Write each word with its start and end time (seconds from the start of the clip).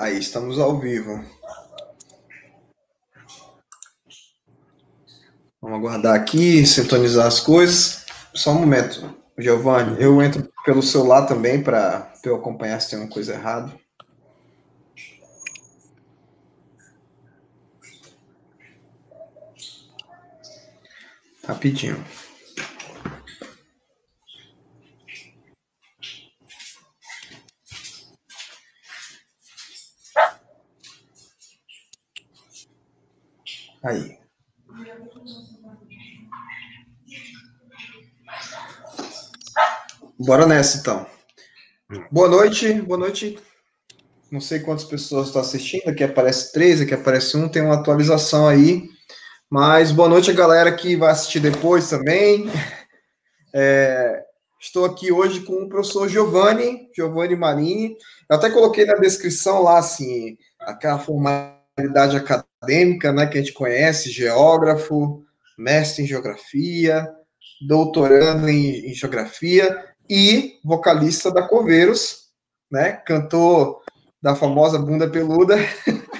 Aí 0.00 0.18
estamos 0.18 0.58
ao 0.58 0.78
vivo. 0.78 1.22
Vamos 5.60 5.78
aguardar 5.78 6.14
aqui, 6.14 6.64
sintonizar 6.64 7.26
as 7.26 7.38
coisas. 7.38 8.06
Só 8.34 8.52
um 8.52 8.60
momento, 8.60 9.14
Giovanni. 9.36 10.02
Eu 10.02 10.22
entro 10.22 10.50
pelo 10.64 10.82
celular 10.82 11.26
também 11.26 11.62
para 11.62 12.14
eu 12.24 12.34
acompanhar 12.34 12.80
se 12.80 12.88
tem 12.88 12.98
uma 12.98 13.10
coisa 13.10 13.34
errada. 13.34 13.70
Rapidinho. 21.46 22.02
Aí. 33.82 34.18
Bora 40.18 40.46
nessa, 40.46 40.78
então. 40.78 41.06
Boa 42.10 42.28
noite, 42.28 42.72
boa 42.82 42.98
noite. 42.98 43.38
Não 44.30 44.40
sei 44.40 44.60
quantas 44.60 44.84
pessoas 44.84 45.28
estão 45.28 45.40
assistindo, 45.42 45.88
aqui 45.88 46.04
aparece 46.04 46.52
três, 46.52 46.80
aqui 46.80 46.94
aparece 46.94 47.36
um, 47.36 47.48
tem 47.48 47.62
uma 47.62 47.74
atualização 47.74 48.46
aí. 48.46 48.88
Mas 49.48 49.90
boa 49.90 50.08
noite 50.08 50.30
a 50.30 50.34
galera 50.34 50.70
que 50.72 50.94
vai 50.94 51.10
assistir 51.10 51.40
depois 51.40 51.88
também. 51.88 52.48
É, 53.52 54.22
estou 54.60 54.84
aqui 54.84 55.10
hoje 55.10 55.40
com 55.40 55.54
o 55.54 55.68
professor 55.68 56.08
Giovanni, 56.08 56.88
Giovanni 56.94 57.34
Marini. 57.34 57.96
Eu 58.28 58.36
até 58.36 58.50
coloquei 58.50 58.84
na 58.84 58.94
descrição 58.94 59.62
lá, 59.62 59.78
assim, 59.78 60.38
aquela 60.60 60.98
formalidade 61.80 62.16
acadêmica, 62.16 63.12
né, 63.12 63.26
que 63.26 63.38
a 63.38 63.40
gente 63.40 63.52
conhece, 63.52 64.10
geógrafo, 64.10 65.24
mestre 65.58 66.04
em 66.04 66.06
geografia, 66.06 67.08
doutorando 67.66 68.48
em, 68.48 68.90
em 68.90 68.94
geografia 68.94 69.84
e 70.08 70.58
vocalista 70.64 71.30
da 71.30 71.42
Coveiros, 71.42 72.28
né, 72.70 72.92
cantor 72.92 73.80
da 74.22 74.34
famosa 74.34 74.78
Bunda 74.78 75.08
Peluda. 75.08 75.56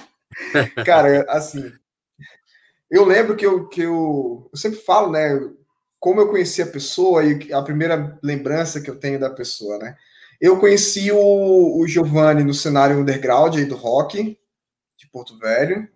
Cara, 0.84 1.26
assim, 1.28 1.70
eu 2.90 3.04
lembro 3.04 3.36
que 3.36 3.46
eu, 3.46 3.68
que 3.68 3.82
eu, 3.82 4.48
eu 4.52 4.58
sempre 4.58 4.78
falo, 4.80 5.12
né, 5.12 5.38
como 5.98 6.20
eu 6.20 6.28
conheci 6.28 6.62
a 6.62 6.66
pessoa 6.66 7.24
e 7.24 7.52
a 7.52 7.62
primeira 7.62 8.18
lembrança 8.22 8.80
que 8.80 8.88
eu 8.88 8.96
tenho 8.96 9.20
da 9.20 9.28
pessoa, 9.28 9.78
né? 9.78 9.96
Eu 10.40 10.58
conheci 10.58 11.12
o, 11.12 11.78
o 11.78 11.86
Giovanni 11.86 12.42
no 12.42 12.54
cenário 12.54 12.98
underground 12.98 13.56
aí 13.56 13.66
do 13.66 13.76
rock 13.76 14.38
Porto 15.12 15.38
Velho, 15.38 15.88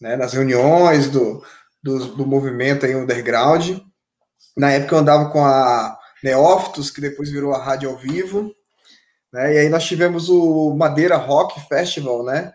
né, 0.00 0.16
nas 0.16 0.32
reuniões 0.32 1.08
do, 1.08 1.44
do, 1.82 2.16
do 2.16 2.26
movimento 2.26 2.86
aí 2.86 2.94
underground. 2.94 3.78
Na 4.56 4.70
época 4.70 4.94
eu 4.94 4.98
andava 4.98 5.30
com 5.30 5.44
a 5.44 5.98
Neófitos, 6.22 6.90
que 6.90 7.00
depois 7.00 7.30
virou 7.30 7.54
a 7.54 7.62
rádio 7.62 7.88
ao 7.88 7.96
vivo, 7.96 8.52
né? 9.32 9.54
E 9.54 9.58
aí 9.58 9.68
nós 9.68 9.84
tivemos 9.84 10.28
o 10.28 10.74
Madeira 10.74 11.16
Rock 11.16 11.60
Festival, 11.68 12.24
né? 12.24 12.52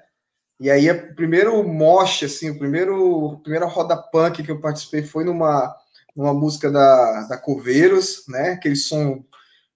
E 0.59 0.70
aí 0.70 0.90
o 0.90 1.16
primeiro 1.16 1.64
mosh, 1.64 2.24
assim, 2.24 2.50
o 2.50 2.59
primeiro 2.59 3.38
a 3.38 3.42
primeira 3.42 3.66
roda 3.66 3.98
punk 3.98 4.44
que 4.44 4.52
eu 4.52 4.59
participei 4.59 5.04
foi 5.04 5.24
numa 5.24 5.76
numa 6.16 6.34
música 6.34 6.70
da, 6.70 7.24
da 7.24 7.38
Coveiros, 7.38 8.24
né? 8.28 8.52
Aquele 8.52 8.76
som 8.76 9.24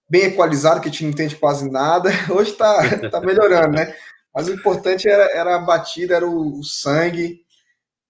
bem 0.08 0.24
equalizado 0.24 0.80
que 0.80 0.88
a 0.88 0.90
gente 0.90 1.02
não 1.04 1.10
entende 1.10 1.36
quase 1.36 1.70
nada. 1.70 2.10
Hoje 2.30 2.52
tá, 2.52 3.08
tá 3.10 3.20
melhorando, 3.20 3.72
né? 3.72 3.94
Mas 4.38 4.46
o 4.46 4.54
importante 4.54 5.08
era, 5.08 5.24
era 5.36 5.56
a 5.56 5.58
batida, 5.58 6.14
era 6.14 6.24
o, 6.24 6.60
o 6.60 6.62
sangue 6.62 7.40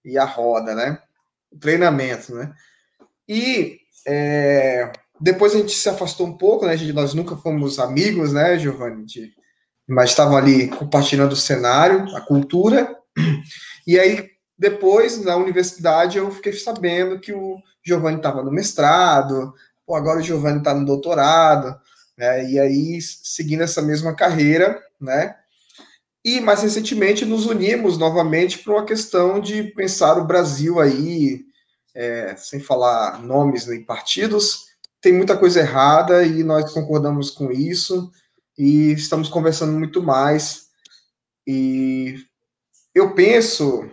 e 0.05 0.15
a 0.15 0.25
roda, 0.25 0.75
né? 0.75 1.01
O 1.51 1.57
treinamento, 1.57 2.35
né? 2.35 2.53
E 3.27 3.79
é, 4.05 4.91
depois 5.19 5.55
a 5.55 5.57
gente 5.57 5.71
se 5.71 5.89
afastou 5.89 6.27
um 6.27 6.37
pouco, 6.37 6.67
né? 6.67 6.77
Gente, 6.77 6.93
nós 6.93 7.15
nunca 7.15 7.35
fomos 7.35 7.79
amigos, 7.79 8.31
né, 8.31 8.59
Giovanni? 8.59 9.07
De, 9.07 9.33
mas 9.87 10.11
estavam 10.11 10.37
ali 10.37 10.67
compartilhando 10.67 11.31
o 11.31 11.35
cenário, 11.35 12.15
a 12.15 12.21
cultura. 12.21 12.95
E 13.87 13.97
aí, 13.99 14.29
depois, 14.55 15.19
na 15.25 15.35
universidade, 15.35 16.19
eu 16.19 16.29
fiquei 16.29 16.53
sabendo 16.53 17.19
que 17.19 17.33
o 17.33 17.57
Giovanni 17.83 18.17
estava 18.17 18.43
no 18.43 18.51
mestrado, 18.51 19.51
pô, 19.83 19.95
agora 19.95 20.19
o 20.19 20.23
Giovanni 20.23 20.59
está 20.59 20.75
no 20.75 20.85
doutorado, 20.85 21.75
né? 22.15 22.47
E 22.51 22.59
aí, 22.59 23.01
seguindo 23.01 23.63
essa 23.63 23.81
mesma 23.81 24.15
carreira, 24.15 24.79
né? 25.01 25.38
E 26.23 26.41
mais 26.41 26.61
recentemente 26.61 27.25
nos 27.25 27.45
unimos 27.45 27.97
novamente 27.97 28.59
para 28.59 28.73
uma 28.73 28.85
questão 28.85 29.39
de 29.39 29.63
pensar 29.63 30.17
o 30.17 30.25
Brasil 30.25 30.79
aí, 30.79 31.45
é, 31.95 32.35
sem 32.35 32.59
falar 32.59 33.21
nomes 33.21 33.65
nem 33.67 33.83
partidos, 33.83 34.65
tem 35.01 35.13
muita 35.13 35.37
coisa 35.37 35.61
errada 35.61 36.23
e 36.23 36.43
nós 36.43 36.71
concordamos 36.73 37.31
com 37.31 37.51
isso 37.51 38.11
e 38.57 38.91
estamos 38.91 39.29
conversando 39.29 39.71
muito 39.71 40.03
mais. 40.03 40.67
E 41.47 42.15
eu 42.93 43.15
penso. 43.15 43.89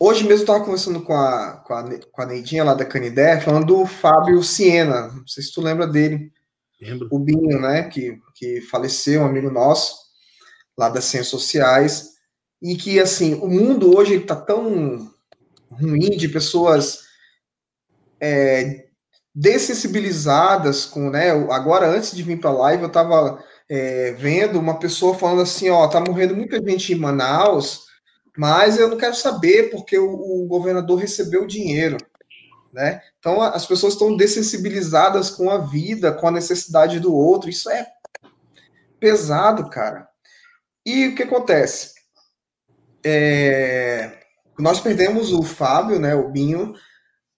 Hoje 0.00 0.22
mesmo 0.22 0.42
estava 0.42 0.64
conversando 0.64 1.02
com 1.02 1.14
a, 1.14 1.62
com, 1.66 1.74
a, 1.74 1.98
com 2.12 2.22
a 2.22 2.26
Neidinha 2.26 2.64
lá 2.64 2.74
da 2.74 2.84
Canidé, 2.84 3.40
falando 3.40 3.66
do 3.66 3.86
Fábio 3.86 4.42
Siena. 4.42 5.08
Não 5.08 5.26
sei 5.26 5.42
se 5.42 5.52
tu 5.52 5.60
lembra 5.60 5.86
dele. 5.86 6.32
Lembro. 6.80 7.08
O 7.10 7.18
Binho, 7.18 7.60
né? 7.60 7.84
Que, 7.84 8.20
que 8.34 8.60
faleceu, 8.62 9.22
um 9.22 9.26
amigo 9.26 9.50
nosso, 9.50 9.96
lá 10.78 10.88
das 10.88 11.04
Ciências 11.04 11.28
Sociais. 11.28 12.10
E 12.62 12.76
que, 12.76 13.00
assim, 13.00 13.34
o 13.34 13.48
mundo 13.48 13.96
hoje 13.96 14.14
está 14.14 14.36
tão 14.36 15.10
ruim 15.70 16.10
de 16.10 16.28
pessoas 16.28 17.00
é, 18.20 18.86
dessensibilizadas 19.34 20.84
com, 20.84 21.10
né? 21.10 21.30
Agora, 21.50 21.88
antes 21.88 22.14
de 22.14 22.22
vir 22.22 22.40
para 22.40 22.50
a 22.50 22.54
live, 22.54 22.82
eu 22.84 22.88
estava 22.88 23.42
é, 23.68 24.12
vendo 24.12 24.58
uma 24.58 24.78
pessoa 24.78 25.14
falando 25.14 25.42
assim, 25.42 25.68
ó, 25.68 25.86
tá 25.88 26.00
morrendo 26.00 26.34
muita 26.34 26.62
gente 26.62 26.92
em 26.92 26.98
Manaus, 26.98 27.86
mas 28.36 28.78
eu 28.78 28.88
não 28.88 28.96
quero 28.96 29.14
saber 29.14 29.70
porque 29.70 29.98
o, 29.98 30.10
o 30.10 30.46
governador 30.46 30.98
recebeu 30.98 31.46
dinheiro, 31.46 31.98
né? 32.72 33.00
Então 33.18 33.42
as 33.42 33.66
pessoas 33.66 33.92
estão 33.92 34.16
dessensibilizadas 34.16 35.30
com 35.30 35.50
a 35.50 35.58
vida, 35.58 36.12
com 36.12 36.28
a 36.28 36.32
necessidade 36.32 36.98
do 36.98 37.14
outro. 37.14 37.50
Isso 37.50 37.68
é 37.70 37.86
pesado, 38.98 39.68
cara. 39.70 40.07
E 40.88 41.08
o 41.08 41.14
que 41.14 41.22
acontece? 41.22 41.92
É, 43.04 44.20
nós 44.58 44.80
perdemos 44.80 45.34
o 45.34 45.42
Fábio, 45.42 46.00
né, 46.00 46.14
o 46.14 46.30
Binho, 46.30 46.72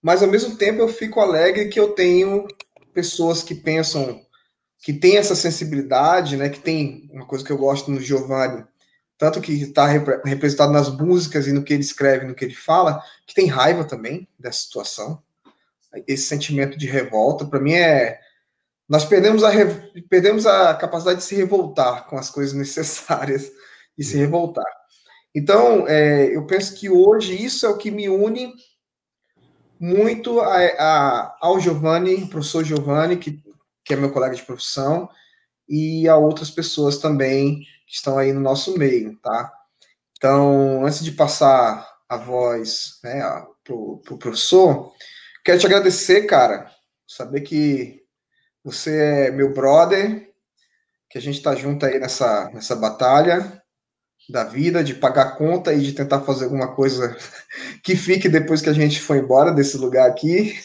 mas 0.01 0.23
ao 0.23 0.29
mesmo 0.29 0.55
tempo 0.55 0.79
eu 0.79 0.87
fico 0.87 1.19
alegre 1.19 1.67
que 1.67 1.77
eu 1.77 1.89
tenho 1.89 2.47
pessoas 2.93 3.43
que 3.43 3.53
pensam, 3.53 4.21
que 4.79 4.93
têm 4.93 5.17
essa 5.17 5.35
sensibilidade, 5.35 6.37
né, 6.37 6.47
que 6.47 6.61
tem 6.61 7.09
uma 7.11 7.25
coisa 7.25 7.43
que 7.43 7.51
eu 7.51 7.57
gosto 7.57 7.91
no 7.91 7.99
Giovanni, 7.99 8.63
tanto 9.17 9.41
que 9.41 9.51
está 9.63 9.85
representado 9.85 10.71
nas 10.71 10.87
músicas 10.87 11.45
e 11.45 11.51
no 11.51 11.61
que 11.61 11.73
ele 11.73 11.83
escreve, 11.83 12.25
no 12.25 12.33
que 12.33 12.45
ele 12.45 12.55
fala, 12.55 13.03
que 13.27 13.35
tem 13.35 13.47
raiva 13.47 13.83
também 13.83 14.29
dessa 14.39 14.61
situação. 14.61 15.21
Esse 16.07 16.23
sentimento 16.23 16.77
de 16.77 16.87
revolta, 16.87 17.45
para 17.45 17.59
mim 17.59 17.73
é 17.73 18.17
nós 18.87 19.05
perdemos 19.05 19.43
a, 19.43 19.51
perdemos 20.09 20.45
a 20.45 20.73
capacidade 20.75 21.19
de 21.19 21.25
se 21.25 21.35
revoltar 21.35 22.07
com 22.07 22.17
as 22.17 22.29
coisas 22.29 22.53
necessárias 22.53 23.51
e 23.97 24.03
se 24.03 24.17
revoltar. 24.17 24.65
Então, 25.33 25.87
é, 25.87 26.35
eu 26.35 26.45
penso 26.45 26.75
que 26.75 26.89
hoje 26.89 27.33
isso 27.33 27.65
é 27.65 27.69
o 27.69 27.77
que 27.77 27.89
me 27.89 28.09
une 28.09 28.53
muito 29.79 30.39
a, 30.41 30.57
a, 30.57 31.37
ao 31.41 31.59
Giovanni, 31.59 32.27
professor 32.27 32.63
Giovanni, 32.63 33.17
que, 33.17 33.41
que 33.83 33.93
é 33.93 33.97
meu 33.97 34.11
colega 34.11 34.35
de 34.35 34.43
profissão, 34.43 35.09
e 35.67 36.07
a 36.07 36.17
outras 36.17 36.51
pessoas 36.51 36.97
também 36.97 37.61
que 37.87 37.95
estão 37.95 38.17
aí 38.17 38.33
no 38.33 38.41
nosso 38.41 38.77
meio, 38.77 39.17
tá? 39.21 39.51
Então, 40.17 40.85
antes 40.85 41.03
de 41.03 41.11
passar 41.13 41.89
a 42.07 42.17
voz 42.17 42.99
né, 43.03 43.21
para 43.63 43.73
o 43.73 43.97
pro 43.99 44.17
professor, 44.17 44.91
quero 45.43 45.59
te 45.59 45.65
agradecer, 45.65 46.27
cara, 46.27 46.69
saber 47.07 47.41
que 47.41 48.00
você 48.63 48.95
é 49.27 49.31
meu 49.31 49.53
brother, 49.53 50.29
que 51.09 51.17
a 51.17 51.21
gente 51.21 51.37
está 51.37 51.55
junto 51.55 51.85
aí 51.85 51.99
nessa, 51.99 52.49
nessa 52.53 52.75
batalha, 52.75 53.61
da 54.29 54.43
vida, 54.43 54.83
de 54.83 54.93
pagar 54.93 55.37
conta 55.37 55.73
e 55.73 55.81
de 55.81 55.93
tentar 55.93 56.21
fazer 56.21 56.45
alguma 56.45 56.73
coisa 56.73 57.15
que 57.83 57.95
fique 57.95 58.29
depois 58.29 58.61
que 58.61 58.69
a 58.69 58.73
gente 58.73 59.01
for 59.01 59.17
embora 59.17 59.51
desse 59.51 59.77
lugar 59.77 60.09
aqui. 60.09 60.55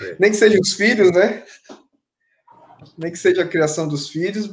É. 0.00 0.16
Nem 0.18 0.30
que 0.30 0.36
seja 0.36 0.58
os 0.60 0.72
filhos, 0.74 1.10
né? 1.12 1.42
Nem 2.98 3.10
que 3.10 3.18
seja 3.18 3.42
a 3.42 3.48
criação 3.48 3.88
dos 3.88 4.10
filhos. 4.10 4.50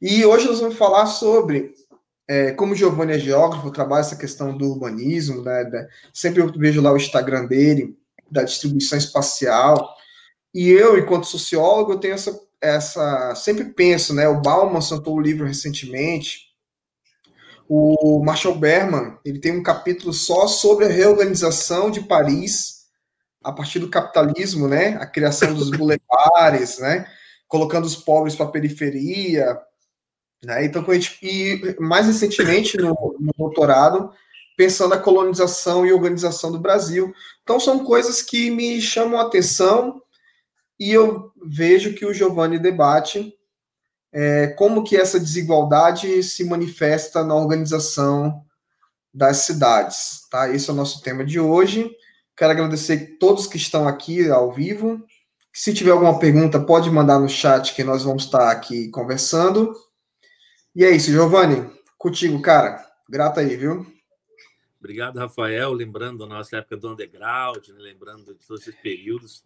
E 0.00 0.24
hoje 0.24 0.46
nós 0.46 0.60
vamos 0.60 0.76
falar 0.76 1.06
sobre 1.06 1.74
é, 2.28 2.52
como 2.52 2.74
o 2.74 2.76
Giovanni 2.76 3.14
é 3.14 3.18
geógrafo, 3.18 3.70
trabalha 3.70 4.00
essa 4.00 4.16
questão 4.16 4.56
do 4.56 4.70
urbanismo, 4.70 5.42
né? 5.42 5.64
Da, 5.64 5.88
sempre 6.12 6.42
eu 6.42 6.52
vejo 6.52 6.80
lá 6.80 6.92
o 6.92 6.96
Instagram 6.96 7.46
dele, 7.46 7.96
da 8.30 8.42
distribuição 8.42 8.98
espacial. 8.98 9.96
E 10.54 10.70
eu, 10.70 10.98
enquanto 10.98 11.26
sociólogo, 11.26 11.92
eu 11.92 11.98
tenho 11.98 12.14
essa, 12.14 12.40
essa 12.60 13.34
sempre 13.34 13.66
penso, 13.66 14.14
né? 14.14 14.28
O 14.28 14.40
Bauman 14.40 14.80
soltou 14.80 15.16
o 15.16 15.20
livro 15.20 15.46
recentemente, 15.46 16.48
O 17.68 18.22
Marshall 18.24 18.54
Berman 18.54 19.18
ele 19.24 19.38
tem 19.38 19.52
um 19.52 19.62
capítulo 19.62 20.12
só 20.12 20.46
sobre 20.46 20.86
a 20.86 20.88
reorganização 20.88 21.90
de 21.90 22.00
Paris 22.00 22.78
a 23.44 23.52
partir 23.52 23.78
do 23.78 23.90
capitalismo, 23.90 24.66
né? 24.66 24.96
A 24.96 25.06
criação 25.06 25.52
dos 25.54 25.70
bulevares, 25.70 26.78
né? 26.78 27.06
Colocando 27.46 27.84
os 27.84 27.94
pobres 27.94 28.34
para 28.34 28.46
a 28.46 28.50
periferia, 28.50 29.58
né? 30.42 30.64
Então, 30.64 30.82
gente, 30.94 31.18
e 31.22 31.76
mais 31.78 32.06
recentemente 32.06 32.78
no, 32.78 33.16
no 33.20 33.32
doutorado, 33.36 34.10
pensando 34.56 34.94
a 34.94 34.98
colonização 34.98 35.84
e 35.84 35.92
organização 35.92 36.50
do 36.50 36.58
Brasil. 36.58 37.12
Então, 37.42 37.60
são 37.60 37.84
coisas 37.84 38.22
que 38.22 38.50
me 38.50 38.80
chamam 38.80 39.20
a 39.20 39.24
atenção 39.24 40.00
e 40.78 40.90
eu 40.90 41.32
vejo 41.44 41.94
que 41.94 42.06
o 42.06 42.14
Giovanni 42.14 42.58
debate 42.58 43.34
é, 44.12 44.48
como 44.48 44.84
que 44.84 44.96
essa 44.96 45.18
desigualdade 45.18 46.22
se 46.22 46.44
manifesta 46.44 47.24
na 47.24 47.34
organização 47.34 48.44
das 49.12 49.38
cidades. 49.38 50.26
Tá? 50.30 50.48
Esse 50.50 50.70
é 50.70 50.72
o 50.72 50.76
nosso 50.76 51.02
tema 51.02 51.24
de 51.24 51.40
hoje. 51.40 51.90
Quero 52.36 52.52
agradecer 52.52 53.14
a 53.14 53.18
todos 53.18 53.46
que 53.46 53.56
estão 53.56 53.88
aqui 53.88 54.30
ao 54.30 54.52
vivo. 54.52 55.04
Se 55.52 55.74
tiver 55.74 55.90
alguma 55.90 56.18
pergunta, 56.18 56.60
pode 56.60 56.90
mandar 56.90 57.18
no 57.18 57.28
chat 57.28 57.74
que 57.74 57.82
nós 57.82 58.04
vamos 58.04 58.24
estar 58.24 58.50
aqui 58.50 58.88
conversando. 58.90 59.74
E 60.74 60.84
é 60.84 60.90
isso, 60.90 61.10
Giovanni. 61.10 61.68
Contigo, 61.98 62.40
cara. 62.40 62.86
Grato 63.08 63.40
aí, 63.40 63.56
viu? 63.56 63.84
Obrigado, 64.78 65.18
Rafael. 65.18 65.72
Lembrando 65.72 66.18
da 66.18 66.26
nossa 66.26 66.58
época 66.58 66.76
do 66.76 66.92
underground, 66.92 67.66
né? 67.68 67.78
lembrando 67.78 68.32
de 68.32 68.46
todos 68.46 68.62
esses 68.62 68.80
períodos, 68.80 69.42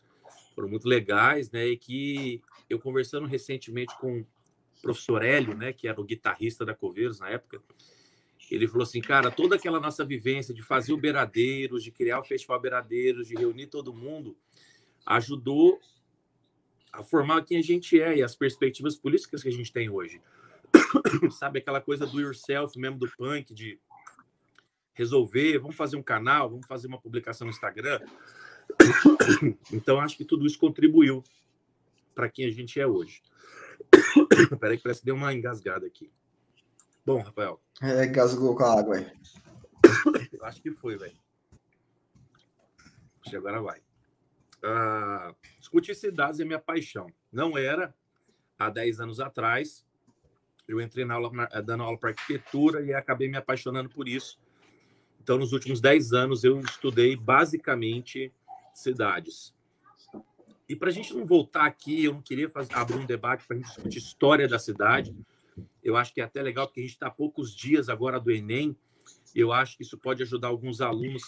foram 0.54 0.68
muito 0.68 0.88
legais, 0.88 1.50
né? 1.50 1.66
E 1.66 1.76
que 1.76 2.42
eu 2.68 2.78
conversando 2.78 3.26
recentemente 3.26 3.96
com 3.98 4.20
o 4.20 4.26
professor 4.80 5.22
Hélio, 5.22 5.54
né? 5.54 5.72
Que 5.72 5.88
era 5.88 6.00
o 6.00 6.04
guitarrista 6.04 6.64
da 6.64 6.74
Coveiros 6.74 7.20
na 7.20 7.30
época, 7.30 7.60
ele 8.54 8.68
falou 8.68 8.82
assim, 8.82 9.00
cara, 9.00 9.30
toda 9.30 9.56
aquela 9.56 9.80
nossa 9.80 10.04
vivência 10.04 10.52
de 10.52 10.62
fazer 10.62 10.92
o 10.92 10.96
Beiradeiros, 10.96 11.82
de 11.82 11.90
criar 11.90 12.20
o 12.20 12.24
Festival 12.24 12.60
Beiradeiros, 12.60 13.28
de 13.28 13.34
reunir 13.34 13.68
todo 13.68 13.94
mundo, 13.94 14.36
ajudou 15.06 15.80
a 16.92 17.02
formar 17.02 17.42
quem 17.44 17.58
a 17.58 17.62
gente 17.62 17.98
é 17.98 18.18
e 18.18 18.22
as 18.22 18.36
perspectivas 18.36 18.94
políticas 18.94 19.42
que 19.42 19.48
a 19.48 19.52
gente 19.52 19.72
tem 19.72 19.88
hoje. 19.88 20.20
Sabe 21.32 21.60
aquela 21.60 21.80
coisa 21.80 22.06
do 22.06 22.20
yourself 22.20 22.78
mesmo 22.78 22.98
do 22.98 23.10
punk, 23.16 23.54
de 23.54 23.78
resolver, 24.92 25.58
vamos 25.58 25.76
fazer 25.76 25.96
um 25.96 26.02
canal, 26.02 26.50
vamos 26.50 26.66
fazer 26.66 26.86
uma 26.88 27.00
publicação 27.00 27.46
no 27.46 27.50
Instagram. 27.50 28.00
Então, 29.72 30.00
acho 30.00 30.16
que 30.16 30.24
tudo 30.24 30.46
isso 30.46 30.58
contribuiu 30.58 31.22
para 32.14 32.28
quem 32.28 32.46
a 32.46 32.50
gente 32.50 32.80
é 32.80 32.86
hoje. 32.86 33.22
Peraí, 34.60 34.76
que 34.76 34.82
parece 34.82 35.00
que 35.00 35.06
deu 35.06 35.14
uma 35.14 35.32
engasgada 35.32 35.86
aqui. 35.86 36.10
Bom, 37.04 37.20
Rafael. 37.22 37.60
É, 37.80 38.04
engasgou 38.04 38.54
com 38.54 38.62
a 38.62 38.78
água 38.78 38.96
aí. 38.96 39.06
acho 40.42 40.62
que 40.62 40.70
foi, 40.70 40.96
velho. 40.96 41.16
Acho 43.20 43.30
que 43.30 43.36
agora 43.36 43.60
vai. 43.60 43.80
Uh, 44.64 45.34
discutir 45.58 45.94
cidades 45.94 46.38
é 46.38 46.44
minha 46.44 46.58
paixão. 46.58 47.06
Não 47.32 47.58
era 47.58 47.94
há 48.58 48.70
10 48.70 49.00
anos 49.00 49.20
atrás. 49.20 49.84
Eu 50.68 50.80
entrei 50.80 51.04
na 51.04 51.14
aula, 51.14 51.30
dando 51.64 51.82
aula 51.82 51.98
para 51.98 52.10
arquitetura 52.10 52.82
e 52.82 52.94
acabei 52.94 53.28
me 53.28 53.36
apaixonando 53.36 53.88
por 53.88 54.08
isso 54.08 54.38
então, 55.22 55.38
nos 55.38 55.52
últimos 55.52 55.80
10 55.80 56.12
anos, 56.12 56.42
eu 56.42 56.58
estudei 56.60 57.14
basicamente 57.14 58.32
cidades. 58.74 59.54
E 60.68 60.76
para 60.76 60.88
a 60.88 60.92
gente 60.92 61.14
não 61.14 61.26
voltar 61.26 61.66
aqui, 61.66 62.04
eu 62.04 62.14
não 62.14 62.22
queria 62.22 62.48
fazer, 62.48 62.74
abrir 62.74 62.96
um 62.96 63.04
debate 63.04 63.44
para 63.46 63.56
a 63.56 63.58
gente 63.58 63.68
discutir 63.68 63.98
história 63.98 64.48
da 64.48 64.58
cidade. 64.58 65.14
Eu 65.82 65.96
acho 65.96 66.14
que 66.14 66.20
é 66.20 66.24
até 66.24 66.40
legal, 66.40 66.66
porque 66.66 66.80
a 66.80 66.82
gente 66.82 66.92
está 66.92 67.08
há 67.08 67.10
poucos 67.10 67.54
dias 67.54 67.88
agora 67.88 68.18
do 68.18 68.30
Enem. 68.30 68.76
Eu 69.34 69.52
acho 69.52 69.76
que 69.76 69.82
isso 69.82 69.98
pode 69.98 70.22
ajudar 70.22 70.48
alguns 70.48 70.80
alunos 70.80 71.22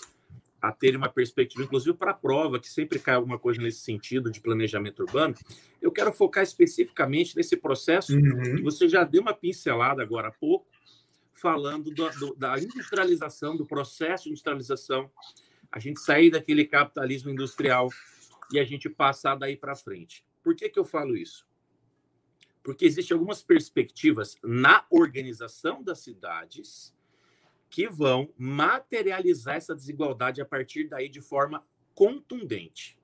a 0.64 0.72
terem 0.72 0.96
uma 0.96 1.10
perspectiva, 1.10 1.62
inclusive 1.62 1.94
para 1.94 2.12
a 2.12 2.14
prova, 2.14 2.58
que 2.58 2.68
sempre 2.68 2.98
cai 2.98 3.16
alguma 3.16 3.38
coisa 3.38 3.60
nesse 3.60 3.80
sentido 3.80 4.30
de 4.30 4.40
planejamento 4.40 5.02
urbano. 5.02 5.34
Eu 5.80 5.92
quero 5.92 6.10
focar 6.10 6.42
especificamente 6.42 7.36
nesse 7.36 7.54
processo 7.54 8.16
uhum. 8.16 8.56
que 8.56 8.62
você 8.62 8.88
já 8.88 9.04
deu 9.04 9.20
uma 9.20 9.34
pincelada 9.34 10.02
agora 10.02 10.28
há 10.28 10.32
pouco, 10.32 10.66
falando 11.34 11.90
do, 11.90 12.08
do, 12.18 12.34
da 12.34 12.58
industrialização, 12.58 13.54
do 13.54 13.66
processo 13.66 14.24
de 14.24 14.30
industrialização, 14.30 15.10
a 15.74 15.80
gente 15.80 15.98
sair 15.98 16.30
daquele 16.30 16.64
capitalismo 16.64 17.30
industrial 17.30 17.88
e 18.52 18.60
a 18.60 18.64
gente 18.64 18.88
passar 18.88 19.34
daí 19.34 19.56
para 19.56 19.74
frente. 19.74 20.24
Por 20.40 20.54
que, 20.54 20.68
que 20.68 20.78
eu 20.78 20.84
falo 20.84 21.16
isso? 21.16 21.44
Porque 22.62 22.84
existem 22.84 23.14
algumas 23.14 23.42
perspectivas 23.42 24.36
na 24.40 24.86
organização 24.88 25.82
das 25.82 25.98
cidades 25.98 26.94
que 27.68 27.88
vão 27.88 28.32
materializar 28.38 29.56
essa 29.56 29.74
desigualdade 29.74 30.40
a 30.40 30.44
partir 30.44 30.88
daí 30.88 31.08
de 31.08 31.20
forma 31.20 31.66
contundente. 31.92 32.96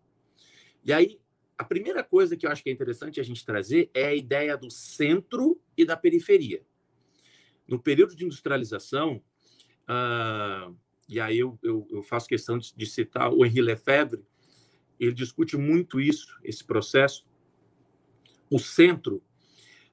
E 0.85 0.93
aí, 0.93 1.21
a 1.59 1.65
primeira 1.65 2.05
coisa 2.05 2.37
que 2.37 2.47
eu 2.47 2.53
acho 2.53 2.63
que 2.63 2.71
é 2.71 2.73
interessante 2.73 3.19
a 3.19 3.25
gente 3.25 3.45
trazer 3.45 3.91
é 3.93 4.07
a 4.07 4.15
ideia 4.15 4.57
do 4.57 4.71
centro 4.71 5.61
e 5.77 5.85
da 5.85 5.97
periferia 5.97 6.63
no 7.71 7.79
período 7.79 8.17
de 8.17 8.25
industrialização, 8.25 9.23
uh, 9.89 10.77
e 11.11 11.21
aí 11.21 11.39
eu, 11.39 11.59
eu, 11.63 11.87
eu, 11.91 12.03
faço 12.03 12.29
questão 12.29 12.59
de, 12.59 12.75
de 12.75 12.87
citar 12.87 13.33
o 13.33 13.45
Henri 13.45 13.61
Lefebvre, 13.61 14.25
ele 14.99 15.13
discute 15.13 15.57
muito 15.57 16.01
isso, 16.01 16.39
esse 16.45 16.65
processo. 16.65 17.27
O 18.51 18.59
centro, 18.59 19.23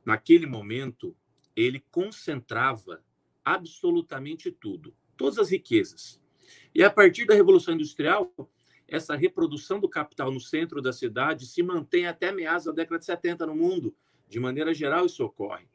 naquele 0.06 0.46
momento, 0.46 1.16
ele 1.56 1.84
concentrava 1.92 3.04
absolutamente 3.44 4.52
tudo, 4.52 4.94
todas 5.16 5.40
as 5.40 5.50
riquezas. 5.50 6.22
E 6.74 6.84
a 6.84 6.90
partir 6.90 7.26
da 7.26 7.34
Revolução 7.34 7.74
Industrial, 7.74 8.32
essa 8.88 9.16
reprodução 9.16 9.80
do 9.80 9.90
capital 9.90 10.32
no 10.32 10.40
centro 10.40 10.82
da 10.82 10.94
cidade 10.94 11.46
se 11.46 11.62
mantém 11.64 12.06
até 12.06 12.32
meados 12.32 12.66
da 12.66 12.72
década 12.72 13.00
de 13.00 13.06
70 13.06 13.46
no 13.48 13.56
mundo. 13.56 13.96
De 14.30 14.40
maneira 14.40 14.74
geral, 14.74 15.06
isso 15.06 15.24
ocorre. 15.24 15.68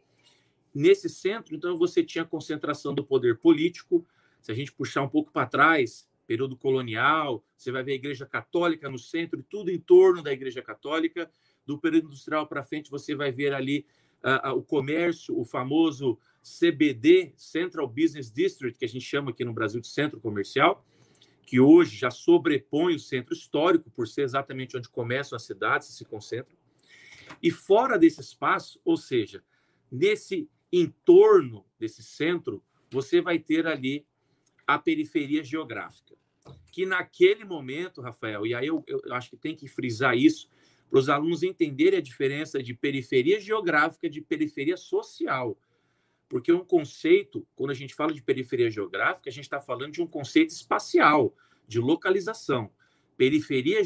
Nesse 0.74 1.08
centro, 1.08 1.54
então, 1.54 1.76
você 1.76 2.02
tinha 2.02 2.22
a 2.22 2.26
concentração 2.26 2.94
do 2.94 3.04
poder 3.04 3.38
político. 3.38 4.06
Se 4.42 4.50
a 4.50 4.54
gente 4.54 4.72
puxar 4.72 5.02
um 5.02 5.08
pouco 5.08 5.30
para 5.32 5.46
trás, 5.46 6.06
período 6.26 6.56
colonial, 6.56 7.44
você 7.56 7.70
vai 7.70 7.82
ver 7.82 7.92
a 7.92 7.94
Igreja 7.94 8.26
Católica 8.26 8.90
no 8.90 8.98
centro 8.98 9.38
e 9.38 9.42
tudo 9.42 9.70
em 9.70 9.78
torno 9.78 10.22
da 10.22 10.32
Igreja 10.32 10.60
Católica. 10.60 11.30
Do 11.64 11.78
período 11.78 12.08
industrial 12.08 12.46
para 12.46 12.64
frente, 12.64 12.90
você 12.90 13.14
vai 13.14 13.30
ver 13.30 13.54
ali 13.54 13.86
uh, 14.24 14.50
uh, 14.50 14.58
o 14.58 14.62
comércio, 14.62 15.38
o 15.38 15.44
famoso 15.44 16.18
CBD, 16.42 17.32
Central 17.36 17.86
Business 17.86 18.32
District, 18.32 18.76
que 18.78 18.84
a 18.84 18.88
gente 18.88 19.04
chama 19.04 19.30
aqui 19.30 19.44
no 19.44 19.52
Brasil 19.52 19.80
de 19.80 19.86
centro 19.86 20.20
comercial, 20.20 20.84
que 21.46 21.60
hoje 21.60 21.96
já 21.96 22.10
sobrepõe 22.10 22.96
o 22.96 22.98
centro 22.98 23.32
histórico, 23.32 23.90
por 23.90 24.08
ser 24.08 24.22
exatamente 24.22 24.76
onde 24.76 24.88
começam 24.88 25.36
as 25.36 25.44
cidades 25.44 25.88
e 25.88 25.92
se 25.92 26.04
concentram. 26.04 26.56
E 27.40 27.50
fora 27.50 27.96
desse 27.96 28.20
espaço, 28.20 28.80
ou 28.84 28.96
seja, 28.96 29.44
nesse 29.90 30.48
em 30.72 30.88
torno 31.04 31.64
desse 31.78 32.02
centro, 32.02 32.64
você 32.90 33.20
vai 33.20 33.38
ter 33.38 33.66
ali 33.66 34.06
a 34.66 34.78
periferia 34.78 35.42
geográfica. 35.44 36.16
Que 36.70 36.86
naquele 36.86 37.44
momento, 37.44 38.00
Rafael, 38.00 38.46
e 38.46 38.54
aí 38.54 38.66
eu, 38.66 38.84
eu 38.86 39.14
acho 39.14 39.30
que 39.30 39.36
tem 39.36 39.54
que 39.54 39.68
frisar 39.68 40.16
isso, 40.16 40.48
para 40.88 40.98
os 40.98 41.08
alunos 41.08 41.42
entenderem 41.42 41.98
a 41.98 42.02
diferença 42.02 42.62
de 42.62 42.74
periferia 42.74 43.40
geográfica 43.40 44.08
de 44.08 44.20
periferia 44.20 44.76
social. 44.76 45.58
Porque 46.28 46.52
um 46.52 46.64
conceito, 46.64 47.46
quando 47.54 47.70
a 47.70 47.74
gente 47.74 47.94
fala 47.94 48.12
de 48.12 48.22
periferia 48.22 48.70
geográfica, 48.70 49.28
a 49.28 49.32
gente 49.32 49.44
está 49.44 49.60
falando 49.60 49.92
de 49.92 50.02
um 50.02 50.06
conceito 50.06 50.50
espacial, 50.50 51.34
de 51.66 51.78
localização. 51.78 52.70
Periferia, 53.16 53.82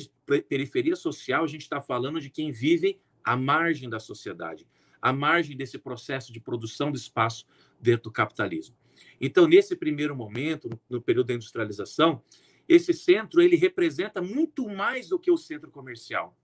periferia 0.49 0.97
social, 0.97 1.45
a 1.45 1.49
gente 1.49 1.63
está 1.63 1.81
falando 1.81 2.21
de 2.21 2.31
quem 2.31 2.51
vive 2.51 3.01
à 3.23 3.37
margem 3.37 3.89
da 3.89 3.99
sociedade 4.01 4.67
à 5.07 5.13
margem 5.13 5.57
desse 5.57 5.79
processo 5.79 6.33
de 6.33 6.41
produção 6.41 6.91
de 6.91 6.99
espaço 6.99 7.47
dentro 7.81 8.05
do 8.05 8.11
capitalismo. 8.11 8.77
Então, 9.21 9.47
nesse 9.47 9.77
primeiro 9.77 10.15
momento, 10.15 10.69
no 10.89 11.01
período 11.01 11.29
da 11.29 11.35
industrialização, 11.35 12.23
esse 12.69 12.93
centro 12.93 13.41
ele 13.41 13.57
representa 13.57 14.21
muito 14.21 14.69
mais 14.69 15.09
do 15.09 15.19
que 15.19 15.31
o 15.31 15.37
centro 15.37 15.71
comercial. 15.71 16.37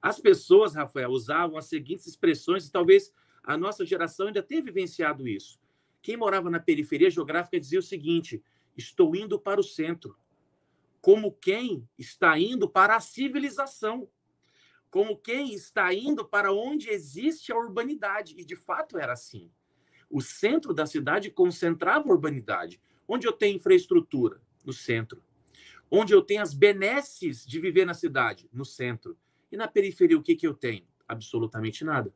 As 0.00 0.20
pessoas, 0.20 0.74
Rafael, 0.74 1.10
usavam 1.10 1.56
as 1.56 1.66
seguintes 1.66 2.06
expressões, 2.06 2.66
e 2.66 2.72
talvez 2.72 3.12
a 3.42 3.56
nossa 3.56 3.84
geração 3.84 4.26
ainda 4.26 4.42
tenha 4.42 4.62
vivenciado 4.62 5.26
isso. 5.28 5.60
Quem 6.00 6.16
morava 6.16 6.50
na 6.50 6.60
periferia 6.60 7.10
geográfica 7.10 7.58
dizia 7.58 7.78
o 7.78 7.82
seguinte: 7.82 8.42
estou 8.76 9.14
indo 9.14 9.38
para 9.38 9.60
o 9.60 9.64
centro, 9.64 10.16
como 11.00 11.32
quem 11.32 11.88
está 11.98 12.38
indo 12.38 12.68
para 12.68 12.96
a 12.96 13.00
civilização 13.00 14.08
como 14.92 15.16
quem 15.16 15.54
está 15.54 15.92
indo 15.94 16.22
para 16.22 16.52
onde 16.52 16.90
existe 16.90 17.50
a 17.50 17.56
urbanidade. 17.56 18.34
E 18.36 18.44
de 18.44 18.54
fato 18.54 18.98
era 18.98 19.14
assim. 19.14 19.50
O 20.12 20.20
centro 20.20 20.74
da 20.74 20.84
cidade 20.84 21.30
concentrava 21.30 22.06
a 22.06 22.12
urbanidade. 22.12 22.78
Onde 23.08 23.26
eu 23.26 23.32
tenho 23.32 23.56
infraestrutura? 23.56 24.42
No 24.62 24.70
centro. 24.70 25.22
Onde 25.90 26.12
eu 26.12 26.20
tenho 26.20 26.42
as 26.42 26.52
benesses 26.52 27.46
de 27.46 27.58
viver 27.58 27.86
na 27.86 27.94
cidade? 27.94 28.46
No 28.52 28.64
centro. 28.66 29.16
E 29.50 29.56
na 29.56 29.66
periferia, 29.66 30.18
o 30.18 30.22
que, 30.22 30.36
que 30.36 30.46
eu 30.46 30.52
tenho? 30.52 30.86
Absolutamente 31.08 31.82
nada. 31.82 32.12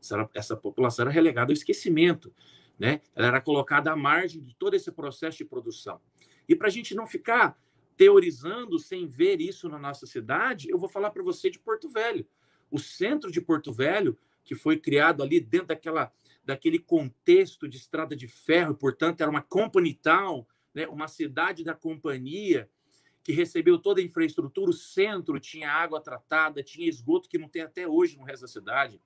Essa, 0.00 0.28
essa 0.34 0.56
população 0.56 1.04
era 1.04 1.12
relegada 1.12 1.52
ao 1.52 1.54
esquecimento. 1.54 2.34
né? 2.76 3.00
Ela 3.14 3.28
era 3.28 3.40
colocada 3.40 3.92
à 3.92 3.96
margem 3.96 4.42
de 4.42 4.52
todo 4.56 4.74
esse 4.74 4.90
processo 4.90 5.38
de 5.38 5.44
produção. 5.44 6.00
E 6.48 6.56
para 6.56 6.66
a 6.66 6.70
gente 6.70 6.96
não 6.96 7.06
ficar 7.06 7.56
teorizando 7.96 8.76
sem 8.76 9.06
ver 9.06 9.40
isso 9.40 9.68
na 9.68 9.78
nossa 9.78 10.04
cidade, 10.04 10.68
eu 10.68 10.78
vou 10.78 10.88
falar 10.88 11.10
para 11.10 11.22
você 11.22 11.48
de 11.48 11.60
Porto 11.60 11.88
Velho. 11.88 12.26
O 12.72 12.78
centro 12.80 13.30
de 13.30 13.40
Porto 13.40 13.72
Velho, 13.72 14.18
que 14.44 14.56
foi 14.56 14.76
criado 14.76 15.22
ali 15.22 15.40
dentro 15.40 15.68
daquela, 15.68 16.12
daquele 16.46 16.78
contexto 16.78 17.68
de 17.68 17.76
estrada 17.76 18.14
de 18.14 18.28
ferro, 18.28 18.76
portanto, 18.76 19.20
era 19.20 19.30
uma 19.30 19.42
company 19.42 19.92
town, 19.92 20.46
né? 20.72 20.86
uma 20.86 21.08
cidade 21.08 21.64
da 21.64 21.74
companhia, 21.74 22.70
que 23.24 23.32
recebeu 23.32 23.76
toda 23.76 24.00
a 24.00 24.04
infraestrutura, 24.04 24.70
o 24.70 24.72
centro 24.72 25.40
tinha 25.40 25.68
água 25.68 26.00
tratada, 26.00 26.62
tinha 26.62 26.88
esgoto 26.88 27.28
que 27.28 27.36
não 27.36 27.48
tem 27.48 27.62
até 27.62 27.88
hoje 27.88 28.16
no 28.16 28.22
resto 28.22 28.42
da 28.42 28.48
cidade, 28.48 29.00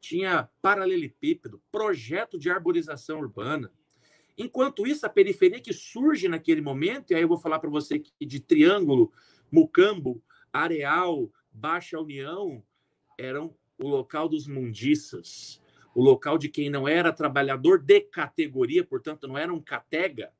tinha 0.00 0.48
paralelepípedo, 0.62 1.60
projeto 1.72 2.38
de 2.38 2.48
arborização 2.48 3.18
urbana. 3.18 3.72
Enquanto 4.36 4.86
isso, 4.86 5.04
a 5.04 5.08
periferia 5.08 5.60
que 5.60 5.72
surge 5.72 6.28
naquele 6.28 6.60
momento, 6.60 7.10
e 7.10 7.16
aí 7.16 7.22
eu 7.22 7.26
vou 7.26 7.36
falar 7.36 7.58
para 7.58 7.68
você 7.68 7.98
que 7.98 8.24
de 8.24 8.38
Triângulo, 8.38 9.12
Mucambo, 9.50 10.22
Areal, 10.52 11.28
Baixa 11.50 11.98
União, 11.98 12.62
eram 13.18 13.56
o 13.76 13.88
local 13.88 14.28
dos 14.28 14.46
mundiças, 14.46 15.60
o 15.98 16.02
local 16.02 16.38
de 16.38 16.48
quem 16.48 16.70
não 16.70 16.86
era 16.86 17.12
trabalhador 17.12 17.82
de 17.82 18.00
categoria, 18.02 18.84
portanto, 18.84 19.26
não 19.26 19.36
era 19.36 19.52
um 19.52 19.60
catega, 19.60 20.32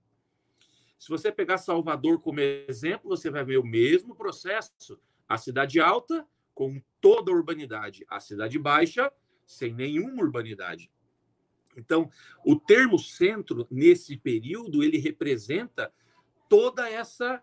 se 0.96 1.08
você 1.08 1.32
pegar 1.32 1.58
Salvador 1.58 2.20
como 2.20 2.38
exemplo, 2.38 3.08
você 3.08 3.28
vai 3.28 3.44
ver 3.44 3.58
o 3.58 3.66
mesmo 3.66 4.14
processo. 4.14 5.00
A 5.28 5.36
cidade 5.36 5.80
alta, 5.80 6.24
com 6.54 6.80
toda 7.00 7.32
a 7.32 7.34
urbanidade. 7.34 8.06
A 8.08 8.20
cidade 8.20 8.56
baixa, 8.56 9.12
sem 9.44 9.74
nenhuma 9.74 10.22
urbanidade. 10.22 10.88
Então, 11.76 12.08
o 12.46 12.54
termo 12.54 12.96
centro, 12.96 13.66
nesse 13.68 14.16
período, 14.16 14.84
ele 14.84 14.98
representa 14.98 15.92
toda 16.48 16.88
essa 16.88 17.42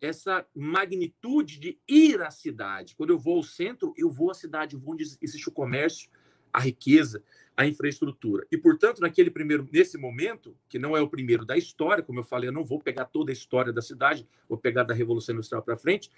essa 0.00 0.46
magnitude 0.56 1.60
de 1.60 1.78
ir 1.86 2.22
à 2.22 2.30
cidade. 2.30 2.96
Quando 2.96 3.10
eu 3.10 3.18
vou 3.18 3.36
ao 3.36 3.42
centro, 3.42 3.92
eu 3.98 4.10
vou 4.10 4.30
à 4.30 4.34
cidade, 4.34 4.74
eu 4.74 4.80
vou 4.80 4.94
onde 4.94 5.04
existe 5.20 5.46
o 5.46 5.52
comércio, 5.52 6.10
a 6.52 6.60
riqueza, 6.60 7.22
a 7.56 7.66
infraestrutura. 7.66 8.46
E, 8.50 8.56
portanto, 8.56 9.00
naquele 9.00 9.30
primeiro, 9.30 9.68
nesse 9.70 9.98
momento, 9.98 10.56
que 10.68 10.78
não 10.78 10.96
é 10.96 11.00
o 11.00 11.08
primeiro 11.08 11.44
da 11.44 11.56
história, 11.56 12.02
como 12.02 12.20
eu 12.20 12.24
falei, 12.24 12.48
eu 12.48 12.52
não 12.52 12.64
vou 12.64 12.80
pegar 12.80 13.04
toda 13.04 13.30
a 13.30 13.34
história 13.34 13.72
da 13.72 13.82
cidade, 13.82 14.26
vou 14.48 14.56
pegar 14.56 14.82
da 14.82 14.94
Revolução 14.94 15.34
Industrial 15.34 15.62
para 15.62 15.76
frente. 15.76 16.10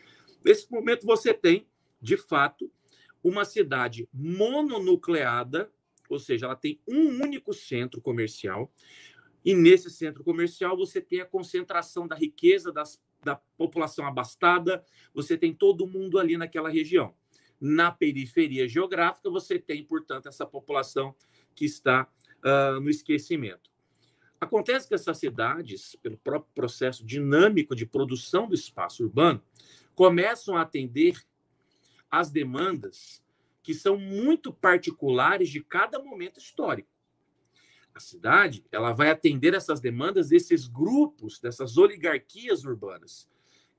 Nesse 0.44 0.70
momento, 0.70 1.04
você 1.04 1.34
tem, 1.34 1.66
de 2.00 2.16
fato, 2.16 2.70
uma 3.22 3.44
cidade 3.44 4.08
mononucleada, 4.12 5.70
ou 6.08 6.18
seja, 6.18 6.46
ela 6.46 6.56
tem 6.56 6.80
um 6.86 7.08
único 7.22 7.52
centro 7.52 8.00
comercial, 8.00 8.72
e 9.44 9.54
nesse 9.54 9.90
centro 9.90 10.22
comercial 10.22 10.76
você 10.76 11.00
tem 11.00 11.20
a 11.20 11.26
concentração 11.26 12.06
da 12.06 12.14
riqueza 12.14 12.72
das, 12.72 13.00
da 13.24 13.36
população 13.56 14.06
abastada, 14.06 14.84
você 15.12 15.36
tem 15.36 15.52
todo 15.52 15.86
mundo 15.86 16.18
ali 16.18 16.36
naquela 16.36 16.68
região. 16.68 17.14
Na 17.64 17.92
periferia 17.92 18.66
geográfica, 18.66 19.30
você 19.30 19.56
tem, 19.56 19.84
portanto, 19.84 20.26
essa 20.26 20.44
população 20.44 21.14
que 21.54 21.64
está 21.64 22.08
uh, 22.44 22.80
no 22.80 22.90
esquecimento. 22.90 23.70
Acontece 24.40 24.88
que 24.88 24.94
essas 24.96 25.18
cidades, 25.18 25.94
pelo 26.02 26.18
próprio 26.18 26.52
processo 26.52 27.06
dinâmico 27.06 27.76
de 27.76 27.86
produção 27.86 28.48
do 28.48 28.54
espaço 28.56 29.04
urbano, 29.04 29.40
começam 29.94 30.56
a 30.56 30.62
atender 30.62 31.24
às 32.10 32.32
demandas 32.32 33.22
que 33.62 33.72
são 33.72 33.96
muito 33.96 34.52
particulares 34.52 35.48
de 35.48 35.62
cada 35.62 36.02
momento 36.02 36.40
histórico. 36.40 36.90
A 37.94 38.00
cidade 38.00 38.64
ela 38.72 38.92
vai 38.92 39.10
atender 39.10 39.54
essas 39.54 39.80
demandas 39.80 40.30
desses 40.30 40.66
grupos, 40.66 41.38
dessas 41.38 41.76
oligarquias 41.76 42.64
urbanas, 42.64 43.28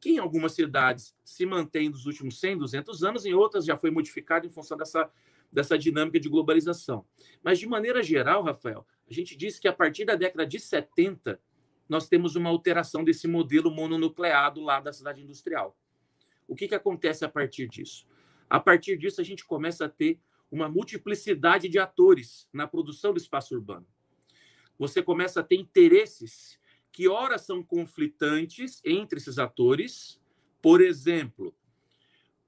que 0.04 0.10
em 0.10 0.18
algumas 0.18 0.52
cidades 0.52 1.16
se 1.24 1.46
mantém 1.46 1.88
nos 1.88 2.06
últimos 2.06 2.38
100, 2.38 2.58
200 2.58 3.04
anos, 3.06 3.26
em 3.26 3.34
outras 3.34 3.64
já 3.64 3.78
foi 3.78 3.90
modificado 3.90 4.46
em 4.46 4.50
função 4.50 4.78
dessa 4.78 5.10
dessa 5.50 5.78
dinâmica 5.78 6.20
de 6.20 6.28
globalização. 6.28 7.06
Mas, 7.44 7.60
de 7.60 7.68
maneira 7.68 8.02
geral, 8.02 8.44
Rafael, 8.44 8.86
a 9.08 9.14
gente 9.14 9.38
diz 9.38 9.60
que 9.60 9.68
a 9.68 9.72
partir 9.72 10.04
da 10.04 10.16
década 10.16 10.48
de 10.48 10.60
70, 10.60 11.40
nós 11.88 12.10
temos 12.10 12.36
uma 12.36 12.50
alteração 12.50 13.04
desse 13.04 13.28
modelo 13.28 13.70
mononucleado 13.70 14.60
lá 14.60 14.80
da 14.80 14.92
cidade 14.92 15.22
industrial. 15.22 15.78
O 16.48 16.56
que, 16.56 16.68
que 16.68 16.74
acontece 16.74 17.24
a 17.24 17.30
partir 17.30 17.70
disso? 17.70 18.08
A 18.50 18.60
partir 18.60 18.98
disso, 18.98 19.22
a 19.22 19.24
gente 19.24 19.46
começa 19.46 19.86
a 19.86 19.90
ter 19.90 20.20
uma 20.52 20.68
multiplicidade 20.68 21.70
de 21.70 21.78
atores 21.78 22.50
na 22.52 22.68
produção 22.68 23.14
do 23.14 23.20
espaço 23.20 23.54
urbano. 23.54 23.86
Você 24.80 25.04
começa 25.04 25.42
a 25.42 25.44
ter 25.44 25.56
interesses 25.56 26.58
que, 26.94 27.10
ora, 27.10 27.38
são 27.38 27.62
conflitantes 27.62 28.82
entre 28.86 29.20
esses 29.20 29.38
atores. 29.38 30.22
Por 30.62 30.80
exemplo, 30.80 31.54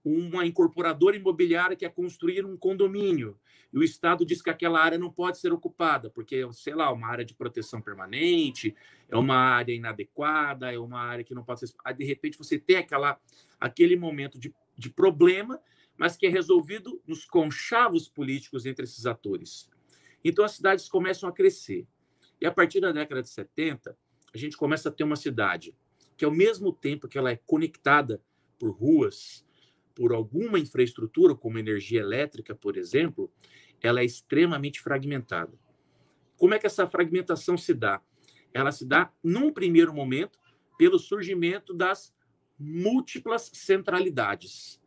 uma 0.03 0.45
incorporadora 0.45 1.17
imobiliária 1.17 1.75
quer 1.75 1.91
construir 1.93 2.45
um 2.45 2.55
condomínio 2.55 3.37
e 3.75 3.77
o 3.77 3.83
Estado 3.83 4.25
diz 4.25 4.41
que 4.41 4.49
aquela 4.49 4.79
área 4.79 4.97
não 4.97 5.11
pode 5.11 5.37
ser 5.37 5.51
ocupada, 5.51 6.09
porque, 6.09 6.47
sei 6.53 6.73
lá, 6.73 6.89
uma 6.93 7.09
área 7.09 7.25
de 7.25 7.33
proteção 7.33 7.81
permanente, 7.81 8.73
é 9.09 9.17
uma 9.17 9.35
área 9.35 9.73
inadequada, 9.73 10.73
é 10.73 10.79
uma 10.79 11.01
área 11.01 11.25
que 11.25 11.35
não 11.35 11.43
pode 11.43 11.59
ser. 11.59 11.73
Aí, 11.83 11.93
de 11.93 12.05
repente, 12.05 12.37
você 12.37 12.57
tem 12.57 12.77
aquela, 12.77 13.19
aquele 13.59 13.97
momento 13.97 14.39
de, 14.39 14.55
de 14.77 14.89
problema, 14.89 15.59
mas 15.97 16.15
que 16.15 16.25
é 16.25 16.29
resolvido 16.29 17.01
nos 17.05 17.25
conchavos 17.25 18.07
políticos 18.07 18.65
entre 18.65 18.85
esses 18.85 19.05
atores. 19.05 19.69
Então, 20.23 20.45
as 20.45 20.53
cidades 20.53 20.87
começam 20.87 21.27
a 21.27 21.33
crescer. 21.33 21.85
E 22.39 22.45
a 22.45 22.51
partir 22.53 22.79
da 22.79 22.93
década 22.93 23.21
de 23.21 23.29
70, 23.29 23.97
a 24.35 24.37
gente 24.37 24.57
começa 24.57 24.89
a 24.89 24.91
ter 24.91 25.05
uma 25.05 25.15
cidade 25.15 25.73
que, 26.17 26.25
ao 26.25 26.31
mesmo 26.31 26.73
tempo 26.73 27.07
que 27.07 27.17
ela 27.17 27.31
é 27.31 27.37
conectada 27.37 28.21
por 28.59 28.71
ruas, 28.71 29.45
por 29.95 30.11
alguma 30.11 30.59
infraestrutura, 30.59 31.33
como 31.33 31.57
energia 31.57 32.01
elétrica, 32.01 32.53
por 32.53 32.75
exemplo, 32.75 33.31
ela 33.81 34.01
é 34.01 34.05
extremamente 34.05 34.81
fragmentada. 34.81 35.57
Como 36.37 36.53
é 36.53 36.59
que 36.59 36.67
essa 36.67 36.85
fragmentação 36.85 37.57
se 37.57 37.73
dá? 37.73 38.01
Ela 38.53 38.73
se 38.73 38.85
dá, 38.85 39.09
num 39.23 39.53
primeiro 39.53 39.93
momento, 39.93 40.37
pelo 40.77 40.99
surgimento 40.99 41.73
das 41.73 42.13
múltiplas 42.59 43.49
centralidades. 43.53 44.81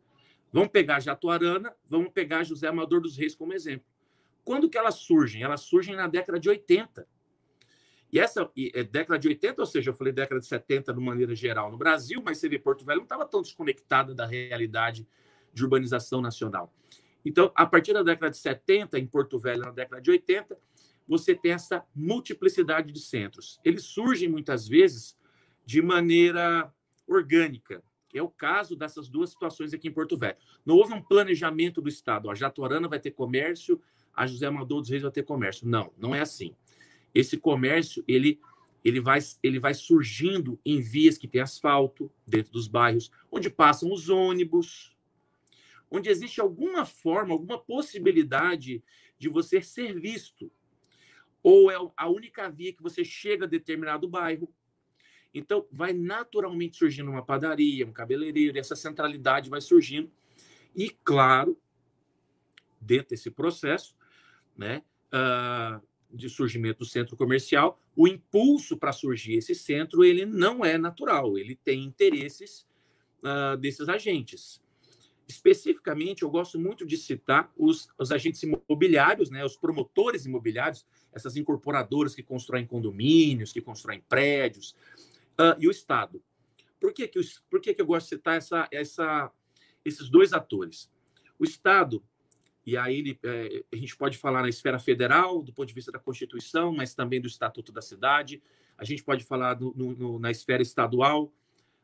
Vamos 0.53 0.69
pegar 0.69 0.99
Jatuarana, 0.99 1.75
vamos 1.87 2.11
pegar 2.11 2.43
José 2.43 2.67
Amador 2.67 3.01
dos 3.01 3.17
Reis 3.17 3.33
como 3.33 3.53
exemplo. 3.53 3.87
Quando 4.43 4.69
que 4.69 4.77
elas 4.77 4.95
surgem? 4.95 5.41
Elas 5.41 5.61
surgem 5.61 5.95
na 5.95 6.07
década 6.07 6.39
de 6.39 6.49
80. 6.49 7.07
E 8.11 8.19
essa 8.19 8.49
e, 8.55 8.71
é 8.73 8.83
década 8.83 9.19
de 9.19 9.27
80, 9.27 9.61
ou 9.61 9.65
seja, 9.65 9.91
eu 9.91 9.93
falei 9.93 10.11
década 10.11 10.39
de 10.39 10.47
70 10.47 10.93
de 10.93 10.99
maneira 10.99 11.35
geral 11.35 11.71
no 11.71 11.77
Brasil, 11.77 12.21
mas 12.23 12.37
você 12.37 12.49
vê, 12.49 12.57
Porto 12.57 12.83
Velho 12.83 12.97
não 12.97 13.03
estava 13.03 13.25
tão 13.25 13.41
desconectada 13.41 14.13
da 14.15 14.25
realidade 14.25 15.07
de 15.53 15.63
urbanização 15.63 16.21
nacional. 16.21 16.73
Então, 17.23 17.51
a 17.55 17.65
partir 17.65 17.93
da 17.93 18.01
década 18.01 18.31
de 18.31 18.37
70, 18.37 18.97
em 18.97 19.05
Porto 19.05 19.37
Velho, 19.37 19.61
na 19.61 19.71
década 19.71 20.01
de 20.01 20.09
80, 20.09 20.57
você 21.07 21.35
tem 21.35 21.51
essa 21.51 21.83
multiplicidade 21.93 22.91
de 22.91 22.99
centros. 22.99 23.59
Eles 23.63 23.83
surgem 23.83 24.29
muitas 24.29 24.67
vezes 24.67 25.17
de 25.65 25.81
maneira 25.81 26.73
orgânica, 27.07 27.83
é 28.17 28.21
o 28.21 28.29
caso 28.29 28.75
dessas 28.75 29.07
duas 29.07 29.29
situações 29.29 29.73
aqui 29.73 29.87
em 29.87 29.91
Porto 29.91 30.17
Velho. 30.17 30.37
Não 30.65 30.75
houve 30.75 30.93
um 30.93 31.01
planejamento 31.01 31.81
do 31.81 31.89
Estado. 31.89 32.29
A 32.29 32.35
Jatuarana 32.35 32.87
vai 32.87 32.99
ter 32.99 33.11
comércio, 33.11 33.79
a 34.13 34.25
José 34.25 34.47
Amador 34.47 34.81
dos 34.81 34.89
Reis 34.89 35.03
vai 35.03 35.11
ter 35.11 35.23
comércio. 35.23 35.67
Não, 35.67 35.93
não 35.97 36.15
é 36.15 36.21
assim. 36.21 36.55
Esse 37.13 37.37
comércio, 37.37 38.03
ele, 38.07 38.39
ele, 38.83 38.99
vai, 38.99 39.19
ele 39.41 39.59
vai 39.59 39.73
surgindo 39.73 40.59
em 40.65 40.79
vias 40.79 41.17
que 41.17 41.27
tem 41.27 41.41
asfalto, 41.41 42.11
dentro 42.25 42.51
dos 42.51 42.67
bairros, 42.67 43.11
onde 43.31 43.49
passam 43.49 43.91
os 43.91 44.09
ônibus, 44.09 44.95
onde 45.89 46.09
existe 46.09 46.39
alguma 46.39 46.85
forma, 46.85 47.33
alguma 47.33 47.57
possibilidade 47.57 48.83
de 49.17 49.27
você 49.27 49.61
ser 49.61 49.99
visto. 49.99 50.51
Ou 51.41 51.71
é 51.71 51.75
a 51.95 52.09
única 52.09 52.49
via 52.49 52.73
que 52.73 52.83
você 52.83 53.03
chega 53.03 53.45
a 53.45 53.49
determinado 53.49 54.07
bairro. 54.07 54.53
Então, 55.33 55.65
vai 55.71 55.93
naturalmente 55.93 56.75
surgindo 56.75 57.09
uma 57.09 57.23
padaria, 57.23 57.85
um 57.85 57.93
cabeleireiro, 57.93 58.57
e 58.57 58.59
essa 58.59 58.75
centralidade 58.75 59.49
vai 59.49 59.61
surgindo. 59.61 60.11
E, 60.75 60.89
claro, 60.89 61.59
dentro 62.79 63.09
desse 63.09 63.29
processo, 63.29 63.95
né, 64.57 64.83
uh, 65.13 65.81
de 66.11 66.29
surgimento 66.29 66.79
do 66.79 66.85
centro 66.85 67.15
comercial, 67.15 67.79
o 67.95 68.07
impulso 68.07 68.77
para 68.77 68.91
surgir 68.91 69.35
esse 69.35 69.53
centro 69.53 70.03
ele 70.03 70.25
não 70.25 70.65
é 70.65 70.77
natural, 70.77 71.37
ele 71.37 71.55
tem 71.55 71.83
interesses 71.83 72.65
uh, 73.23 73.57
desses 73.57 73.87
agentes. 73.87 74.61
Especificamente, 75.27 76.23
eu 76.23 76.29
gosto 76.29 76.59
muito 76.59 76.85
de 76.85 76.97
citar 76.97 77.51
os, 77.55 77.87
os, 77.99 78.11
agentes 78.11 78.41
imobiliários, 78.41 79.29
né, 79.29 79.45
os 79.45 79.55
promotores 79.55 80.25
imobiliários, 80.25 80.85
essas 81.13 81.37
incorporadoras 81.37 82.15
que 82.15 82.23
constroem 82.23 82.65
condomínios, 82.65 83.53
que 83.53 83.61
constroem 83.61 84.01
prédios, 84.09 84.75
uh, 85.39 85.55
e 85.59 85.67
o 85.67 85.71
Estado. 85.71 86.21
Por 86.79 86.93
que, 86.93 87.07
que, 87.07 87.19
por 87.49 87.61
que, 87.61 87.73
que 87.73 87.81
eu 87.81 87.85
gosto 87.85 88.05
de 88.05 88.15
citar 88.15 88.37
essa, 88.37 88.67
essa, 88.71 89.31
esses 89.85 90.09
dois 90.09 90.33
atores? 90.33 90.89
O 91.37 91.43
Estado 91.43 92.03
E 92.65 92.77
aí 92.77 92.99
ele, 92.99 93.19
é, 93.23 93.63
a 93.71 93.75
gente 93.75 93.95
pode 93.95 94.17
falar 94.17 94.41
na 94.41 94.49
esfera 94.49 94.79
federal, 94.79 95.41
do 95.41 95.53
ponto 95.53 95.67
de 95.67 95.73
vista 95.73 95.91
da 95.91 95.99
Constituição, 95.99 96.73
mas 96.73 96.93
também 96.93 97.19
do 97.19 97.27
Estatuto 97.27 97.71
da 97.71 97.81
Cidade. 97.81 98.41
A 98.77 98.85
gente 98.85 99.03
pode 99.03 99.23
falar 99.23 99.59
no, 99.59 99.73
no, 99.73 100.19
na 100.19 100.29
esfera 100.31 100.61
estadual, 100.61 101.33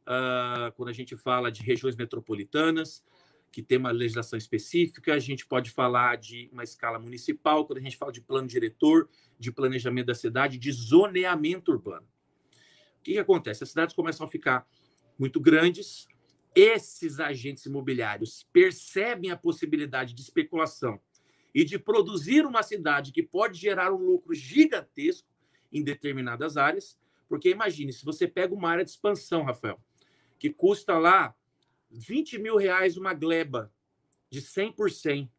uh, 0.05 0.71
quando 0.75 0.89
a 0.89 0.93
gente 0.93 1.15
fala 1.15 1.51
de 1.51 1.61
regiões 1.61 1.95
metropolitanas, 1.95 3.03
que 3.51 3.63
tem 3.63 3.77
uma 3.77 3.91
legislação 3.91 4.37
específica. 4.37 5.13
A 5.13 5.19
gente 5.19 5.45
pode 5.45 5.71
falar 5.71 6.17
de 6.17 6.49
uma 6.51 6.63
escala 6.63 6.99
municipal, 6.99 7.65
quando 7.65 7.79
a 7.79 7.81
gente 7.81 7.97
fala 7.97 8.11
de 8.11 8.21
plano 8.21 8.47
diretor, 8.47 9.09
de 9.39 9.51
planejamento 9.51 10.07
da 10.07 10.15
cidade, 10.15 10.57
de 10.57 10.71
zoneamento 10.71 11.71
urbano. 11.71 12.05
O 12.99 13.03
que, 13.03 13.13
que 13.13 13.19
acontece? 13.19 13.63
As 13.63 13.69
cidades 13.69 13.95
começam 13.95 14.25
a 14.25 14.29
ficar 14.29 14.67
muito 15.17 15.39
grandes, 15.39 16.07
esses 16.55 17.19
agentes 17.19 17.65
imobiliários 17.65 18.47
percebem 18.53 19.29
a 19.29 19.37
possibilidade 19.37 20.13
de 20.13 20.21
especulação 20.21 20.99
e 21.53 21.65
de 21.65 21.77
produzir 21.77 22.45
uma 22.45 22.63
cidade 22.63 23.11
que 23.11 23.21
pode 23.21 23.59
gerar 23.59 23.93
um 23.93 23.97
lucro 23.97 24.33
gigantesco 24.33 25.27
em 25.71 25.83
determinadas 25.83 26.55
áreas, 26.55 26.97
porque 27.27 27.49
imagine, 27.49 27.91
se 27.91 28.05
você 28.05 28.27
pega 28.27 28.53
uma 28.53 28.69
área 28.69 28.85
de 28.85 28.91
expansão, 28.91 29.43
Rafael, 29.43 29.81
que 30.39 30.49
custa 30.49 30.97
lá 30.97 31.35
20 31.91 32.39
mil 32.39 32.55
reais 32.55 32.97
uma 32.97 33.13
gleba 33.13 33.71
de 34.29 34.41
100 34.41 34.71
por 34.73 34.89
100, 34.91 35.29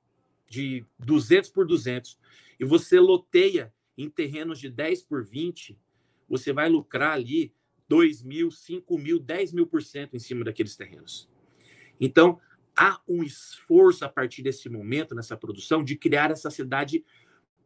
de 0.49 0.85
200 0.99 1.51
por 1.51 1.67
200, 1.67 2.19
e 2.61 2.65
você 2.65 3.01
loteia 3.01 3.73
em 3.97 4.11
terrenos 4.11 4.59
de 4.59 4.69
10 4.69 5.03
por 5.03 5.25
20, 5.25 5.79
você 6.29 6.53
vai 6.53 6.69
lucrar 6.69 7.13
ali 7.13 7.55
2 7.89 8.23
mil, 8.23 8.51
5 8.51 8.99
mil, 8.99 9.19
10 9.19 9.53
mil 9.53 9.67
por 9.67 9.83
cento 9.83 10.15
em 10.15 10.19
cima 10.19 10.45
daqueles 10.45 10.77
terrenos. 10.77 11.29
Então, 12.01 12.41
há 12.77 13.01
um 13.09 13.23
esforço 13.23 14.05
a 14.05 14.09
partir 14.09 14.43
desse 14.43 14.69
momento, 14.69 15.15
nessa 15.15 15.37
produção, 15.37 15.83
de 15.83 15.97
criar 15.97 16.31
essa 16.31 16.51
cidade 16.51 17.05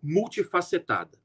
multifacetada. 0.03 1.19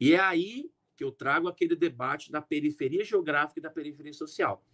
E 0.00 0.14
é 0.14 0.20
aí 0.20 0.70
que 0.96 1.04
eu 1.04 1.12
trago 1.12 1.46
aquele 1.46 1.76
debate 1.76 2.32
da 2.32 2.40
periferia 2.40 3.04
geográfica 3.04 3.60
e 3.60 3.62
da 3.62 3.70
periferia 3.70 4.12
social. 4.12 4.64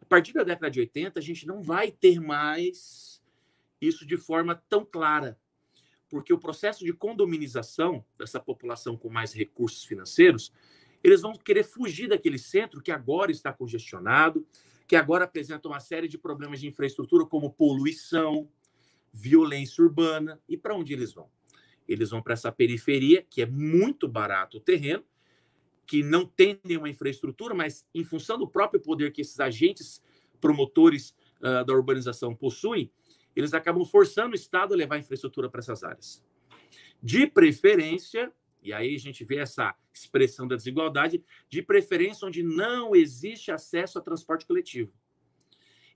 A 0.00 0.04
partir 0.04 0.32
da 0.32 0.42
década 0.42 0.70
de 0.70 0.80
80, 0.80 1.18
a 1.18 1.22
gente 1.22 1.46
não 1.46 1.62
vai 1.62 1.90
ter 1.90 2.20
mais 2.20 3.22
isso 3.80 4.06
de 4.06 4.16
forma 4.16 4.54
tão 4.68 4.84
clara, 4.84 5.38
porque 6.08 6.32
o 6.32 6.38
processo 6.38 6.84
de 6.84 6.92
condominização 6.92 8.04
dessa 8.18 8.40
população 8.40 8.96
com 8.96 9.08
mais 9.08 9.32
recursos 9.32 9.84
financeiros 9.84 10.52
eles 11.02 11.22
vão 11.22 11.32
querer 11.32 11.64
fugir 11.64 12.08
daquele 12.08 12.38
centro 12.38 12.82
que 12.82 12.92
agora 12.92 13.30
está 13.30 13.52
congestionado, 13.52 14.46
que 14.86 14.96
agora 14.96 15.24
apresenta 15.24 15.68
uma 15.68 15.80
série 15.80 16.08
de 16.08 16.18
problemas 16.18 16.60
de 16.60 16.66
infraestrutura, 16.66 17.24
como 17.24 17.52
poluição, 17.52 18.48
violência 19.12 19.82
urbana. 19.82 20.40
E 20.48 20.56
para 20.56 20.74
onde 20.74 20.92
eles 20.92 21.12
vão? 21.12 21.30
Eles 21.88 22.10
vão 22.10 22.22
para 22.22 22.34
essa 22.34 22.52
periferia, 22.52 23.24
que 23.28 23.42
é 23.42 23.46
muito 23.46 24.08
barato 24.08 24.58
o 24.58 24.60
terreno, 24.60 25.04
que 25.86 26.02
não 26.02 26.24
tem 26.24 26.60
nenhuma 26.62 26.88
infraestrutura, 26.88 27.54
mas 27.54 27.84
em 27.94 28.04
função 28.04 28.38
do 28.38 28.46
próprio 28.48 28.80
poder 28.80 29.12
que 29.12 29.20
esses 29.20 29.40
agentes 29.40 30.02
promotores 30.40 31.14
uh, 31.40 31.64
da 31.64 31.72
urbanização 31.72 32.34
possuem, 32.34 32.90
eles 33.34 33.54
acabam 33.54 33.84
forçando 33.84 34.32
o 34.32 34.36
Estado 34.36 34.74
a 34.74 34.76
levar 34.76 34.98
infraestrutura 34.98 35.48
para 35.48 35.60
essas 35.60 35.82
áreas. 35.82 36.22
De 37.02 37.26
preferência, 37.26 38.32
e 38.62 38.72
aí 38.72 38.94
a 38.94 38.98
gente 38.98 39.24
vê 39.24 39.36
essa 39.36 39.74
expressão 39.92 40.46
da 40.46 40.56
desigualdade, 40.56 41.24
de 41.48 41.62
preferência 41.62 42.26
onde 42.26 42.42
não 42.42 42.94
existe 42.94 43.50
acesso 43.50 43.98
a 43.98 44.02
transporte 44.02 44.46
coletivo. 44.46 44.92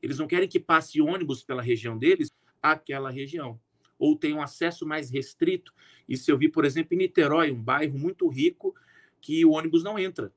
Eles 0.03 0.19
não 0.19 0.27
querem 0.27 0.49
que 0.49 0.61
passe 0.61 1.01
ônibus 1.01 1.43
pela 1.43 1.63
região 1.63 1.97
deles, 1.97 2.31
aquela 2.63 3.11
região. 3.11 3.61
Ou 3.99 4.17
tem 4.17 4.35
um 4.35 4.43
acesso 4.43 4.87
mais 4.87 5.11
restrito. 5.11 5.73
Isso 6.09 6.31
eu 6.31 6.39
vi, 6.39 6.49
por 6.49 6.65
exemplo, 6.65 6.95
em 6.95 6.99
Niterói, 6.99 7.51
um 7.51 7.63
bairro 7.63 7.99
muito 7.99 8.29
rico, 8.29 8.75
que 9.21 9.45
o 9.45 9.53
ônibus 9.53 9.83
não 9.83 9.99
entra. 9.99 10.33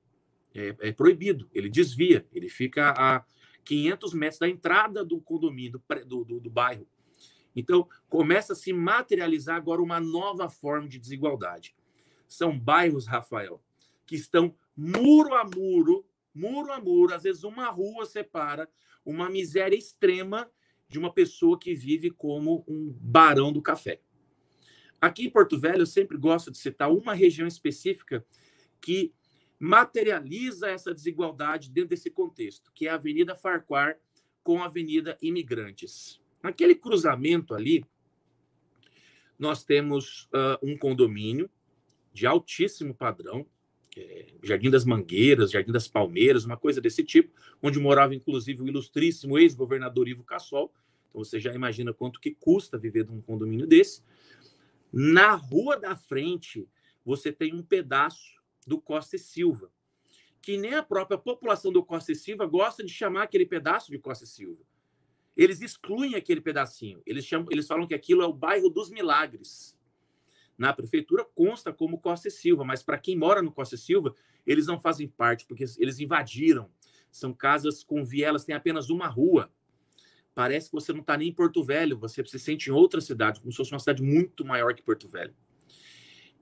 É, 0.54 0.76
é 0.80 0.92
proibido. 0.92 1.50
Ele 1.54 1.70
desvia. 1.70 2.26
Ele 2.34 2.50
fica 2.50 2.92
a 2.92 3.26
500 3.64 4.14
metros 4.14 4.40
da 4.40 4.48
entrada 4.48 5.04
do 5.04 5.20
condomínio, 5.20 5.82
do, 6.06 6.24
do, 6.24 6.40
do 6.40 6.50
bairro. 6.50 6.88
Então, 7.56 7.88
começa 8.08 8.54
a 8.54 8.56
se 8.56 8.72
materializar 8.72 9.56
agora 9.58 9.82
uma 9.82 10.00
nova 10.00 10.48
forma 10.48 10.88
de 10.88 11.00
desigualdade 11.00 11.76
são 12.28 12.58
bairros, 12.58 13.08
Rafael, 13.08 13.62
que 14.06 14.16
estão 14.16 14.56
muro 14.76 15.34
a 15.34 15.44
muro, 15.44 16.06
muro 16.34 16.72
a 16.72 16.80
muro, 16.80 17.14
às 17.14 17.24
vezes 17.24 17.44
uma 17.44 17.70
rua 17.70 18.06
separa 18.06 18.70
uma 19.04 19.30
miséria 19.30 19.76
extrema 19.76 20.50
de 20.88 21.00
uma 21.00 21.12
pessoa 21.12 21.58
que 21.58 21.74
vive 21.74 22.12
como 22.12 22.64
um 22.68 22.92
barão 23.00 23.52
do 23.52 23.62
café. 23.62 24.02
Aqui 25.00 25.26
em 25.26 25.30
Porto 25.30 25.60
Velho, 25.60 25.82
eu 25.82 25.86
sempre 25.86 26.18
gosto 26.18 26.52
de 26.52 26.58
citar 26.58 26.92
uma 26.92 27.14
região 27.14 27.48
específica 27.48 28.26
que 28.82 29.14
materializa 29.60 30.70
essa 30.70 30.94
desigualdade 30.94 31.70
dentro 31.70 31.90
desse 31.90 32.10
contexto, 32.10 32.72
que 32.74 32.88
é 32.88 32.92
a 32.92 32.96
Avenida 32.96 33.36
Farquhar 33.36 33.98
com 34.44 34.62
a 34.62 34.66
Avenida 34.66 35.18
Imigrantes. 35.22 36.22
Naquele 36.42 36.76
cruzamento 36.76 37.54
ali, 37.54 37.84
nós 39.38 39.64
temos 39.64 40.24
uh, 40.26 40.58
um 40.64 40.78
condomínio 40.78 41.50
de 42.18 42.26
altíssimo 42.26 42.96
padrão, 42.96 43.46
é, 43.96 44.34
Jardim 44.42 44.72
das 44.72 44.84
Mangueiras, 44.84 45.52
Jardim 45.52 45.72
das 45.72 45.88
Palmeiras, 45.88 46.46
uma 46.46 46.58
coisa 46.58 46.82
desse 46.82 47.04
tipo, 47.04 47.32
onde 47.62 47.80
morava 47.80 48.16
inclusive 48.16 48.64
o 48.64 48.68
ilustríssimo 48.68 49.38
ex-governador 49.38 50.08
Ivo 50.08 50.24
Cassol. 50.24 50.74
Então 51.10 51.24
você 51.24 51.40
já 51.40 51.54
imagina 51.54 51.94
quanto 51.94 52.20
que 52.20 52.32
custa 52.34 52.76
viver 52.76 53.06
num 53.06 53.22
condomínio 53.22 53.68
desse. 53.68 54.02
Na 54.92 55.36
rua 55.36 55.78
da 55.78 55.96
frente, 55.96 56.68
você 57.06 57.32
tem 57.32 57.54
um 57.54 57.62
pedaço 57.62 58.42
do 58.66 58.82
Costa 58.82 59.16
e 59.16 59.20
Silva, 59.20 59.72
que 60.42 60.58
nem 60.58 60.74
a 60.74 60.82
própria 60.82 61.20
população 61.20 61.72
do 61.72 61.86
Costa 61.86 62.14
e 62.14 62.16
Silva 62.16 62.48
gosta 62.48 62.84
de 62.84 62.92
chamar 62.92 63.24
aquele 63.24 63.46
pedaço 63.46 63.92
de 63.92 64.00
Costa 64.00 64.24
e 64.24 64.28
Silva. 64.28 64.64
Eles 65.36 65.62
excluem 65.62 66.16
aquele 66.16 66.42
pedacinho. 66.42 67.00
Eles, 67.06 67.24
chamam, 67.24 67.48
eles 67.52 67.68
falam 67.68 67.86
que 67.86 67.94
aquilo 67.94 68.24
é 68.24 68.26
o 68.26 68.34
bairro 68.34 68.72
dos 68.72 68.90
milagres 68.90 69.77
na 70.58 70.74
prefeitura 70.74 71.24
consta 71.36 71.72
como 71.72 72.00
Costa 72.00 72.28
e 72.28 72.32
Silva, 72.32 72.64
mas 72.64 72.82
para 72.82 72.98
quem 72.98 73.16
mora 73.16 73.42
no 73.42 73.52
Costa 73.52 73.76
e 73.76 73.78
Silva, 73.78 74.16
eles 74.46 74.66
não 74.66 74.80
fazem 74.80 75.08
parte, 75.08 75.46
porque 75.46 75.66
eles 75.78 76.00
invadiram. 76.00 76.70
São 77.12 77.34
casas 77.34 77.84
com 77.84 78.04
vielas, 78.04 78.44
tem 78.44 78.56
apenas 78.56 78.90
uma 78.90 79.08
rua. 79.08 79.52
Parece 80.34 80.70
que 80.70 80.76
você 80.76 80.92
não 80.94 81.02
está 81.02 81.18
nem 81.18 81.30
em 81.30 81.34
Porto 81.34 81.64
Velho, 81.64 81.98
você 81.98 82.24
se 82.26 82.40
sente 82.40 82.70
em 82.70 82.74
outra 82.74 83.02
cidade, 83.02 83.40
como 83.40 83.52
se 83.52 83.58
fosse 83.58 83.72
uma 83.72 83.80
cidade 83.80 84.02
muito 84.02 84.46
maior 84.46 84.74
que 84.74 84.84
Porto 84.84 85.08
Velho. 85.08 85.36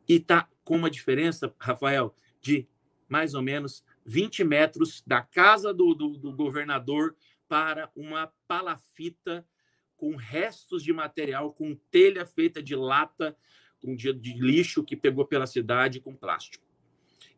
E 0.07 0.15
está 0.15 0.49
com 0.63 0.77
uma 0.77 0.89
diferença, 0.89 1.53
Rafael, 1.59 2.13
de 2.41 2.67
mais 3.07 3.33
ou 3.33 3.41
menos 3.41 3.83
20 4.05 4.43
metros 4.43 5.03
da 5.05 5.21
casa 5.21 5.73
do, 5.73 5.93
do, 5.93 6.17
do 6.17 6.33
governador 6.33 7.15
para 7.47 7.91
uma 7.95 8.31
palafita 8.47 9.47
com 9.95 10.15
restos 10.15 10.83
de 10.83 10.91
material, 10.91 11.53
com 11.53 11.75
telha 11.89 12.25
feita 12.25 12.61
de 12.61 12.75
lata, 12.75 13.35
um 13.85 13.95
dia 13.95 14.13
de 14.13 14.33
lixo 14.33 14.83
que 14.83 14.95
pegou 14.95 15.25
pela 15.25 15.45
cidade 15.45 15.99
com 15.99 16.15
plástico. 16.15 16.63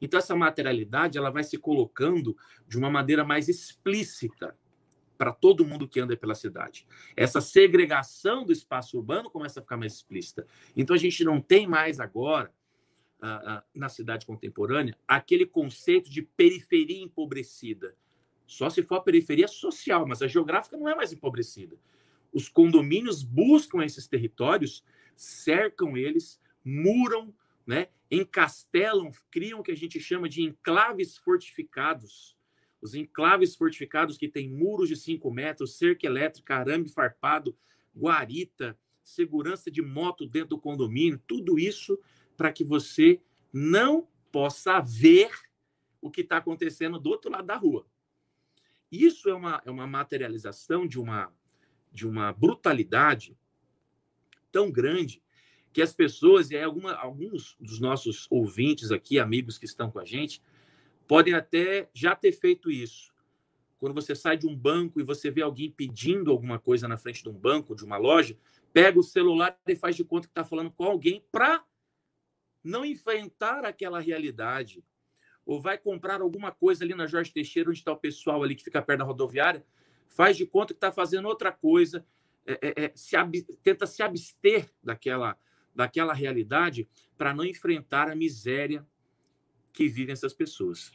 Então 0.02 0.18
essa 0.18 0.36
materialidade 0.36 1.18
ela 1.18 1.30
vai 1.30 1.44
se 1.44 1.58
colocando 1.58 2.38
de 2.68 2.78
uma 2.78 2.90
maneira 2.90 3.24
mais 3.24 3.50
explícita 3.50 4.56
para 5.18 5.34
todo 5.34 5.66
mundo 5.66 5.88
que 5.88 6.00
anda 6.00 6.16
pela 6.16 6.36
cidade. 6.36 6.88
Essa 7.16 7.42
segregação 7.42 8.46
do 8.46 8.52
espaço 8.52 8.98
urbano 8.98 9.30
começa 9.30 9.60
a 9.60 9.64
ficar 9.64 9.78
mais 9.78 9.96
explícita. 9.96 10.46
Então 10.76 10.96
a 10.96 11.00
gente 11.00 11.24
não 11.24 11.42
tem 11.42 11.66
mais 11.68 12.00
agora 12.00 12.54
uh, 13.22 13.58
uh, 13.58 13.62
na 13.74 13.90
cidade 13.90 14.26
contemporânea 14.26 14.96
aquele 15.08 15.46
conceito 15.46 16.10
de 16.10 16.22
periferia 16.22 17.02
empobrecida. 17.02 17.96
Só 18.46 18.70
se 18.70 18.84
for 18.84 18.96
a 18.96 19.02
periferia 19.02 19.48
social, 19.48 20.08
mas 20.08 20.22
a 20.22 20.28
geográfica 20.28 20.78
não 20.78 20.88
é 20.88 20.96
mais 20.96 21.12
empobrecida. 21.12 21.76
Os 22.32 22.48
condomínios 22.48 23.24
buscam 23.24 23.84
esses 23.84 24.08
territórios 24.08 24.84
cercam 25.18 25.98
eles, 25.98 26.40
muram, 26.64 27.34
né, 27.66 27.90
encastelam, 28.10 29.12
criam 29.30 29.60
o 29.60 29.64
que 29.64 29.72
a 29.72 29.76
gente 29.76 30.00
chama 30.00 30.30
de 30.30 30.42
enclaves 30.42 31.18
fortificados. 31.18 32.38
Os 32.82 32.94
enclaves 32.94 33.56
fortificados 33.56 34.18
que 34.18 34.30
têm 34.30 34.50
muros 34.50 34.88
de 34.88 34.96
5 34.96 35.30
metros, 35.32 35.78
cerca 35.78 36.06
elétrica, 36.06 36.56
arame 36.56 36.88
farpado, 36.88 37.58
guarita, 37.96 38.78
segurança 39.04 39.72
de 39.72 39.82
moto 39.82 40.26
dentro 40.26 40.50
do 40.50 40.60
condomínio, 40.60 41.22
tudo 41.26 41.58
isso 41.58 42.00
para 42.36 42.52
que 42.52 42.64
você 42.64 43.20
não 43.52 44.08
possa 44.32 44.80
ver 44.80 45.32
o 46.02 46.12
que 46.12 46.22
está 46.22 46.38
acontecendo 46.38 47.00
do 47.00 47.10
outro 47.10 47.32
lado 47.32 47.48
da 47.48 47.56
rua. 47.56 47.86
Isso 48.92 49.30
é 49.30 49.34
uma, 49.34 49.62
é 49.66 49.72
uma 49.72 49.88
materialização 49.88 50.88
de 50.88 51.00
uma, 51.00 51.34
de 51.92 52.08
uma 52.08 52.32
brutalidade 52.32 53.38
tão 54.58 54.72
grande 54.72 55.22
que 55.72 55.84
as 55.84 55.94
pessoas, 55.94 56.50
e 56.50 56.58
alguma, 56.58 56.96
alguns 56.96 57.56
dos 57.60 57.80
nossos 57.80 58.26
ouvintes 58.32 58.92
aqui, 58.92 59.20
amigos 59.20 59.60
que 59.60 59.66
estão 59.66 59.92
com 59.92 60.00
a 60.00 60.06
gente, 60.06 60.42
podem 61.08 61.36
até 61.36 61.88
já 61.94 62.16
ter 62.16 62.32
feito 62.32 62.72
isso. 62.72 63.14
Quando 63.78 63.94
você 63.94 64.16
sai 64.16 64.36
de 64.36 64.48
um 64.48 64.56
banco 64.56 65.00
e 65.00 65.04
você 65.04 65.30
vê 65.30 65.44
alguém 65.44 65.70
pedindo 65.70 66.32
alguma 66.32 66.58
coisa 66.58 66.88
na 66.88 66.98
frente 66.98 67.22
de 67.22 67.30
um 67.30 67.38
banco, 67.38 67.76
de 67.76 67.86
uma 67.86 67.98
loja, 67.98 68.36
pega 68.74 69.00
o 69.00 69.04
celular 69.04 69.56
e 69.68 69.76
faz 69.76 69.96
de 69.96 70.04
conta 70.04 70.26
que 70.26 70.32
está 70.32 70.44
falando 70.44 70.72
com 70.72 70.86
alguém 70.86 71.24
para 71.32 71.64
não 72.64 72.84
enfrentar 72.84 73.64
aquela 73.64 74.00
realidade. 74.00 74.84
Ou 75.46 75.62
vai 75.62 75.78
comprar 75.78 76.20
alguma 76.20 76.52
coisa 76.52 76.84
ali 76.84 76.96
na 76.96 77.06
Jorge 77.06 77.32
Teixeira, 77.32 77.70
onde 77.70 77.78
está 77.78 77.92
o 77.92 77.98
pessoal 77.98 78.42
ali 78.42 78.56
que 78.56 78.64
fica 78.64 78.82
perto 78.82 79.02
da 79.02 79.06
rodoviária, 79.06 79.64
faz 80.10 80.36
de 80.36 80.48
conta 80.48 80.74
que 80.74 80.78
está 80.78 80.92
fazendo 80.92 81.28
outra 81.28 81.52
coisa, 81.52 82.04
é, 82.48 82.60
é, 82.62 82.86
é 82.86 82.92
se 82.96 83.16
tenta 83.64 83.86
se 83.86 84.02
abster 84.02 84.70
daquela, 84.84 85.38
daquela 85.76 86.14
realidade 86.14 86.88
para 87.18 87.34
não 87.34 87.46
enfrentar 87.46 88.10
a 88.10 88.16
miséria 88.16 88.86
que 89.74 89.88
vivem 89.88 90.14
essas 90.14 90.34
pessoas. 90.34 90.92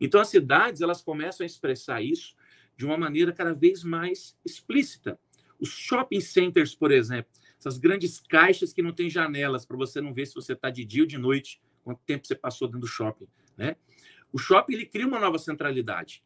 Então, 0.00 0.20
as 0.20 0.28
cidades 0.28 0.80
elas 0.80 1.02
começam 1.02 1.44
a 1.44 1.46
expressar 1.46 2.02
isso 2.02 2.34
de 2.76 2.86
uma 2.86 2.96
maneira 2.96 3.32
cada 3.32 3.54
vez 3.54 3.84
mais 3.84 4.36
explícita. 4.44 5.18
Os 5.58 5.70
shopping 5.70 6.20
centers, 6.20 6.74
por 6.74 6.90
exemplo, 6.90 7.30
essas 7.58 7.78
grandes 7.78 8.20
caixas 8.20 8.72
que 8.72 8.82
não 8.82 8.92
têm 8.92 9.08
janelas 9.08 9.64
para 9.64 9.76
você 9.76 10.00
não 10.00 10.12
ver 10.12 10.26
se 10.26 10.34
você 10.34 10.52
está 10.52 10.70
de 10.70 10.84
dia 10.84 11.02
ou 11.02 11.06
de 11.06 11.18
noite, 11.18 11.60
quanto 11.82 12.00
tempo 12.04 12.26
você 12.26 12.34
passou 12.34 12.68
dentro 12.68 12.80
do 12.80 12.86
shopping, 12.86 13.28
né? 13.56 13.76
O 14.32 14.38
shopping 14.38 14.74
ele 14.74 14.86
cria 14.86 15.06
uma 15.06 15.20
nova 15.20 15.38
centralidade. 15.38 16.24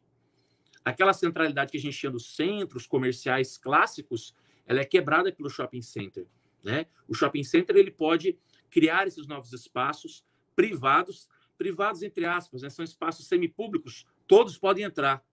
Aquela 0.83 1.13
centralidade 1.13 1.71
que 1.71 1.77
a 1.77 1.81
gente 1.81 1.97
tinha 1.97 2.11
dos 2.11 2.35
centros 2.35 2.87
comerciais 2.87 3.57
clássicos, 3.57 4.35
ela 4.69 4.81
é 4.81 4.85
quebrada 4.85 5.31
pelo 5.33 5.49
shopping 5.49 5.81
center, 5.81 6.27
né? 6.63 6.85
O 7.07 7.15
shopping 7.15 7.43
center 7.43 7.75
ele 7.75 7.89
pode 7.89 8.37
criar 8.69 9.07
esses 9.07 9.27
novos 9.27 9.51
espaços 9.51 10.23
privados, 10.55 11.27
privados 11.57 12.03
entre 12.03 12.23
aspas, 12.23 12.61
né? 12.61 12.69
são 12.69 12.85
espaços 12.85 13.25
semipúblicos, 13.25 14.05
todos 14.27 14.59
podem 14.59 14.83
entrar. 14.83 15.25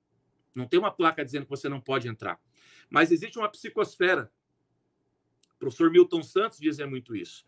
Não 0.54 0.66
tem 0.66 0.80
uma 0.80 0.90
placa 0.90 1.22
dizendo 1.22 1.44
que 1.44 1.50
você 1.50 1.68
não 1.68 1.78
pode 1.78 2.08
entrar. 2.08 2.40
Mas 2.88 3.12
existe 3.12 3.38
uma 3.38 3.50
psicosfera. 3.50 4.32
O 5.54 5.58
professor 5.58 5.90
Milton 5.90 6.22
Santos 6.22 6.58
dizia 6.58 6.86
muito 6.86 7.14
isso. 7.14 7.44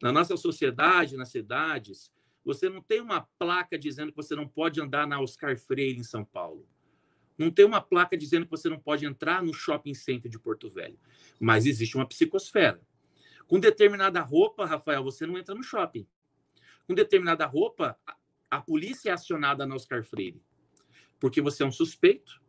Na 0.00 0.12
nossa 0.12 0.36
sociedade, 0.36 1.16
nas 1.16 1.30
cidades, 1.30 2.12
você 2.44 2.68
não 2.68 2.80
tem 2.80 3.00
uma 3.00 3.22
placa 3.36 3.76
dizendo 3.76 4.12
que 4.12 4.16
você 4.16 4.36
não 4.36 4.46
pode 4.46 4.80
andar 4.80 5.08
na 5.08 5.20
Oscar 5.20 5.56
Freire 5.58 5.98
em 5.98 6.04
São 6.04 6.24
Paulo. 6.24 6.68
Não 7.42 7.50
tem 7.50 7.64
uma 7.64 7.80
placa 7.80 8.16
dizendo 8.16 8.44
que 8.44 8.50
você 8.50 8.68
não 8.68 8.78
pode 8.78 9.04
entrar 9.04 9.42
no 9.42 9.52
shopping 9.52 9.94
center 9.94 10.30
de 10.30 10.38
Porto 10.38 10.68
Velho. 10.70 10.98
Mas 11.40 11.66
existe 11.66 11.96
uma 11.96 12.06
psicosfera. 12.06 12.80
Com 13.46 13.58
determinada 13.58 14.20
roupa, 14.20 14.64
Rafael, 14.64 15.02
você 15.02 15.26
não 15.26 15.36
entra 15.36 15.54
no 15.54 15.62
shopping. 15.62 16.06
Com 16.86 16.94
determinada 16.94 17.44
roupa, 17.46 17.98
a 18.50 18.60
polícia 18.60 19.10
é 19.10 19.12
acionada 19.12 19.66
na 19.66 19.74
Oscar 19.74 20.04
Freire. 20.04 20.42
Porque 21.18 21.40
você 21.40 21.62
é 21.62 21.66
um 21.66 21.72
suspeito, 21.72 22.40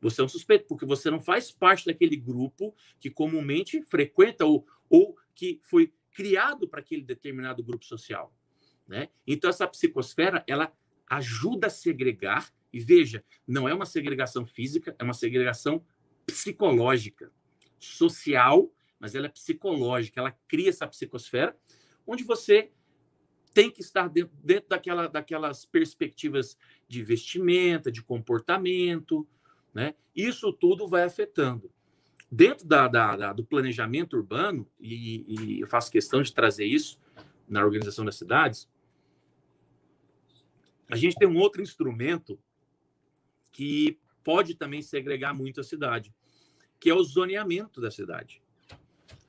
você 0.00 0.20
é 0.20 0.24
um 0.24 0.28
suspeito, 0.28 0.66
porque 0.66 0.86
você 0.86 1.10
não 1.10 1.20
faz 1.20 1.50
parte 1.50 1.86
daquele 1.86 2.16
grupo 2.16 2.74
que 2.98 3.10
comumente 3.10 3.82
frequenta 3.82 4.44
ou, 4.44 4.66
ou 4.88 5.16
que 5.34 5.60
foi 5.62 5.92
criado 6.12 6.68
para 6.68 6.80
aquele 6.80 7.02
determinado 7.02 7.62
grupo 7.62 7.84
social. 7.84 8.34
Né? 8.86 9.08
Então, 9.26 9.48
essa 9.48 9.68
psicosfera, 9.68 10.42
ela 10.46 10.72
ajuda 11.06 11.66
a 11.66 11.70
segregar, 11.70 12.52
e 12.72 12.80
veja, 12.80 13.24
não 13.46 13.68
é 13.68 13.74
uma 13.74 13.86
segregação 13.86 14.46
física, 14.46 14.94
é 14.98 15.04
uma 15.04 15.14
segregação 15.14 15.84
psicológica, 16.26 17.32
social, 17.78 18.72
mas 18.98 19.14
ela 19.14 19.26
é 19.26 19.30
psicológica, 19.30 20.20
ela 20.20 20.36
cria 20.46 20.68
essa 20.68 20.86
psicosfera, 20.86 21.56
onde 22.06 22.22
você 22.22 22.70
tem 23.52 23.70
que 23.70 23.80
estar 23.80 24.08
dentro, 24.08 24.32
dentro 24.42 24.68
daquela, 24.68 25.08
daquelas 25.08 25.64
perspectivas 25.64 26.56
de 26.86 27.02
vestimenta, 27.02 27.90
de 27.90 28.02
comportamento, 28.02 29.26
né? 29.74 29.94
Isso 30.14 30.52
tudo 30.52 30.86
vai 30.86 31.02
afetando. 31.02 31.70
Dentro 32.30 32.66
da, 32.66 32.86
da, 32.86 33.16
da 33.16 33.32
do 33.32 33.44
planejamento 33.44 34.16
urbano, 34.16 34.68
e, 34.78 35.24
e 35.26 35.60
eu 35.60 35.66
faço 35.66 35.90
questão 35.90 36.22
de 36.22 36.32
trazer 36.32 36.64
isso 36.64 37.00
na 37.48 37.64
organização 37.64 38.04
das 38.04 38.16
cidades, 38.16 38.68
a 40.88 40.96
gente 40.96 41.16
tem 41.16 41.26
um 41.26 41.38
outro 41.38 41.62
instrumento 41.62 42.38
que 43.52 43.98
pode 44.22 44.54
também 44.54 44.82
segregar 44.82 45.34
muito 45.34 45.60
a 45.60 45.64
cidade, 45.64 46.14
que 46.78 46.90
é 46.90 46.94
o 46.94 47.02
zoneamento 47.02 47.80
da 47.80 47.90
cidade. 47.90 48.42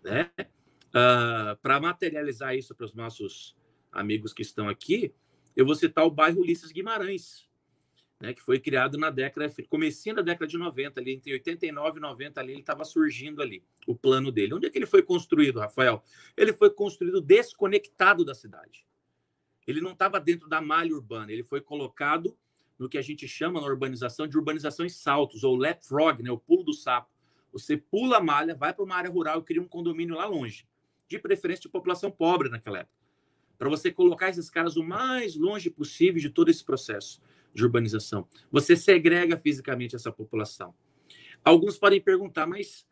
Né? 0.03 0.31
Uh, 0.37 0.47
ah, 0.93 1.57
para 1.61 1.79
materializar 1.79 2.55
isso 2.55 2.75
para 2.75 2.85
os 2.85 2.93
nossos 2.93 3.55
amigos 3.91 4.33
que 4.33 4.41
estão 4.41 4.67
aqui, 4.67 5.13
eu 5.55 5.65
vou 5.65 5.75
citar 5.75 6.05
o 6.05 6.11
bairro 6.11 6.41
Ulisses 6.41 6.71
Guimarães, 6.71 7.49
né, 8.21 8.33
que 8.33 8.41
foi 8.41 8.59
criado 8.59 8.97
na 8.97 9.09
década, 9.09 9.51
comecinho 9.67 10.15
da 10.15 10.21
década 10.21 10.47
de 10.47 10.57
90, 10.57 10.99
ali, 10.99 11.13
entre 11.13 11.33
89 11.33 11.97
e 11.97 12.01
90, 12.01 12.39
ali, 12.39 12.51
ele 12.53 12.59
estava 12.59 12.85
surgindo 12.85 13.41
ali, 13.41 13.63
o 13.87 13.95
plano 13.95 14.31
dele. 14.31 14.53
Onde 14.53 14.67
é 14.67 14.69
que 14.69 14.77
ele 14.77 14.85
foi 14.85 15.01
construído, 15.01 15.59
Rafael? 15.59 16.03
Ele 16.37 16.53
foi 16.53 16.69
construído 16.69 17.19
desconectado 17.19 18.23
da 18.23 18.35
cidade. 18.35 18.85
Ele 19.65 19.81
não 19.81 19.93
estava 19.93 20.19
dentro 20.19 20.47
da 20.47 20.61
malha 20.61 20.93
urbana, 20.93 21.31
ele 21.31 21.43
foi 21.43 21.61
colocado 21.61 22.37
no 22.81 22.89
que 22.89 22.97
a 22.97 23.01
gente 23.03 23.27
chama 23.27 23.61
na 23.61 23.67
urbanização 23.67 24.25
de 24.27 24.35
urbanização 24.35 24.83
em 24.83 24.89
saltos, 24.89 25.43
ou 25.43 25.55
leapfrog, 25.55 26.23
né, 26.23 26.31
o 26.31 26.37
pulo 26.39 26.63
do 26.63 26.73
sapo. 26.73 27.11
Você 27.53 27.77
pula 27.77 28.17
a 28.17 28.19
malha, 28.19 28.55
vai 28.55 28.73
para 28.73 28.83
uma 28.83 28.95
área 28.95 29.09
rural 29.09 29.39
e 29.39 29.43
cria 29.43 29.61
um 29.61 29.67
condomínio 29.67 30.15
lá 30.15 30.25
longe, 30.25 30.67
de 31.07 31.19
preferência 31.19 31.61
de 31.61 31.69
população 31.69 32.09
pobre 32.09 32.49
naquela 32.49 32.79
época, 32.79 32.97
para 33.55 33.69
você 33.69 33.91
colocar 33.91 34.29
esses 34.29 34.49
caras 34.49 34.77
o 34.77 34.83
mais 34.83 35.35
longe 35.35 35.69
possível 35.69 36.19
de 36.19 36.31
todo 36.31 36.49
esse 36.49 36.65
processo 36.65 37.21
de 37.53 37.63
urbanização. 37.63 38.27
Você 38.51 38.75
segrega 38.75 39.37
fisicamente 39.37 39.95
essa 39.95 40.11
população. 40.11 40.73
Alguns 41.45 41.77
podem 41.77 42.01
perguntar, 42.01 42.47
mas 42.47 42.87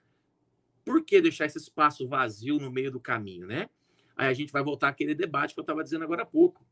por 0.85 1.03
que 1.03 1.19
deixar 1.19 1.47
esse 1.47 1.57
espaço 1.57 2.07
vazio 2.07 2.59
no 2.59 2.69
meio 2.69 2.91
do 2.91 2.99
caminho, 2.99 3.47
né? 3.47 3.67
Aí 4.15 4.27
a 4.27 4.33
gente 4.33 4.51
vai 4.51 4.63
voltar 4.63 4.89
àquele 4.89 5.15
debate 5.15 5.55
que 5.55 5.59
eu 5.59 5.63
estava 5.63 5.83
dizendo 5.83 6.03
agora 6.03 6.21
há 6.21 6.27
pouco. 6.27 6.63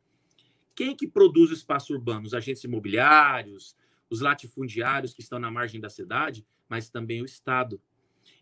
Quem 0.78 0.96
que 0.96 1.08
produz 1.08 1.50
o 1.50 1.56
espaço 1.56 1.92
urbano? 1.92 2.28
Os 2.28 2.36
agentes 2.36 2.64
imobiliários, 2.64 3.76
os 4.12 4.22
latifundiários 4.22 5.12
que 5.12 5.22
estão 5.22 5.40
na 5.40 5.50
margem 5.50 5.82
da 5.82 5.90
cidade, 5.90 6.46
mas 6.70 6.88
também 6.88 7.20
o 7.20 7.26
Estado. 7.26 7.82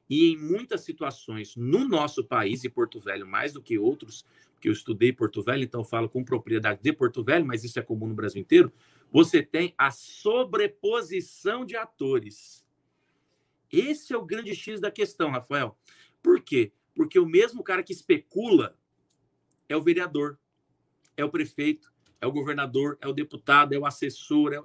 E 0.09 0.33
em 0.33 0.37
muitas 0.37 0.81
situações 0.81 1.55
no 1.55 1.87
nosso 1.87 2.25
país, 2.25 2.65
e 2.65 2.69
Porto 2.69 2.99
Velho 2.99 3.25
mais 3.25 3.53
do 3.53 3.61
que 3.61 3.79
outros, 3.79 4.25
que 4.59 4.67
eu 4.67 4.73
estudei 4.73 5.13
Porto 5.13 5.41
Velho, 5.41 5.63
então 5.63 5.81
falo 5.81 6.09
com 6.09 6.25
propriedade 6.25 6.81
de 6.83 6.91
Porto 6.91 7.23
Velho, 7.23 7.45
mas 7.45 7.63
isso 7.63 7.79
é 7.79 7.81
comum 7.81 8.05
no 8.05 8.13
Brasil 8.13 8.41
inteiro, 8.41 8.69
você 9.09 9.41
tem 9.41 9.73
a 9.77 9.89
sobreposição 9.89 11.65
de 11.65 11.77
atores. 11.77 12.67
Esse 13.71 14.11
é 14.11 14.17
o 14.17 14.25
grande 14.25 14.53
X 14.53 14.81
da 14.81 14.91
questão, 14.91 15.31
Rafael. 15.31 15.77
Por 16.21 16.41
quê? 16.41 16.73
Porque 16.93 17.17
o 17.17 17.25
mesmo 17.25 17.63
cara 17.63 17.81
que 17.81 17.93
especula 17.93 18.77
é 19.69 19.77
o 19.77 19.81
vereador, 19.81 20.37
é 21.15 21.23
o 21.23 21.29
prefeito, 21.29 21.94
é 22.21 22.27
o 22.27 22.31
governador, 22.31 22.97
é 23.01 23.07
o 23.07 23.13
deputado, 23.13 23.73
é 23.73 23.77
o 23.77 23.85
assessor, 23.85 24.53
é... 24.53 24.63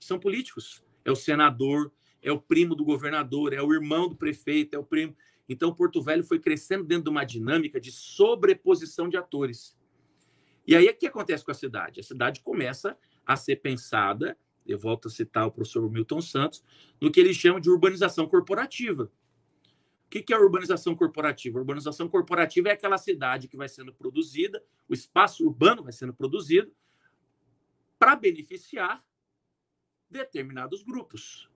são 0.00 0.18
políticos. 0.18 0.84
É 1.04 1.10
o 1.10 1.16
senador, 1.16 1.90
é 2.22 2.30
o 2.30 2.40
primo 2.40 2.74
do 2.74 2.84
governador, 2.84 3.52
é 3.52 3.62
o 3.62 3.72
irmão 3.72 4.08
do 4.08 4.16
prefeito, 4.16 4.74
é 4.74 4.78
o 4.78 4.84
primo. 4.84 5.16
Então, 5.48 5.74
Porto 5.74 6.02
Velho 6.02 6.22
foi 6.22 6.38
crescendo 6.38 6.84
dentro 6.84 7.04
de 7.04 7.10
uma 7.10 7.24
dinâmica 7.24 7.80
de 7.80 7.90
sobreposição 7.90 9.08
de 9.08 9.16
atores. 9.16 9.76
E 10.66 10.76
aí, 10.76 10.88
o 10.88 10.94
que 10.94 11.06
acontece 11.06 11.44
com 11.44 11.50
a 11.50 11.54
cidade? 11.54 12.00
A 12.00 12.02
cidade 12.02 12.40
começa 12.40 12.96
a 13.26 13.34
ser 13.34 13.56
pensada, 13.56 14.36
eu 14.66 14.78
volto 14.78 15.08
a 15.08 15.10
citar 15.10 15.46
o 15.46 15.50
professor 15.50 15.90
Milton 15.90 16.20
Santos, 16.20 16.62
no 17.00 17.10
que 17.10 17.18
ele 17.18 17.34
chama 17.34 17.60
de 17.60 17.70
urbanização 17.70 18.28
corporativa. 18.28 19.10
O 20.10 20.22
que 20.22 20.32
é 20.32 20.36
a 20.36 20.40
urbanização 20.40 20.96
corporativa? 20.96 21.58
A 21.58 21.60
urbanização 21.60 22.08
corporativa 22.08 22.68
é 22.68 22.72
aquela 22.72 22.98
cidade 22.98 23.46
que 23.46 23.56
vai 23.56 23.68
sendo 23.68 23.94
produzida, 23.94 24.60
o 24.88 24.92
espaço 24.92 25.46
urbano 25.46 25.84
vai 25.84 25.92
sendo 25.92 26.12
produzido 26.12 26.74
para 27.96 28.16
beneficiar 28.16 29.04
determinados 30.10 30.82
grupos. 30.82 31.48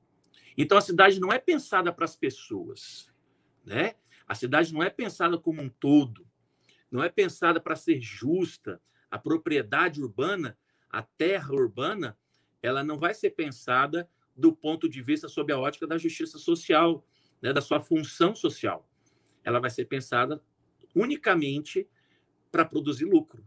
Então 0.57 0.79
a 0.79 0.81
cidade 0.81 1.19
não 1.19 1.33
é 1.33 1.39
pensada 1.41 1.93
para 1.93 2.05
as 2.05 2.15
pessoas, 2.15 3.11
né? 3.65 3.97
A 4.27 4.37
cidade 4.37 4.73
não 4.73 4.83
é 4.83 4.89
pensada 4.89 5.37
como 5.37 5.61
um 5.61 5.69
todo, 5.69 6.25
não 6.89 7.03
é 7.03 7.09
pensada 7.09 7.61
para 7.61 7.75
ser 7.75 8.01
justa. 8.01 8.81
A 9.11 9.19
propriedade 9.19 10.01
urbana 10.01 10.57
a 10.95 11.03
terra 11.03 11.53
urbana 11.53 12.17
ela 12.63 12.85
não 12.85 12.97
vai 12.97 13.13
ser 13.13 13.31
pensada 13.31 14.09
do 14.37 14.55
ponto 14.55 14.89
de 14.89 15.03
vista 15.03 15.29
sob 15.29 15.53
a 15.53 15.59
ótica 15.59 15.89
da 15.89 15.99
justiça 15.99 16.39
social, 16.39 17.05
né, 17.45 17.53
da 17.53 17.61
sua 17.61 17.79
função 17.79 18.35
social. 18.35 18.89
Ela 19.45 19.61
vai 19.61 19.69
ser 19.69 19.85
pensada 19.85 20.43
unicamente 20.95 21.87
para 22.51 22.65
produzir 22.65 23.05
lucro. 23.05 23.47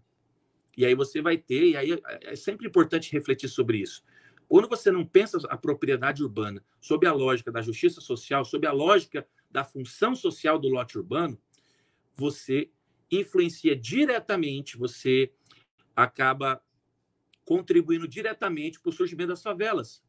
E 0.77 0.85
aí 0.85 0.93
você 0.93 1.19
vai 1.19 1.35
ter, 1.35 1.71
e 1.71 1.75
aí 1.75 1.99
é, 2.05 2.35
sempre 2.35 2.67
importante 2.67 3.11
refletir 3.11 3.49
sobre 3.49 3.79
isso. 3.79 4.03
Quando 4.47 4.69
você 4.69 4.91
não 4.91 5.03
pensa 5.03 5.39
a 5.49 5.57
propriedade 5.57 6.21
urbana 6.23 6.63
sob 6.79 7.07
a 7.07 7.11
lógica 7.11 7.51
da 7.51 7.59
justiça 7.59 7.99
social, 7.99 8.45
sob 8.45 8.67
a 8.67 8.71
lógica 8.71 9.27
da 9.49 9.63
função 9.63 10.15
social 10.15 10.59
do 10.59 10.67
lote 10.67 10.95
urbano, 10.95 11.35
você 12.15 12.69
influencia 13.09 13.75
diretamente, 13.75 14.77
você 14.77 15.31
acaba 15.95 16.61
contribuindo 17.43 18.07
diretamente 18.07 18.79
para 18.79 18.89
o 18.89 18.93
surgimento 18.93 19.29
das 19.29 19.41
favelas, 19.41 20.03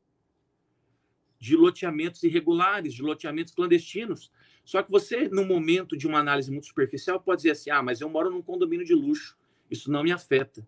de 1.39 1.57
loteamentos 1.57 2.23
irregulares, 2.23 2.93
de 2.95 3.03
loteamentos 3.03 3.55
clandestinos. 3.55 4.33
Só 4.65 4.83
que 4.83 4.91
você, 4.91 5.29
no 5.29 5.45
momento 5.45 5.97
de 5.97 6.07
uma 6.07 6.19
análise 6.19 6.51
muito 6.51 6.67
superficial, 6.67 7.21
pode 7.21 7.39
dizer 7.39 7.53
assim: 7.53 7.71
ah, 7.71 7.83
mas 7.83 8.01
eu 8.01 8.09
moro 8.09 8.31
num 8.31 8.43
condomínio 8.43 8.85
de 8.85 8.95
luxo, 8.95 9.37
isso 9.71 9.91
não 9.91 10.03
me 10.03 10.13
afeta. 10.13 10.67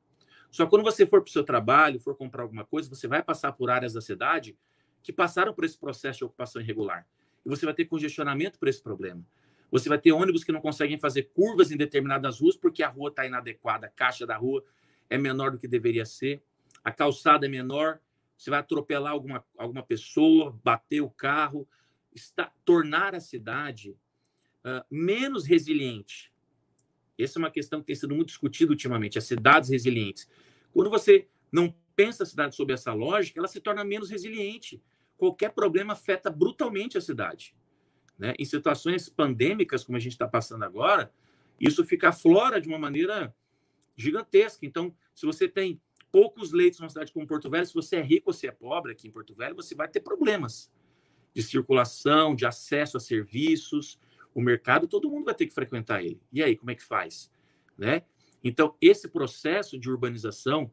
Só 0.51 0.65
que 0.65 0.71
quando 0.71 0.83
você 0.83 1.07
for 1.07 1.21
para 1.21 1.29
o 1.29 1.33
seu 1.33 1.45
trabalho, 1.45 2.01
for 2.01 2.17
comprar 2.17 2.43
alguma 2.43 2.65
coisa, 2.65 2.89
você 2.89 3.07
vai 3.07 3.23
passar 3.23 3.53
por 3.53 3.71
áreas 3.71 3.93
da 3.93 4.01
cidade 4.01 4.57
que 5.03 5.13
passaram 5.13 5.55
por 5.55 5.65
esse 5.65 5.79
processo 5.79 6.19
de 6.19 6.25
ocupação 6.25 6.61
irregular. 6.61 7.07
E 7.45 7.49
você 7.49 7.65
vai 7.65 7.75
ter 7.75 7.85
congestionamento 7.85 8.59
por 8.59 8.69
esse 8.69 8.83
problema. 8.83 9.25
Você 9.71 9.89
vai 9.89 9.99
ter 9.99 10.13
ônibus 10.13 10.43
que 10.43 10.51
não 10.51 10.61
conseguem 10.61 10.99
fazer 10.99 11.31
curvas 11.33 11.71
em 11.71 11.77
determinadas 11.77 12.41
ruas 12.41 12.57
porque 12.57 12.83
a 12.83 12.89
rua 12.89 13.11
está 13.11 13.25
inadequada, 13.25 13.87
a 13.87 13.91
caixa 13.91 14.27
da 14.27 14.37
rua 14.37 14.65
é 15.09 15.17
menor 15.17 15.53
do 15.53 15.59
que 15.59 15.69
deveria 15.69 16.05
ser, 16.05 16.43
a 16.83 16.91
calçada 16.91 17.47
é 17.47 17.49
menor, 17.49 18.01
você 18.41 18.49
vai 18.49 18.61
atropelar 18.61 19.13
alguma, 19.13 19.45
alguma 19.59 19.83
pessoa, 19.83 20.59
bater 20.65 21.03
o 21.03 21.11
carro, 21.11 21.69
está, 22.15 22.51
tornar 22.65 23.15
a 23.15 23.21
cidade 23.21 23.91
uh, 24.65 24.83
menos 24.91 25.45
resiliente. 25.45 26.33
Essa 27.19 27.39
é 27.39 27.41
uma 27.41 27.51
questão 27.51 27.81
que 27.81 27.89
tem 27.89 27.95
sido 27.95 28.15
muito 28.15 28.29
discutida 28.29 28.73
ultimamente, 28.73 29.19
as 29.19 29.25
cidades 29.25 29.69
resilientes. 29.69 30.27
Quando 30.73 30.89
você 30.89 31.29
não 31.53 31.75
pensa 31.95 32.23
a 32.23 32.27
cidade 32.27 32.57
sob 32.57 32.73
essa 32.73 32.95
lógica, 32.95 33.39
ela 33.39 33.47
se 33.47 33.61
torna 33.61 33.85
menos 33.85 34.09
resiliente. 34.09 34.83
Qualquer 35.19 35.53
problema 35.53 35.93
afeta 35.93 36.31
brutalmente 36.31 36.97
a 36.97 37.01
cidade. 37.03 37.55
Né? 38.19 38.33
Em 38.39 38.45
situações 38.47 39.07
pandêmicas, 39.11 39.85
como 39.85 39.99
a 39.99 40.01
gente 40.01 40.13
está 40.13 40.27
passando 40.27 40.65
agora, 40.65 41.13
isso 41.61 41.85
fica 41.85 42.09
aflora 42.09 42.59
de 42.59 42.69
uma 42.69 42.79
maneira 42.79 43.37
gigantesca. 43.95 44.65
Então, 44.65 44.97
se 45.15 45.27
você 45.27 45.47
tem 45.47 45.79
poucos 46.13 46.53
leitos 46.53 46.81
numa 46.81 46.89
cidade 46.89 47.13
como 47.13 47.27
Porto 47.27 47.49
Velho, 47.51 47.67
se 47.67 47.75
você 47.75 47.97
é 47.97 48.03
rico 48.03 48.31
ou 48.31 48.33
se 48.33 48.47
é 48.47 48.53
pobre 48.53 48.93
aqui 48.93 49.09
em 49.09 49.11
Porto 49.11 49.35
Velho, 49.35 49.55
você 49.55 49.75
vai 49.75 49.89
ter 49.89 50.01
problemas 50.01 50.71
de 51.35 51.43
circulação, 51.43 52.35
de 52.35 52.45
acesso 52.45 52.97
a 52.97 53.01
serviços. 53.01 53.99
O 54.35 54.41
mercado, 54.41 54.87
todo 54.87 55.11
mundo 55.11 55.25
vai 55.25 55.35
ter 55.35 55.47
que 55.47 55.55
frequentar 55.55 56.03
ele. 56.03 56.21
E 56.33 56.43
aí, 56.43 56.57
como 56.57 56.71
é 56.71 56.75
que 56.75 56.85
faz? 56.85 57.31
Né? 57.77 58.03
Então, 58.43 58.77
esse 58.81 59.09
processo 59.09 59.79
de 59.79 59.91
urbanização, 59.91 60.73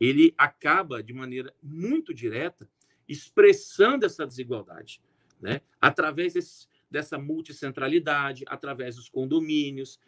ele 0.00 0.34
acaba 0.38 1.02
de 1.02 1.12
maneira 1.12 1.54
muito 1.62 2.14
direta 2.14 2.68
expressando 3.08 4.06
essa 4.06 4.26
desigualdade, 4.26 5.02
né? 5.40 5.60
Através 5.80 6.34
desse, 6.34 6.68
dessa 6.88 7.18
multicentralidade, 7.18 8.44
através 8.46 8.96
dos 8.96 9.08
condomínios. 9.08 9.98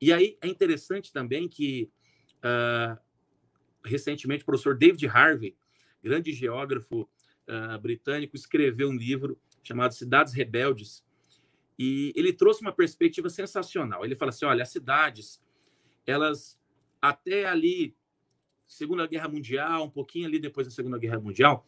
E 0.00 0.12
aí 0.12 0.36
é 0.40 0.46
interessante 0.46 1.10
também 1.12 1.48
que 1.48 1.90
uh, 2.38 3.00
recentemente 3.84 4.42
o 4.42 4.46
professor 4.46 4.76
David 4.76 5.06
Harvey, 5.06 5.56
grande 6.02 6.32
geógrafo 6.32 7.02
uh, 7.02 7.78
britânico, 7.80 8.36
escreveu 8.36 8.88
um 8.88 8.96
livro 8.96 9.38
chamado 9.62 9.94
Cidades 9.94 10.32
Rebeldes, 10.32 11.04
e 11.78 12.12
ele 12.14 12.32
trouxe 12.32 12.60
uma 12.60 12.72
perspectiva 12.72 13.28
sensacional. 13.28 14.04
Ele 14.04 14.14
fala 14.14 14.30
assim: 14.30 14.44
olha, 14.44 14.62
as 14.62 14.70
cidades, 14.70 15.42
elas 16.06 16.58
até 17.00 17.46
ali, 17.46 17.96
Segunda 18.66 19.06
Guerra 19.06 19.28
Mundial, 19.28 19.84
um 19.84 19.90
pouquinho 19.90 20.26
ali 20.26 20.38
depois 20.38 20.66
da 20.66 20.72
Segunda 20.72 20.98
Guerra 20.98 21.20
Mundial, 21.20 21.66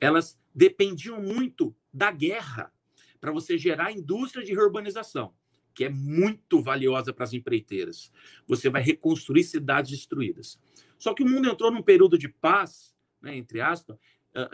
elas 0.00 0.38
dependiam 0.54 1.20
muito 1.20 1.74
da 1.92 2.10
guerra 2.10 2.72
para 3.20 3.32
você 3.32 3.56
gerar 3.56 3.92
indústria 3.92 4.44
de 4.44 4.52
reurbanização, 4.52 5.34
que 5.74 5.84
é 5.84 5.88
muito 5.88 6.60
valiosa 6.60 7.12
para 7.12 7.24
as 7.24 7.32
empreiteiras. 7.32 8.12
Você 8.46 8.68
vai 8.68 8.82
reconstruir 8.82 9.44
cidades 9.44 9.90
destruídas. 9.90 10.60
Só 11.04 11.12
que 11.12 11.22
o 11.22 11.28
mundo 11.28 11.50
entrou 11.50 11.70
num 11.70 11.82
período 11.82 12.16
de 12.16 12.30
paz, 12.30 12.96
né, 13.20 13.36
entre, 13.36 13.60
aspas, 13.60 13.98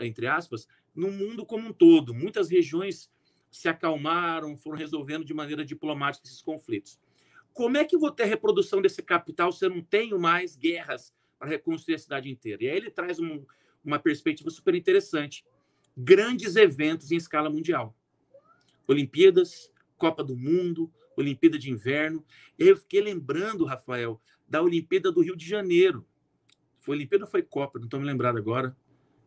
entre 0.01 0.27
aspas, 0.27 0.67
no 0.93 1.09
mundo 1.09 1.45
como 1.45 1.69
um 1.69 1.71
todo. 1.71 2.13
Muitas 2.13 2.49
regiões 2.49 3.09
se 3.49 3.69
acalmaram, 3.69 4.57
foram 4.57 4.77
resolvendo 4.77 5.23
de 5.23 5.33
maneira 5.33 5.63
diplomática 5.63 6.27
esses 6.27 6.41
conflitos. 6.41 6.99
Como 7.53 7.77
é 7.77 7.85
que 7.85 7.95
eu 7.95 8.01
vou 8.01 8.11
ter 8.11 8.25
reprodução 8.25 8.81
desse 8.81 9.01
capital 9.01 9.49
se 9.53 9.63
eu 9.63 9.69
não 9.69 9.81
tenho 9.81 10.19
mais 10.19 10.57
guerras 10.57 11.13
para 11.39 11.47
reconstruir 11.47 11.95
a 11.95 11.99
cidade 11.99 12.29
inteira? 12.29 12.65
E 12.65 12.69
aí 12.69 12.75
ele 12.75 12.91
traz 12.91 13.17
um, 13.17 13.45
uma 13.81 13.97
perspectiva 13.97 14.49
super 14.49 14.75
interessante. 14.75 15.45
Grandes 15.95 16.57
eventos 16.57 17.13
em 17.13 17.15
escala 17.15 17.49
mundial. 17.49 17.95
Olimpíadas, 18.85 19.71
Copa 19.95 20.21
do 20.21 20.35
Mundo, 20.35 20.91
Olimpíada 21.15 21.57
de 21.57 21.71
Inverno. 21.71 22.25
Eu 22.59 22.75
fiquei 22.75 22.99
lembrando, 22.99 23.63
Rafael, 23.63 24.21
da 24.45 24.61
Olimpíada 24.61 25.13
do 25.13 25.21
Rio 25.21 25.37
de 25.37 25.47
Janeiro, 25.47 26.05
foi 26.81 26.95
Olimpíada 26.95 27.25
ou 27.25 27.31
foi 27.31 27.43
Copa? 27.43 27.79
Não 27.79 27.85
estou 27.85 27.99
me 27.99 28.05
lembrado 28.05 28.37
agora. 28.37 28.75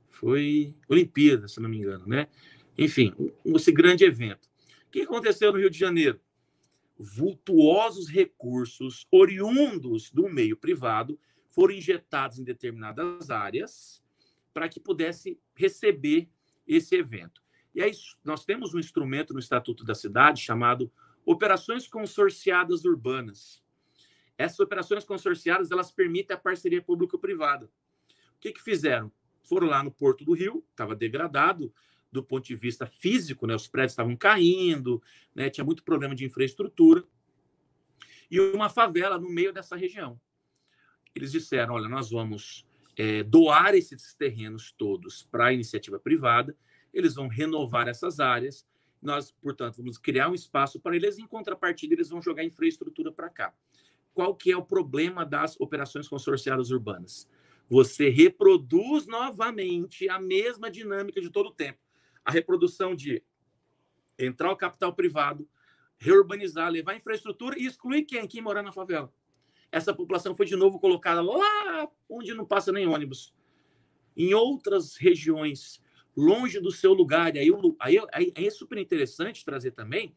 Foi 0.09 0.75
Olimpíada, 0.89 1.49
se 1.49 1.61
não 1.61 1.69
me 1.69 1.79
engano, 1.79 2.07
né? 2.07 2.29
Enfim, 2.77 3.15
esse 3.47 3.73
grande 3.73 4.05
evento. 4.05 4.49
O 4.87 4.91
que 4.91 5.03
aconteceu 5.03 5.53
no 5.53 5.59
Rio 5.59 5.71
de 5.71 5.79
Janeiro? 5.79 6.21
Vultuosos 6.99 8.09
recursos 8.09 9.07
oriundos 9.11 10.11
do 10.11 10.29
meio 10.29 10.57
privado 10.57 11.19
foram 11.49 11.75
injetados 11.75 12.39
em 12.39 12.45
determinadas 12.45 13.31
áreas 13.31 14.03
para 14.53 14.69
que 14.69 14.81
pudesse 14.81 15.39
receber 15.55 16.29
esse 16.67 16.97
evento. 16.97 17.43
E 17.75 17.83
aí 17.83 17.93
nós 18.25 18.45
temos 18.45 18.75
um 18.75 18.79
instrumento 18.79 19.33
no 19.33 19.41
Estatuto 19.41 19.85
da 19.85 19.95
Cidade 19.95 20.41
chamado 20.41 20.91
Operações 21.25 21.89
Consorciadas 21.89 22.85
Urbanas. 22.85 23.64
Essas 24.37 24.61
operações 24.61 25.05
consorciadas 25.05 25.71
elas 25.71 25.93
permitem 25.93 26.35
a 26.35 26.39
parceria 26.39 26.83
público-privada. 26.83 27.67
O 27.67 28.41
que, 28.41 28.53
que 28.53 28.63
fizeram? 28.63 29.13
Foram 29.43 29.69
lá 29.69 29.83
no 29.83 29.91
Porto 29.91 30.25
do 30.25 30.33
Rio, 30.33 30.65
estava 30.71 30.95
degradado 30.95 31.73
do 32.11 32.23
ponto 32.23 32.47
de 32.47 32.55
vista 32.55 32.87
físico, 32.87 33.47
né? 33.47 33.55
os 33.55 33.67
prédios 33.67 33.93
estavam 33.93 34.17
caindo, 34.17 35.03
né? 35.35 35.51
tinha 35.51 35.65
muito 35.65 35.83
problema 35.83 36.15
de 36.15 36.25
infraestrutura, 36.25 37.05
e 38.31 38.41
uma 38.41 38.69
favela 38.69 39.19
no 39.19 39.29
meio 39.29 39.53
dessa 39.53 39.77
região. 39.77 40.21
Eles 41.15 41.33
disseram: 41.33 41.75
olha, 41.75 41.89
nós 41.89 42.11
vamos 42.11 42.67
é, 42.97 43.23
doar 43.23 43.75
esses 43.75 44.15
terrenos 44.15 44.73
todos 44.73 45.25
para 45.25 45.47
a 45.47 45.53
iniciativa 45.53 45.99
privada, 45.99 46.57
eles 46.93 47.15
vão 47.15 47.29
renovar 47.29 47.89
essas 47.89 48.21
áreas, 48.21 48.67
nós, 49.03 49.33
portanto, 49.33 49.77
vamos 49.77 49.99
criar 49.99 50.29
um 50.31 50.35
espaço 50.35 50.81
para 50.81 50.97
eles, 50.97 51.19
em 51.19 51.27
contrapartida, 51.27 51.95
eles 51.95 52.09
vão 52.09 52.23
jogar 52.23 52.45
infraestrutura 52.45 53.13
para 53.13 53.29
cá 53.29 53.53
qual 54.15 54.35
que 54.35 54.53
é 54.53 54.57
o 54.57 54.65
problema 54.65 55.27
das 55.27 55.61
operações 55.61 56.09
consorciadas 56.09 56.71
urbanas? 56.71 57.29
Você 57.69 58.09
reproduz 58.09 59.07
novamente 59.07 60.09
a 60.09 60.21
mesma 60.21 60.71
dinâmica 60.71 61.21
de 61.21 61.31
todo 61.31 61.49
o 61.49 61.55
tempo. 61.55 61.81
A 62.25 62.31
reprodução 62.31 62.95
de 62.95 63.23
entrar 64.19 64.53
o 64.53 64.57
capital 64.57 64.95
privado, 64.95 65.49
reurbanizar, 65.99 66.71
levar 66.71 66.95
infraestrutura 66.95 67.59
e 67.59 67.67
excluir 67.67 68.05
quem? 68.05 68.27
Quem 68.27 68.41
morar 68.41 68.63
na 68.63 68.73
favela. 68.73 69.13
Essa 69.73 69.93
população 69.93 70.37
foi 70.37 70.47
de 70.47 70.55
novo 70.55 70.79
colocada 70.79 71.21
lá 71.21 71.91
onde 72.09 72.33
não 72.33 72.47
passa 72.47 72.71
nem 72.71 72.87
ônibus. 72.87 73.35
Em 74.17 74.33
outras 74.33 74.97
regiões, 74.97 75.83
longe 76.17 76.61
do 76.61 76.71
seu 76.71 76.93
lugar. 76.93 77.35
E 77.35 77.41
aí, 77.41 77.51
aí, 77.81 78.33
aí 78.35 78.47
é 78.47 78.51
super 78.51 78.79
interessante 78.79 79.45
trazer 79.45 79.73
também 79.73 80.15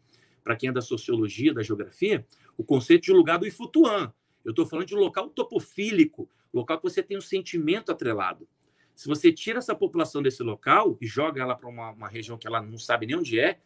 para 0.48 0.56
quem 0.56 0.70
é 0.70 0.72
da 0.72 0.80
sociologia, 0.80 1.54
da 1.54 1.62
geografia, 1.62 2.26
o 2.58 2.64
conceito 2.64 3.04
de 3.04 3.12
lugar 3.12 3.38
do 3.38 3.46
Ifutuan. 3.46 4.14
Eu 4.46 4.52
estou 4.52 4.66
falando 4.66 4.88
de 4.88 4.96
um 4.96 5.00
local 5.00 5.30
topofílico, 5.30 6.30
local 6.54 6.78
que 6.78 6.84
você 6.84 7.04
tem 7.04 7.18
um 7.18 7.22
sentimento 7.22 7.92
atrelado. 7.92 8.48
Se 8.96 9.10
você 9.10 9.30
tira 9.30 9.60
essa 9.60 9.76
população 9.76 10.22
desse 10.22 10.42
local 10.42 10.98
e 11.02 11.06
joga 11.06 11.42
ela 11.42 11.54
para 11.54 11.68
uma, 11.68 11.92
uma, 11.92 12.08
região 12.08 12.38
que 12.38 12.48
ela 12.48 12.62
não 12.62 12.78
sabe 12.78 13.06
nem 13.06 13.18
onde 13.18 13.38
é, 13.38 13.60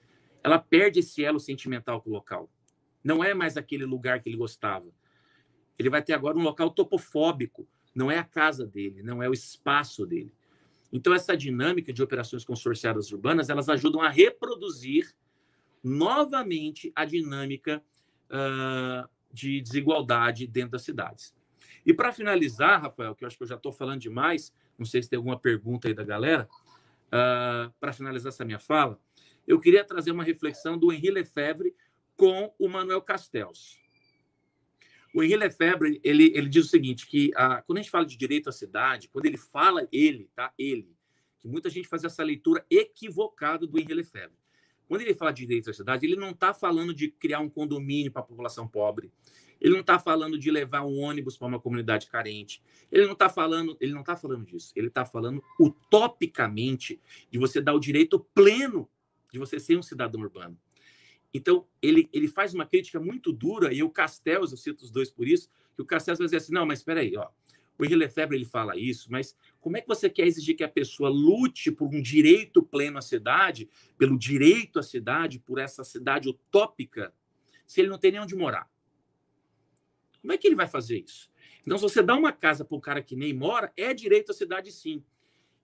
ela 0.44 0.58
perde 0.58 1.02
esse 1.02 1.24
elo 1.24 1.40
sentimental 1.40 2.02
com 2.02 2.10
o 2.10 2.14
local. 2.14 2.50
Não 3.04 3.24
é 3.24 3.36
mais 3.36 3.58
aquele 3.58 3.86
lugar 3.86 4.20
que 4.20 4.28
ele 4.28 4.38
gostava. 4.38 4.88
Ele 5.78 5.90
vai 5.90 6.02
ter 6.02 6.14
agora 6.14 6.36
um 6.36 6.42
local 6.42 6.72
topofóbico. 6.72 7.68
Não 7.94 8.10
é 8.10 8.18
a 8.18 8.24
casa 8.24 8.66
dele, 8.66 9.04
não 9.04 9.22
é 9.22 9.30
o 9.30 9.34
espaço 9.34 10.04
dele. 10.04 10.34
Então, 10.92 11.14
essa 11.14 11.38
dinâmica 11.38 11.94
de 11.94 12.02
operações 12.02 12.44
consorciadas 12.44 13.12
urbanas, 13.12 13.50
elas 13.50 13.70
ajudam 13.70 14.02
a 14.02 14.10
reproduzir 14.10 15.14
novamente 15.84 16.92
a 16.96 17.06
dinâmica 17.06 17.84
uh, 18.30 19.10
de 19.32 19.62
desigualdade 19.62 20.48
dentro 20.48 20.72
das 20.72 20.84
cidades. 20.84 21.34
E 21.86 21.94
para 21.94 22.12
finalizar, 22.12 22.82
Rafael, 22.82 23.16
que 23.16 23.24
eu 23.24 23.28
acho 23.28 23.38
que 23.38 23.44
eu 23.44 23.48
já 23.48 23.56
estou 23.56 23.72
falando 23.72 24.02
demais, 24.02 24.54
não 24.78 24.86
sei 24.86 25.02
se 25.02 25.10
tem 25.10 25.18
alguma 25.18 25.40
pergunta 25.40 25.88
aí 25.88 25.94
da 25.94 26.04
galera, 26.04 26.48
uh, 27.08 27.72
para 27.80 27.94
finalizar 27.94 28.32
essa 28.32 28.46
minha 28.46 28.60
fala, 28.60 29.00
eu 29.48 29.60
queria 29.60 29.84
trazer 29.84 30.12
uma 30.12 30.24
reflexão 30.24 30.78
do 30.78 30.92
Henri 30.92 31.10
Lefebvre 31.10 31.76
com 32.16 32.54
o 32.60 32.68
Manuel 32.68 33.02
Castells. 33.02 33.80
O 35.14 35.22
Henri 35.24 35.36
Lefebvre, 35.36 36.00
ele, 36.04 36.32
ele 36.36 36.48
diz 36.48 36.68
o 36.68 36.70
seguinte, 36.70 37.06
que 37.06 37.32
quando 37.66 37.80
a 37.80 37.82
gente 37.82 37.92
fala 37.92 38.06
de 38.06 38.16
direito 38.16 38.48
à 38.48 38.52
cidade, 38.52 39.10
quando 39.10 39.26
ele 39.26 39.38
fala 39.38 39.88
ele, 39.92 40.30
tá? 40.34 40.54
Ele, 40.58 40.96
que 41.40 41.48
muita 41.48 41.70
gente 41.70 41.88
faz 41.88 42.04
essa 42.04 42.24
leitura 42.24 42.66
equivocada 42.70 43.68
do 43.68 43.78
Henri 43.78 43.94
Lefebvre. 43.94 44.38
Quando 44.92 45.04
ele 45.04 45.14
fala 45.14 45.32
de 45.32 45.46
direito 45.46 45.70
à 45.70 45.74
cidade, 45.74 46.06
ele 46.06 46.18
não 46.18 46.32
está 46.32 46.54
falando 46.54 46.94
de 46.94 47.08
criar 47.08 47.40
um 47.40 47.50
condomínio 47.50 48.12
para 48.12 48.22
a 48.22 48.26
população 48.26 48.68
pobre. 48.68 49.10
Ele 49.62 49.72
não 49.74 49.80
está 49.80 49.98
falando 49.98 50.38
de 50.38 50.52
levar 50.52 50.82
um 50.82 51.00
ônibus 51.00 51.38
para 51.38 51.48
uma 51.48 51.62
comunidade 51.62 52.08
carente. 52.08 52.62
Ele 52.92 53.06
não 53.06 53.14
está 53.14 53.30
falando, 53.30 53.78
ele 53.80 53.94
não 53.94 54.02
está 54.02 54.18
falando 54.18 54.46
disso. 54.46 54.74
Ele 54.76 54.88
está 54.88 55.06
falando 55.06 55.42
utopicamente 55.58 57.00
de 57.32 57.40
você 57.40 57.62
dar 57.62 57.74
o 57.74 57.80
direito 57.80 58.20
pleno 58.34 58.90
de 59.32 59.40
você 59.40 59.62
ser 59.62 59.78
um 59.78 59.82
cidadão 59.82 60.20
urbano. 60.20 60.60
Então, 61.34 61.66
ele, 61.82 62.10
ele 62.12 62.28
faz 62.28 62.54
uma 62.54 62.66
crítica 62.66 63.00
muito 63.00 63.32
dura, 63.32 63.74
e 63.74 63.82
o 63.82 63.90
Castells, 63.90 64.52
eu 64.52 64.58
cito 64.58 64.84
os 64.84 64.92
dois 64.92 65.10
por 65.10 65.26
isso, 65.26 65.50
que 65.74 65.82
o 65.82 65.86
Castells 65.86 66.20
vai 66.20 66.28
dizer 66.28 66.36
assim, 66.36 66.52
não, 66.52 66.66
mas 66.66 66.80
espera 66.80 67.00
aí, 67.00 67.16
ó, 67.16 67.30
o 67.82 67.86
Henri 67.86 67.96
Lefebvre 67.96 68.38
ele 68.38 68.46
fala 68.46 68.78
isso, 68.78 69.12
mas 69.12 69.36
como 69.60 69.76
é 69.76 69.82
que 69.82 69.88
você 69.88 70.08
quer 70.08 70.28
exigir 70.28 70.56
que 70.56 70.64
a 70.64 70.70
pessoa 70.70 71.10
lute 71.10 71.72
por 71.72 71.88
um 71.88 72.00
direito 72.00 72.62
pleno 72.62 73.00
à 73.00 73.02
cidade, 73.02 73.68
pelo 73.98 74.20
direito 74.20 74.78
à 74.78 74.84
cidade, 74.84 75.40
por 75.40 75.58
essa 75.58 75.84
cidade 75.84 76.30
utópica, 76.30 77.12
se 77.66 77.82
ele 77.82 77.90
não 77.90 77.98
tem 77.98 78.12
nem 78.12 78.22
onde 78.22 78.36
morar? 78.36 78.70
Como 80.22 80.32
é 80.32 80.38
que 80.38 80.46
ele 80.46 80.56
vai 80.56 80.68
fazer 80.68 81.00
isso? 81.00 81.32
Então, 81.62 81.76
se 81.76 81.82
você 81.82 82.04
dá 82.04 82.16
uma 82.16 82.32
casa 82.32 82.64
para 82.64 82.78
um 82.78 82.80
cara 82.80 83.02
que 83.02 83.16
nem 83.16 83.34
mora, 83.34 83.74
é 83.76 83.96
direito 83.96 84.32
à 84.32 84.34
cidade, 84.36 84.72
sim. 84.72 85.04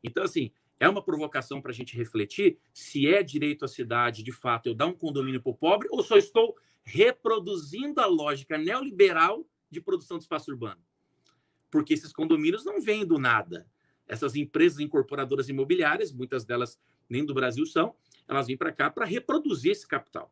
Então, 0.03 0.23
assim, 0.23 0.51
é 0.79 0.89
uma 0.89 1.03
provocação 1.03 1.61
para 1.61 1.69
a 1.69 1.73
gente 1.73 1.95
refletir 1.95 2.57
se 2.73 3.07
é 3.07 3.21
direito 3.21 3.63
à 3.63 3.67
cidade, 3.67 4.23
de 4.23 4.31
fato, 4.31 4.65
eu 4.65 4.73
dar 4.73 4.87
um 4.87 4.93
condomínio 4.93 5.41
para 5.41 5.51
o 5.51 5.55
pobre 5.55 5.87
ou 5.91 6.01
só 6.01 6.17
estou 6.17 6.57
reproduzindo 6.83 8.01
a 8.01 8.07
lógica 8.07 8.57
neoliberal 8.57 9.47
de 9.69 9.79
produção 9.79 10.17
de 10.17 10.23
espaço 10.23 10.49
urbano. 10.49 10.81
Porque 11.69 11.93
esses 11.93 12.13
condomínios 12.13 12.63
não 12.65 12.81
vêm 12.81 13.05
do 13.05 13.17
nada. 13.17 13.67
Essas 14.07 14.35
empresas 14.35 14.79
incorporadoras 14.79 15.49
imobiliárias, 15.49 16.11
muitas 16.11 16.45
delas 16.45 16.79
nem 17.09 17.25
do 17.25 17.33
Brasil 17.33 17.65
são, 17.65 17.95
elas 18.27 18.47
vêm 18.47 18.57
para 18.57 18.71
cá 18.71 18.89
para 18.89 19.05
reproduzir 19.05 19.71
esse 19.71 19.87
capital. 19.87 20.31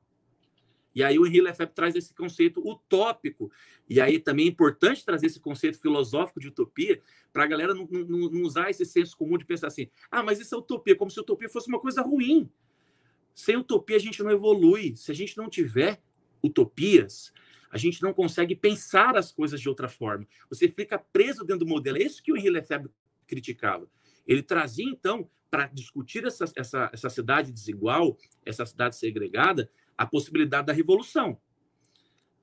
E 0.96 1.04
aí 1.04 1.20
o 1.20 1.28
Henri 1.28 1.42
Lefebvre 1.42 1.76
traz 1.76 1.94
esse 1.94 2.14
conceito 2.14 2.66
utópico. 2.66 3.52
E 3.88 4.00
aí 4.00 4.18
também 4.18 4.46
é 4.46 4.50
importante 4.50 5.04
trazer 5.04 5.26
esse 5.28 5.42
conceito 5.42 5.78
filosófico 5.78 6.40
de 6.40 6.48
utopia 6.48 7.02
para 7.34 7.44
a 7.44 7.48
galera 7.48 7.74
não, 7.74 7.86
não, 7.86 8.30
não, 8.30 8.42
usar 8.44 8.70
esse 8.70 8.86
senso 8.86 9.18
comum 9.18 9.38
de 9.38 9.44
pensar 9.44 9.68
assim, 9.68 9.90
ah, 10.10 10.24
mas 10.24 10.40
isso 10.40 10.56
é 10.56 10.58
utopia, 10.58 10.96
como 10.96 11.12
se 11.12 11.20
utopia 11.20 11.50
fosse 11.50 11.68
uma 11.68 11.80
coisa 11.80 12.02
ruim. 12.02 12.50
Sem 13.34 13.58
utopia 13.58 13.98
a 13.98 14.00
gente 14.00 14.24
não 14.24 14.32
evolui. 14.32 14.96
Se 14.96 15.12
a 15.12 15.14
gente 15.14 15.36
não 15.36 15.50
tiver 15.50 16.02
utopias, 16.42 17.34
a 17.76 17.78
gente 17.78 18.02
não 18.02 18.14
consegue 18.14 18.56
pensar 18.56 19.18
as 19.18 19.34
coisas 19.34 19.60
de 19.60 19.68
outra 19.68 19.90
forma. 19.90 20.26
Você 20.50 20.70
fica 20.70 20.98
preso 20.98 21.44
dentro 21.44 21.66
do 21.66 21.70
modelo. 21.70 21.98
É 21.98 22.04
isso 22.04 22.24
que 22.24 22.32
o 22.32 22.38
Henri 22.38 22.50
Lefebvre 22.50 22.90
criticava. 23.28 23.86
Ele 24.26 24.42
trazia, 24.42 24.90
então, 24.90 25.30
para 25.52 25.68
discutir 25.68 26.24
essa, 26.24 26.46
essa, 26.56 26.90
essa 26.94 27.10
cidade 27.10 27.52
desigual, 27.52 28.18
essa 28.46 28.66
cidade 28.66 28.96
segregada, 28.96 29.70
a 29.98 30.06
possibilidade 30.06 30.68
da 30.68 30.72
revolução, 30.72 31.38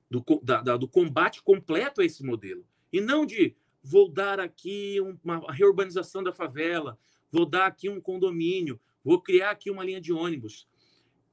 do, 0.07 0.23
da, 0.43 0.61
da, 0.61 0.77
do 0.77 0.87
combate 0.87 1.41
completo 1.41 2.01
a 2.01 2.05
esse 2.05 2.23
modelo. 2.23 2.63
E 2.91 3.01
não 3.01 3.25
de 3.25 3.55
vou 3.83 4.07
dar 4.07 4.39
aqui 4.39 4.99
uma 5.23 5.51
reurbanização 5.51 6.21
da 6.21 6.31
favela, 6.31 6.95
vou 7.31 7.47
dar 7.47 7.65
aqui 7.65 7.89
um 7.89 7.99
condomínio, 7.99 8.79
vou 9.03 9.19
criar 9.19 9.49
aqui 9.49 9.71
uma 9.71 9.83
linha 9.83 9.99
de 9.99 10.13
ônibus. 10.13 10.67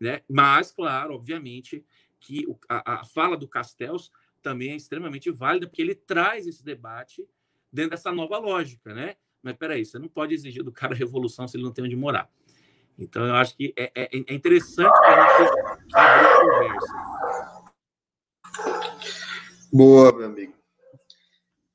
Né? 0.01 0.23
Mas, 0.27 0.73
claro, 0.73 1.13
obviamente, 1.13 1.85
que 2.20 2.46
a, 2.68 3.00
a 3.00 3.04
fala 3.04 3.37
do 3.37 3.48
Castells 3.48 4.12
também 4.42 4.72
é 4.72 4.76
extremamente 4.76 5.30
válida, 5.30 5.66
porque 5.66 5.83
ele 5.83 5.94
traz 5.94 6.46
esse 6.46 6.64
debate 6.64 7.26
dentro 7.72 7.90
dessa 7.90 8.12
nova 8.12 8.38
lógica, 8.38 8.94
né? 8.94 9.16
Mas 9.42 9.56
peraí, 9.56 9.85
você 9.85 9.98
não 9.98 10.09
pode 10.09 10.35
exigir 10.35 10.62
do 10.62 10.72
cara 10.72 10.94
revolução 10.94 11.48
se 11.48 11.56
ele 11.56 11.64
não 11.64 11.72
tem 11.72 11.85
onde 11.85 11.96
morar. 11.96 12.30
Então, 12.98 13.26
eu 13.26 13.35
acho 13.35 13.56
que 13.56 13.72
é, 13.78 13.90
é, 13.94 14.11
é 14.14 14.35
interessante 14.35 14.92
para 14.92 15.24
a 15.24 15.38
gente 15.38 15.50
abrir 15.94 16.26
a 16.26 16.40
conversa. 16.40 17.11
Boa, 19.72 20.12
meu 20.12 20.26
amigo. 20.26 20.52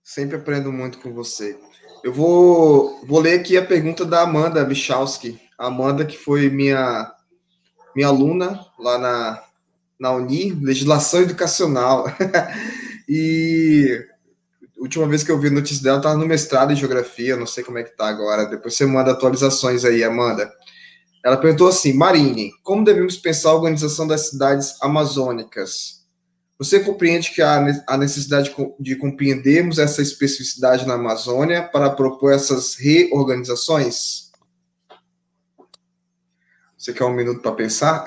Sempre 0.03 0.37
aprendo 0.37 0.71
muito 0.71 0.99
com 0.99 1.11
você. 1.11 1.59
Eu 2.03 2.13
vou, 2.13 3.03
vou 3.07 3.19
ler 3.19 3.39
aqui 3.39 3.57
a 3.57 3.65
pergunta 3.65 4.05
da 4.05 4.21
Amanda 4.21 4.63
Michalski. 4.63 5.41
Amanda, 5.57 6.05
que 6.05 6.15
foi 6.15 6.49
minha, 6.49 7.11
minha 7.95 8.07
aluna 8.07 8.63
lá 8.77 8.99
na, 8.99 9.44
na 9.99 10.11
Uni, 10.11 10.51
Legislação 10.51 11.21
Educacional. 11.21 12.05
e 13.07 14.05
última 14.77 15.07
vez 15.07 15.23
que 15.23 15.31
eu 15.31 15.39
vi 15.39 15.49
notícia 15.49 15.83
dela, 15.83 15.97
estava 15.97 16.17
no 16.17 16.25
mestrado 16.25 16.71
em 16.71 16.75
Geografia, 16.75 17.35
não 17.35 17.47
sei 17.47 17.63
como 17.63 17.77
é 17.77 17.83
que 17.83 17.95
tá 17.95 18.07
agora. 18.07 18.45
Depois 18.45 18.75
você 18.75 18.85
manda 18.85 19.11
atualizações 19.11 19.83
aí, 19.83 20.03
Amanda. 20.03 20.51
Ela 21.23 21.37
perguntou 21.37 21.67
assim: 21.67 21.93
Marine, 21.93 22.51
como 22.63 22.83
devemos 22.83 23.17
pensar 23.17 23.49
a 23.49 23.55
organização 23.55 24.05
das 24.05 24.29
cidades 24.29 24.75
amazônicas? 24.81 26.05
Você 26.57 26.79
compreende 26.79 27.31
que 27.31 27.41
há 27.41 27.83
a 27.87 27.97
necessidade 27.97 28.55
de 28.79 28.95
compreendermos 28.95 29.77
essa 29.77 30.01
especificidade 30.01 30.87
na 30.87 30.93
Amazônia 30.93 31.63
para 31.63 31.89
propor 31.89 32.31
essas 32.31 32.75
reorganizações? 32.75 34.24
Você 36.85 36.93
quer 36.93 37.05
um 37.05 37.15
minuto 37.15 37.41
para 37.41 37.51
pensar? 37.51 38.03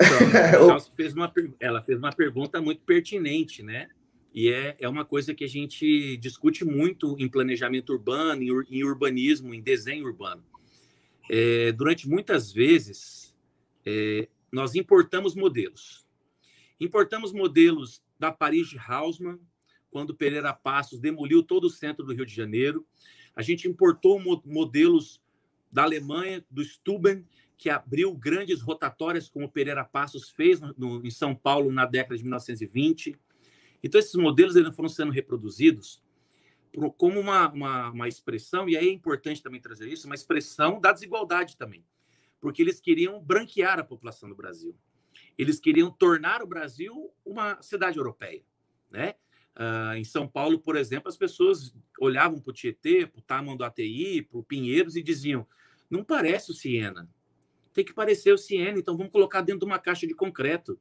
Então, 0.47 0.79
fez 0.95 1.13
uma, 1.13 1.29
ela 1.59 1.81
fez 1.81 1.97
uma 1.97 2.13
pergunta 2.13 2.61
muito 2.61 2.81
pertinente, 2.83 3.61
né? 3.61 3.89
E 4.33 4.49
é, 4.49 4.77
é 4.79 4.87
uma 4.87 5.03
coisa 5.03 5.35
que 5.35 5.43
a 5.43 5.49
gente 5.49 6.15
discute 6.15 6.63
muito 6.63 7.13
em 7.19 7.27
planejamento 7.27 7.91
urbano, 7.91 8.41
em, 8.41 8.83
urbanismo, 8.85 9.53
em 9.53 9.61
desenho 9.61 10.05
urbano. 10.05 10.45
É, 11.29 11.73
durante 11.73 12.07
muitas 12.07 12.53
vezes, 12.53 13.35
é, 13.85 14.29
nós 14.49 14.75
importamos 14.75 15.35
modelos. 15.35 16.07
Importamos 16.79 17.33
modelos 17.33 18.01
da 18.17 18.31
Paris 18.31 18.69
de 18.69 18.79
Haussmann, 18.79 19.41
quando 19.91 20.15
Pereira 20.15 20.53
Passos 20.53 21.01
demoliu 21.01 21.43
todo 21.43 21.65
o 21.65 21.69
centro 21.69 22.05
do 22.05 22.13
Rio 22.13 22.25
de 22.25 22.33
Janeiro. 22.33 22.87
A 23.35 23.41
gente 23.41 23.67
importou 23.67 24.21
modelos 24.45 25.21
da 25.69 25.83
Alemanha, 25.83 26.45
do 26.49 26.63
Stuben, 26.63 27.25
que 27.59 27.69
abriu 27.69 28.15
grandes 28.15 28.61
rotatórias, 28.61 29.27
como 29.27 29.51
Pereira 29.51 29.83
Passos 29.83 30.29
fez 30.29 30.61
no, 30.61 30.73
no, 30.77 31.05
em 31.05 31.11
São 31.11 31.35
Paulo 31.35 31.69
na 31.73 31.85
década 31.85 32.15
de 32.15 32.23
1920. 32.23 33.19
Então, 33.83 33.99
esses 33.99 34.15
modelos 34.15 34.55
ainda 34.55 34.71
foram 34.71 34.87
sendo 34.87 35.11
reproduzidos 35.11 36.01
como 36.97 37.19
uma, 37.19 37.51
uma, 37.51 37.89
uma, 37.89 38.07
expressão, 38.07 38.69
e 38.69 38.77
aí 38.77 38.87
é 38.87 38.91
importante 38.91 39.43
também 39.43 39.59
trazer 39.59 39.89
isso, 39.89 40.07
uma 40.07 40.15
expressão 40.15 40.79
da 40.79 40.93
desigualdade 40.93 41.57
também, 41.57 41.83
porque 42.39 42.61
eles 42.61 42.79
queriam 42.79 43.19
branquear 43.19 43.77
a 43.77 43.83
população 43.83 44.29
do 44.29 44.35
Brasil. 44.35 44.73
Eles 45.37 45.59
queriam 45.59 45.91
tornar 45.91 46.41
o 46.41 46.47
Brasil 46.47 47.11
uma 47.25 47.61
cidade 47.61 47.97
europeia, 47.97 48.43
né? 48.89 49.15
Uh, 49.57 49.97
em 49.97 50.03
São 50.05 50.27
Paulo, 50.27 50.59
por 50.59 50.77
exemplo, 50.77 51.09
as 51.09 51.17
pessoas 51.17 51.75
olhavam 51.99 52.39
para 52.39 52.51
o 52.51 52.53
Tietê, 52.53 53.05
para 53.05 53.19
o 53.19 53.23
Tamanduateí, 53.23 54.21
para 54.21 54.39
o 54.39 54.43
Pinheiros 54.43 54.95
e 54.95 55.03
diziam: 55.03 55.45
não 55.89 56.03
parece 56.03 56.51
o 56.51 56.53
Siena. 56.53 57.09
Tem 57.79 57.85
que 57.85 57.93
parecer 57.93 58.33
o 58.33 58.37
Siena, 58.37 58.77
então 58.77 58.97
vamos 58.97 59.09
colocar 59.09 59.39
dentro 59.39 59.61
de 59.61 59.65
uma 59.65 59.79
caixa 59.79 60.05
de 60.05 60.13
concreto. 60.13 60.77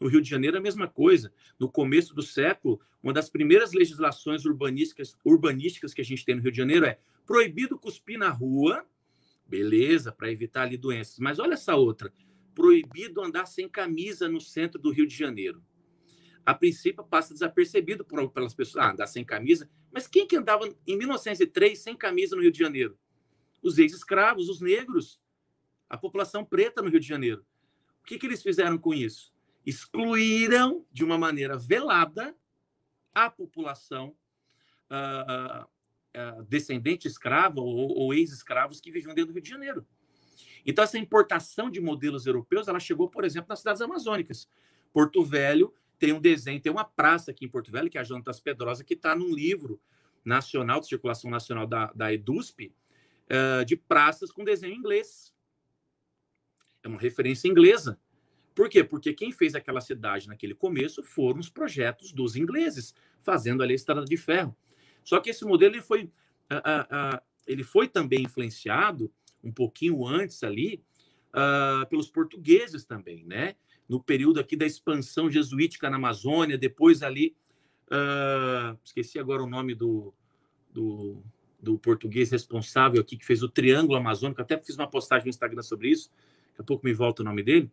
No 0.00 0.08
Rio 0.08 0.20
de 0.20 0.28
Janeiro, 0.28 0.58
a 0.58 0.60
mesma 0.60 0.88
coisa. 0.88 1.32
No 1.56 1.70
começo 1.70 2.16
do 2.16 2.22
século, 2.22 2.80
uma 3.00 3.12
das 3.12 3.30
primeiras 3.30 3.72
legislações 3.72 4.44
urbanísticas, 4.44 5.16
urbanísticas 5.24 5.94
que 5.94 6.00
a 6.00 6.04
gente 6.04 6.24
tem 6.24 6.34
no 6.34 6.42
Rio 6.42 6.50
de 6.50 6.56
Janeiro 6.56 6.84
é 6.84 6.98
proibido 7.24 7.78
cuspir 7.78 8.18
na 8.18 8.28
rua, 8.28 8.84
beleza, 9.46 10.10
para 10.10 10.32
evitar 10.32 10.62
ali 10.62 10.76
doenças. 10.76 11.20
Mas 11.20 11.38
olha 11.38 11.54
essa 11.54 11.76
outra: 11.76 12.12
proibido 12.56 13.22
andar 13.22 13.46
sem 13.46 13.68
camisa 13.68 14.28
no 14.28 14.40
centro 14.40 14.82
do 14.82 14.90
Rio 14.90 15.06
de 15.06 15.16
Janeiro. 15.16 15.62
A 16.44 16.54
princípio 16.54 17.04
passa 17.04 17.34
desapercebido 17.34 18.04
por, 18.04 18.32
pelas 18.32 18.52
pessoas, 18.52 18.84
ah, 18.84 18.90
andar 18.90 19.06
sem 19.06 19.24
camisa. 19.24 19.70
Mas 19.92 20.08
quem 20.08 20.26
que 20.26 20.34
andava 20.34 20.68
em 20.88 20.98
1903 20.98 21.78
sem 21.78 21.96
camisa 21.96 22.34
no 22.34 22.42
Rio 22.42 22.50
de 22.50 22.58
Janeiro? 22.58 22.98
Os 23.62 23.78
ex-escravos, 23.78 24.48
os 24.48 24.60
negros, 24.60 25.21
a 25.92 25.98
população 25.98 26.44
preta 26.44 26.82
no 26.82 26.88
Rio 26.88 26.98
de 26.98 27.06
Janeiro. 27.06 27.44
O 28.00 28.04
que, 28.04 28.18
que 28.18 28.26
eles 28.26 28.42
fizeram 28.42 28.76
com 28.78 28.92
isso? 28.92 29.32
excluíram 29.64 30.84
de 30.92 31.04
uma 31.04 31.16
maneira 31.16 31.56
velada 31.56 32.34
a 33.14 33.30
população 33.30 34.14
uh, 34.90 35.62
uh, 35.64 36.42
descendente 36.44 37.06
escrava 37.06 37.60
ou, 37.60 37.96
ou 37.96 38.14
ex-escravos 38.14 38.80
que 38.80 38.90
viviam 38.90 39.14
dentro 39.14 39.32
do 39.32 39.34
Rio 39.34 39.42
de 39.42 39.50
Janeiro. 39.50 39.86
Então, 40.64 40.84
essa 40.84 40.98
importação 40.98 41.70
de 41.70 41.80
modelos 41.80 42.26
europeus, 42.26 42.68
ela 42.68 42.80
chegou, 42.80 43.08
por 43.08 43.24
exemplo, 43.24 43.48
nas 43.48 43.58
cidades 43.58 43.82
amazônicas. 43.82 44.48
Porto 44.92 45.22
Velho 45.24 45.74
tem 45.98 46.12
um 46.12 46.20
desenho, 46.20 46.60
tem 46.60 46.72
uma 46.72 46.84
praça 46.84 47.30
aqui 47.30 47.44
em 47.44 47.48
Porto 47.48 47.70
Velho, 47.70 47.90
que 47.90 47.98
é 47.98 48.00
a 48.00 48.04
Jantas 48.04 48.40
Pedrosa, 48.40 48.84
que 48.84 48.94
está 48.94 49.14
num 49.14 49.32
livro 49.34 49.80
nacional, 50.24 50.80
de 50.80 50.86
circulação 50.86 51.30
nacional 51.30 51.66
da, 51.66 51.92
da 51.92 52.12
EDUSP, 52.12 52.72
uh, 53.26 53.64
de 53.64 53.76
praças 53.76 54.32
com 54.32 54.44
desenho 54.44 54.74
inglês. 54.74 55.32
É 56.82 56.88
uma 56.88 57.00
referência 57.00 57.48
inglesa. 57.48 57.98
Por 58.54 58.68
quê? 58.68 58.84
Porque 58.84 59.14
quem 59.14 59.32
fez 59.32 59.54
aquela 59.54 59.80
cidade 59.80 60.28
naquele 60.28 60.54
começo 60.54 61.02
foram 61.02 61.40
os 61.40 61.48
projetos 61.48 62.12
dos 62.12 62.36
ingleses, 62.36 62.94
fazendo 63.20 63.62
ali 63.62 63.72
a 63.72 63.76
estrada 63.76 64.04
de 64.04 64.16
ferro. 64.16 64.54
Só 65.02 65.20
que 65.20 65.30
esse 65.30 65.44
modelo 65.44 65.74
ele 65.74 65.82
foi, 65.82 66.04
uh, 66.04 66.06
uh, 66.54 67.16
uh, 67.16 67.20
ele 67.46 67.64
foi 67.64 67.88
também 67.88 68.22
influenciado 68.22 69.10
um 69.42 69.52
pouquinho 69.52 70.06
antes 70.06 70.42
ali 70.44 70.82
pelos 71.88 72.10
portugueses 72.10 72.84
também, 72.84 73.24
né? 73.24 73.56
No 73.88 74.02
período 74.02 74.38
aqui 74.38 74.54
da 74.54 74.66
expansão 74.66 75.30
jesuítica 75.30 75.88
na 75.88 75.96
Amazônia, 75.96 76.58
depois 76.58 77.02
ali, 77.02 77.34
esqueci 78.84 79.18
agora 79.18 79.42
o 79.42 79.48
nome 79.48 79.74
do, 79.74 80.12
do, 80.70 81.22
do 81.58 81.78
português 81.78 82.30
responsável 82.30 83.00
aqui 83.00 83.16
que 83.16 83.24
fez 83.24 83.42
o 83.42 83.48
Triângulo 83.48 83.96
Amazônico, 83.96 84.42
até 84.42 84.58
fiz 84.58 84.76
uma 84.76 84.86
postagem 84.86 85.24
no 85.24 85.30
Instagram 85.30 85.62
sobre 85.62 85.88
isso, 85.88 86.10
daqui 86.52 86.60
a 86.60 86.64
pouco 86.64 86.86
me 86.86 86.92
volta 86.92 87.22
o 87.22 87.24
nome 87.24 87.42
dele 87.42 87.70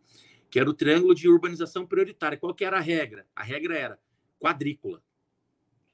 que 0.50 0.58
era 0.58 0.68
o 0.68 0.74
triângulo 0.74 1.14
de 1.14 1.28
urbanização 1.28 1.86
prioritária. 1.86 2.36
Qual 2.36 2.52
que 2.52 2.64
era 2.64 2.78
a 2.78 2.80
regra? 2.80 3.26
A 3.34 3.42
regra 3.42 3.78
era 3.78 3.98
quadrícula. 4.38 5.02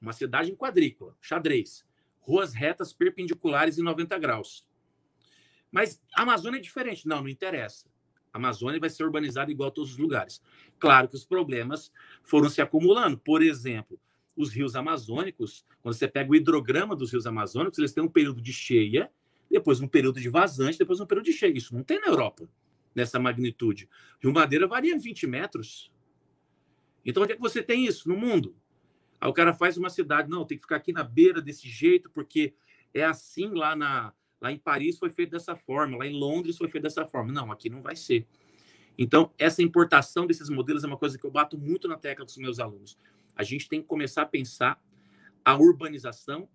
Uma 0.01 0.13
cidade 0.13 0.51
em 0.51 0.55
quadrícula, 0.55 1.15
xadrez. 1.21 1.85
Ruas 2.19 2.53
retas 2.53 2.91
perpendiculares 2.91 3.77
em 3.77 3.83
90 3.83 4.17
graus. 4.17 4.65
Mas 5.71 6.01
a 6.13 6.23
Amazônia 6.23 6.57
é 6.57 6.61
diferente. 6.61 7.07
Não, 7.07 7.21
não 7.21 7.29
interessa. 7.29 7.87
A 8.33 8.37
Amazônia 8.37 8.79
vai 8.79 8.89
ser 8.89 9.03
urbanizada 9.03 9.51
igual 9.51 9.69
a 9.69 9.71
todos 9.71 9.91
os 9.91 9.97
lugares. 9.97 10.41
Claro 10.79 11.07
que 11.07 11.15
os 11.15 11.25
problemas 11.25 11.91
foram 12.23 12.49
se 12.49 12.61
acumulando. 12.61 13.17
Por 13.17 13.41
exemplo, 13.41 13.99
os 14.35 14.51
rios 14.51 14.75
amazônicos, 14.75 15.65
quando 15.81 15.95
você 15.95 16.07
pega 16.07 16.31
o 16.31 16.35
hidrograma 16.35 16.95
dos 16.95 17.11
rios 17.11 17.25
amazônicos, 17.25 17.77
eles 17.79 17.93
têm 17.93 18.03
um 18.03 18.09
período 18.09 18.41
de 18.41 18.53
cheia, 18.53 19.11
depois 19.49 19.79
um 19.79 19.87
período 19.87 20.19
de 20.19 20.29
vazante, 20.29 20.77
depois 20.77 20.99
um 20.99 21.05
período 21.05 21.25
de 21.25 21.33
cheia. 21.33 21.57
Isso 21.57 21.73
não 21.73 21.83
tem 21.83 21.99
na 21.99 22.07
Europa, 22.07 22.47
nessa 22.97 23.17
magnitude. 23.17 23.87
Rio 24.19 24.33
Madeira 24.33 24.67
varia 24.67 24.99
20 24.99 25.25
metros. 25.25 25.89
Então, 27.05 27.23
onde 27.23 27.31
é 27.31 27.35
que 27.35 27.41
você 27.41 27.63
tem 27.63 27.85
isso 27.85 28.09
no 28.09 28.17
mundo? 28.17 28.53
Aí 29.21 29.29
o 29.29 29.33
cara 29.33 29.53
faz 29.53 29.77
uma 29.77 29.89
cidade, 29.89 30.29
não, 30.29 30.45
tem 30.45 30.57
que 30.57 30.63
ficar 30.63 30.75
aqui 30.75 30.91
na 30.91 31.03
beira 31.03 31.41
desse 31.41 31.69
jeito, 31.69 32.09
porque 32.09 32.53
é 32.93 33.05
assim 33.05 33.53
lá 33.53 33.75
na, 33.75 34.13
Lá 34.39 34.51
em 34.51 34.57
Paris 34.57 34.97
foi 34.97 35.09
feito 35.09 35.31
dessa 35.31 35.55
forma, 35.55 35.97
lá 35.97 36.05
em 36.05 36.13
Londres 36.13 36.57
foi 36.57 36.67
feito 36.67 36.83
dessa 36.83 37.05
forma. 37.07 37.31
Não, 37.31 37.51
aqui 37.51 37.69
não 37.69 37.81
vai 37.81 37.95
ser. 37.95 38.27
Então, 38.97 39.31
essa 39.37 39.61
importação 39.61 40.25
desses 40.25 40.49
modelos 40.49 40.83
é 40.83 40.87
uma 40.87 40.97
coisa 40.97 41.17
que 41.17 41.25
eu 41.25 41.31
bato 41.31 41.57
muito 41.57 41.87
na 41.87 41.97
tecla 41.97 42.25
dos 42.25 42.37
meus 42.37 42.59
alunos. 42.59 42.97
A 43.35 43.43
gente 43.43 43.67
tem 43.67 43.81
que 43.81 43.87
começar 43.87 44.23
a 44.23 44.25
pensar 44.25 44.81
a 45.43 45.55
urbanização 45.55 46.49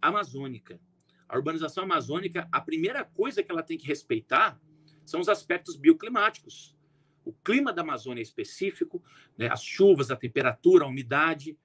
amazônica. 0.00 0.80
A 1.28 1.36
urbanização 1.36 1.84
amazônica, 1.84 2.48
a 2.50 2.60
primeira 2.60 3.04
coisa 3.04 3.42
que 3.42 3.50
ela 3.50 3.62
tem 3.62 3.76
que 3.76 3.86
respeitar 3.86 4.60
são 5.08 5.20
os 5.20 5.28
aspectos 5.28 5.76
bioclimáticos. 5.76 6.76
O 7.24 7.32
clima 7.32 7.72
da 7.72 7.82
Amazônia 7.82 8.20
é 8.20 8.22
específico, 8.22 9.02
né, 9.36 9.48
as 9.50 9.62
chuvas, 9.62 10.10
a 10.10 10.16
temperatura, 10.16 10.84
a 10.84 10.88
umidade. 10.88 11.56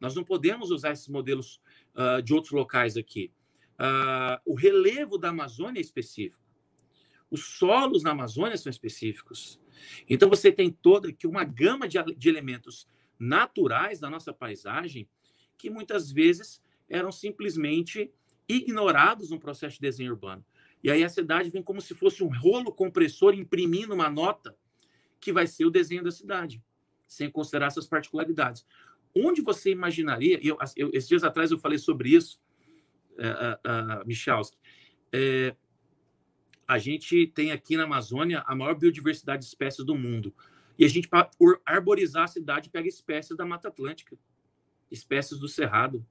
Nós 0.00 0.14
não 0.14 0.24
podemos 0.24 0.70
usar 0.70 0.92
esses 0.92 1.08
modelos 1.08 1.60
uh, 1.94 2.22
de 2.22 2.32
outros 2.32 2.52
locais 2.52 2.96
aqui. 2.96 3.32
Uh, 3.74 4.40
o 4.44 4.54
relevo 4.54 5.18
da 5.18 5.30
Amazônia 5.30 5.80
é 5.80 5.82
específico. 5.82 6.42
Os 7.30 7.44
solos 7.58 8.04
na 8.04 8.12
Amazônia 8.12 8.56
são 8.56 8.70
específicos. 8.70 9.60
Então, 10.08 10.28
você 10.28 10.52
tem 10.52 10.70
toda 10.70 11.08
aqui 11.08 11.26
uma 11.26 11.42
gama 11.42 11.88
de, 11.88 11.98
de 12.16 12.28
elementos 12.28 12.88
naturais 13.18 13.98
da 13.98 14.08
nossa 14.08 14.32
paisagem 14.32 15.08
que 15.58 15.68
muitas 15.68 16.12
vezes 16.12 16.62
eram 16.88 17.10
simplesmente 17.10 18.12
ignorados 18.48 19.30
no 19.30 19.40
processo 19.40 19.76
de 19.76 19.80
desenho 19.80 20.12
urbano. 20.12 20.44
E 20.84 20.90
aí 20.90 21.02
a 21.02 21.08
cidade 21.08 21.48
vem 21.48 21.62
como 21.62 21.80
se 21.80 21.94
fosse 21.94 22.22
um 22.22 22.28
rolo 22.28 22.70
compressor 22.70 23.32
imprimindo 23.32 23.94
uma 23.94 24.10
nota 24.10 24.54
que 25.18 25.32
vai 25.32 25.46
ser 25.46 25.64
o 25.64 25.70
desenho 25.70 26.04
da 26.04 26.10
cidade, 26.10 26.62
sem 27.08 27.30
considerar 27.30 27.68
essas 27.68 27.86
particularidades. 27.86 28.66
Onde 29.16 29.40
você 29.40 29.70
imaginaria, 29.70 30.38
eu, 30.42 30.58
eu, 30.76 30.90
esses 30.92 31.08
dias 31.08 31.24
atrás 31.24 31.50
eu 31.50 31.58
falei 31.58 31.78
sobre 31.78 32.10
isso, 32.10 32.38
uh, 33.12 34.02
uh, 34.02 34.06
Michalski, 34.06 34.58
é, 35.10 35.56
a 36.68 36.76
gente 36.78 37.28
tem 37.28 37.50
aqui 37.50 37.78
na 37.78 37.84
Amazônia 37.84 38.42
a 38.46 38.54
maior 38.54 38.74
biodiversidade 38.74 39.40
de 39.40 39.48
espécies 39.48 39.86
do 39.86 39.94
mundo. 39.94 40.34
E 40.78 40.84
a 40.84 40.88
gente, 40.88 41.08
para 41.08 41.30
arborizar 41.64 42.24
a 42.24 42.28
cidade, 42.28 42.68
pega 42.68 42.88
espécies 42.88 43.34
da 43.34 43.46
Mata 43.46 43.68
Atlântica, 43.68 44.18
espécies 44.90 45.38
do 45.38 45.48
Cerrado. 45.48 46.04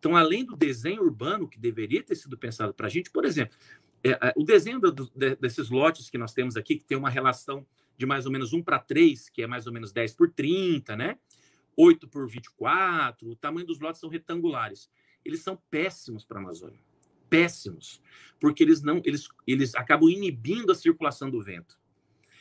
Então, 0.00 0.16
além 0.16 0.44
do 0.44 0.56
desenho 0.56 1.02
urbano, 1.02 1.48
que 1.48 1.58
deveria 1.58 2.02
ter 2.02 2.16
sido 2.16 2.36
pensado 2.36 2.74
para 2.74 2.88
a 2.88 2.90
gente, 2.90 3.08
por 3.10 3.24
exemplo, 3.24 3.56
é, 4.02 4.10
é, 4.10 4.32
o 4.36 4.42
desenho 4.42 4.80
do, 4.80 4.92
de, 5.14 5.36
desses 5.36 5.70
lotes 5.70 6.10
que 6.10 6.18
nós 6.18 6.32
temos 6.32 6.56
aqui, 6.56 6.76
que 6.76 6.84
tem 6.84 6.98
uma 6.98 7.10
relação 7.10 7.64
de 7.96 8.04
mais 8.04 8.26
ou 8.26 8.32
menos 8.32 8.52
1 8.52 8.62
para 8.62 8.80
3, 8.80 9.28
que 9.28 9.42
é 9.42 9.46
mais 9.46 9.68
ou 9.68 9.72
menos 9.72 9.92
10 9.92 10.14
por 10.14 10.28
30, 10.28 10.96
né? 10.96 11.18
8 11.76 12.08
por 12.08 12.26
24, 12.26 13.30
o 13.30 13.36
tamanho 13.36 13.66
dos 13.66 13.78
lotes 13.78 14.00
são 14.00 14.10
retangulares 14.10 14.90
eles 15.24 15.40
são 15.40 15.56
péssimos 15.70 16.24
para 16.24 16.38
a 16.38 16.42
Amazônia. 16.42 16.80
Péssimos. 17.28 18.00
Porque 18.40 18.62
eles 18.62 18.82
não 18.82 19.00
eles, 19.04 19.28
eles 19.46 19.74
acabam 19.74 20.08
inibindo 20.08 20.72
a 20.72 20.74
circulação 20.74 21.30
do 21.30 21.42
vento. 21.42 21.78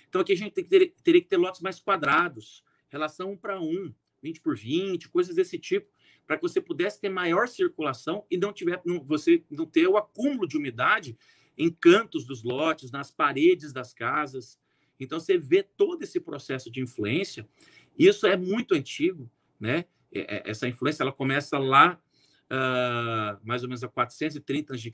Então 0.07 0.21
aqui 0.21 0.33
a 0.33 0.35
gente 0.35 0.53
que 0.53 0.63
ter, 0.63 0.93
teria 1.03 1.21
que 1.21 1.27
ter 1.27 1.37
lotes 1.37 1.61
mais 1.61 1.79
quadrados, 1.79 2.63
relação 2.89 3.31
1 3.33 3.37
para 3.37 3.61
1, 3.61 3.93
20 4.21 4.41
por 4.41 4.57
20, 4.57 5.09
coisas 5.09 5.35
desse 5.35 5.59
tipo, 5.59 5.87
para 6.29 6.37
que 6.37 6.43
você 6.43 6.61
pudesse 6.61 7.01
ter 7.01 7.09
maior 7.09 7.47
circulação 7.47 8.23
e 8.29 8.37
não 8.37 8.53
tiver 8.53 8.79
não, 8.85 9.03
você 9.03 9.43
não 9.49 9.65
ter 9.65 9.87
o 9.87 9.97
acúmulo 9.97 10.47
de 10.47 10.57
umidade 10.57 11.17
em 11.57 11.71
cantos 11.71 12.23
dos 12.23 12.43
lotes, 12.43 12.91
nas 12.91 13.09
paredes 13.09 13.73
das 13.73 13.95
casas. 13.95 14.59
Então 14.99 15.19
você 15.19 15.39
vê 15.39 15.63
todo 15.63 16.03
esse 16.03 16.19
processo 16.19 16.69
de 16.69 16.81
influência. 16.81 17.49
Isso 17.97 18.27
é 18.27 18.37
muito 18.37 18.75
antigo, 18.75 19.27
né? 19.59 19.85
É, 20.13 20.35
é, 20.35 20.51
essa 20.51 20.67
influência 20.67 21.01
ela 21.01 21.11
começa 21.11 21.57
lá 21.57 21.99
uh, 22.45 23.39
mais 23.43 23.63
ou 23.63 23.67
menos 23.67 23.83
a 23.83 23.87
430 23.87 24.75
a.C., 24.75 24.91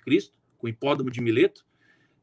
com 0.58 0.68
o 0.68 0.70
hipódromo 0.70 1.12
de 1.12 1.20
Mileto, 1.20 1.66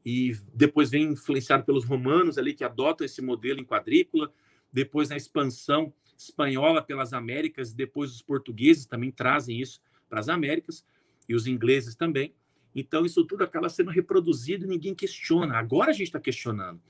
e 0.03 0.35
depois 0.55 0.89
vem 0.89 1.11
influenciado 1.11 1.63
pelos 1.63 1.85
romanos 1.85 2.39
ali 2.39 2.55
que 2.55 2.63
adotam 2.63 3.05
esse 3.05 3.21
modelo 3.21 3.59
em 3.59 3.63
quadrícula, 3.63 4.33
depois 4.71 5.09
na 5.09 5.15
expansão 5.17 5.93
espanhola 6.17 6.81
pelas 6.81 7.13
Américas, 7.13 7.73
depois 7.73 8.11
os 8.11 8.21
portugueses 8.21 8.85
também 8.85 9.11
trazem 9.11 9.59
isso 9.59 9.81
para 10.09 10.19
as 10.19 10.29
Américas 10.29 10.85
e 11.27 11.35
os 11.35 11.47
ingleses 11.47 11.95
também. 11.95 12.33
Então 12.75 13.05
isso 13.05 13.23
tudo 13.25 13.43
acaba 13.43 13.69
sendo 13.69 13.91
reproduzido 13.91 14.65
e 14.65 14.67
ninguém 14.67 14.95
questiona. 14.95 15.57
Agora 15.57 15.91
a 15.91 15.93
gente 15.93 16.07
está 16.07 16.19
questionando. 16.19 16.81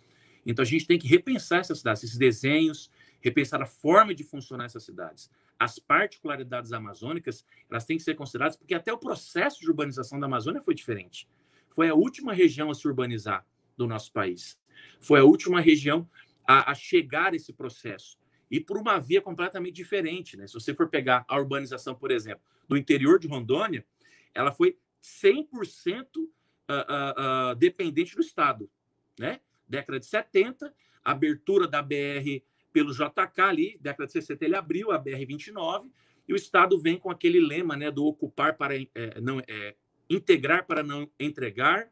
Então 0.46 0.64
a 0.64 0.66
gente 0.66 0.88
tem 0.88 1.00
que 1.00 1.08
repensar 1.08 1.60
essas 1.60 1.80
cidades, 1.80 2.04
esses 2.04 2.18
desenhos, 2.18 2.90
repensar 3.22 3.62
a 3.62 3.66
forma 3.66 4.14
de 4.14 4.24
funcionar 4.24 4.66
essas 4.66 4.84
cidades 4.84 5.30
as 5.64 5.80
particularidades 5.80 6.74
amazônicas 6.74 7.46
elas 7.70 7.86
têm 7.86 7.98
que 7.98 8.04
ser 8.04 8.16
consideradas, 8.16 8.58
porque 8.58 8.74
até 8.74 8.92
o 8.92 8.98
processo 8.98 9.62
de 9.62 9.70
urbanização 9.70 10.20
da 10.20 10.26
Amazônia 10.26 10.62
foi 10.62 10.76
diferente. 10.76 11.28
Foi 11.70 11.90
a 11.90 11.96
última 11.96 12.34
região 12.34 12.70
a 12.70 12.76
se 12.76 12.88
urbanizar 12.88 13.46
do 13.78 13.88
nosso 13.88 14.12
país. 14.12 14.60
Foi 15.00 15.20
a 15.20 15.24
última 15.24 15.62
região 15.62 16.08
a, 16.46 16.72
a 16.72 16.76
chegar 16.76 17.34
a 17.34 17.36
esse 17.36 17.54
processo. 17.54 18.20
E 18.54 18.60
por 18.60 18.78
uma 18.78 19.00
via 19.00 19.20
completamente 19.20 19.74
diferente. 19.74 20.38
Né? 20.38 20.46
Se 20.46 20.54
você 20.54 20.76
for 20.76 20.88
pegar 20.88 21.26
a 21.28 21.40
urbanização, 21.40 21.96
por 21.96 22.12
exemplo, 22.12 22.44
do 22.68 22.78
interior 22.78 23.18
de 23.18 23.28
Rondônia, 23.28 23.84
ela 24.32 24.52
foi 24.52 24.78
100% 25.02 26.06
uh, 26.16 26.22
uh, 26.22 27.52
uh, 27.52 27.56
dependente 27.56 28.16
do 28.16 28.22
Estado. 28.22 28.70
Né? 29.18 29.40
Década 29.68 30.00
de 30.00 30.06
70, 30.06 30.72
abertura 31.04 31.68
da 31.68 31.82
BR 31.82 32.44
pelo 32.72 32.94
JK 32.94 33.42
ali, 33.42 33.76
década 33.82 34.06
de 34.06 34.14
60, 34.14 34.46
ele 34.46 34.56
abriu 34.56 34.92
a 34.92 35.04
BR-29 35.04 35.90
e 36.28 36.34
o 36.34 36.36
Estado 36.36 36.80
vem 36.80 37.00
com 37.00 37.10
aquele 37.10 37.40
lema 37.40 37.76
né, 37.76 37.90
do 37.90 38.06
ocupar 38.06 38.56
para 38.56 38.76
é, 38.76 38.88
não 39.20 39.40
é, 39.48 39.76
integrar 40.08 40.68
para 40.68 40.84
não 40.84 41.10
entregar, 41.20 41.90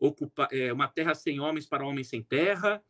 ocupar 0.00 0.48
é, 0.50 0.72
uma 0.72 0.88
terra 0.88 1.14
sem 1.14 1.38
homens 1.38 1.64
para 1.64 1.86
homens 1.86 2.08
sem 2.08 2.24
terra. 2.24 2.82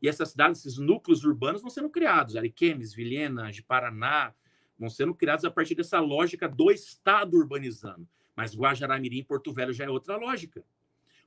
E 0.00 0.08
essas 0.08 0.30
cidades, 0.30 0.60
esses 0.60 0.78
núcleos 0.78 1.24
urbanos 1.24 1.62
vão 1.62 1.70
sendo 1.70 1.88
criados. 1.88 2.36
Ariquemes, 2.36 2.92
Vilhena, 2.92 3.50
de 3.50 3.62
Paraná, 3.62 4.34
vão 4.78 4.90
sendo 4.90 5.14
criados 5.14 5.44
a 5.44 5.50
partir 5.50 5.74
dessa 5.74 6.00
lógica 6.00 6.48
do 6.48 6.70
Estado 6.70 7.36
urbanizando. 7.36 8.06
Mas 8.36 8.54
Guajará-Mirim 8.54 9.22
Porto 9.22 9.52
Velho 9.52 9.72
já 9.72 9.84
é 9.84 9.88
outra 9.88 10.16
lógica. 10.16 10.64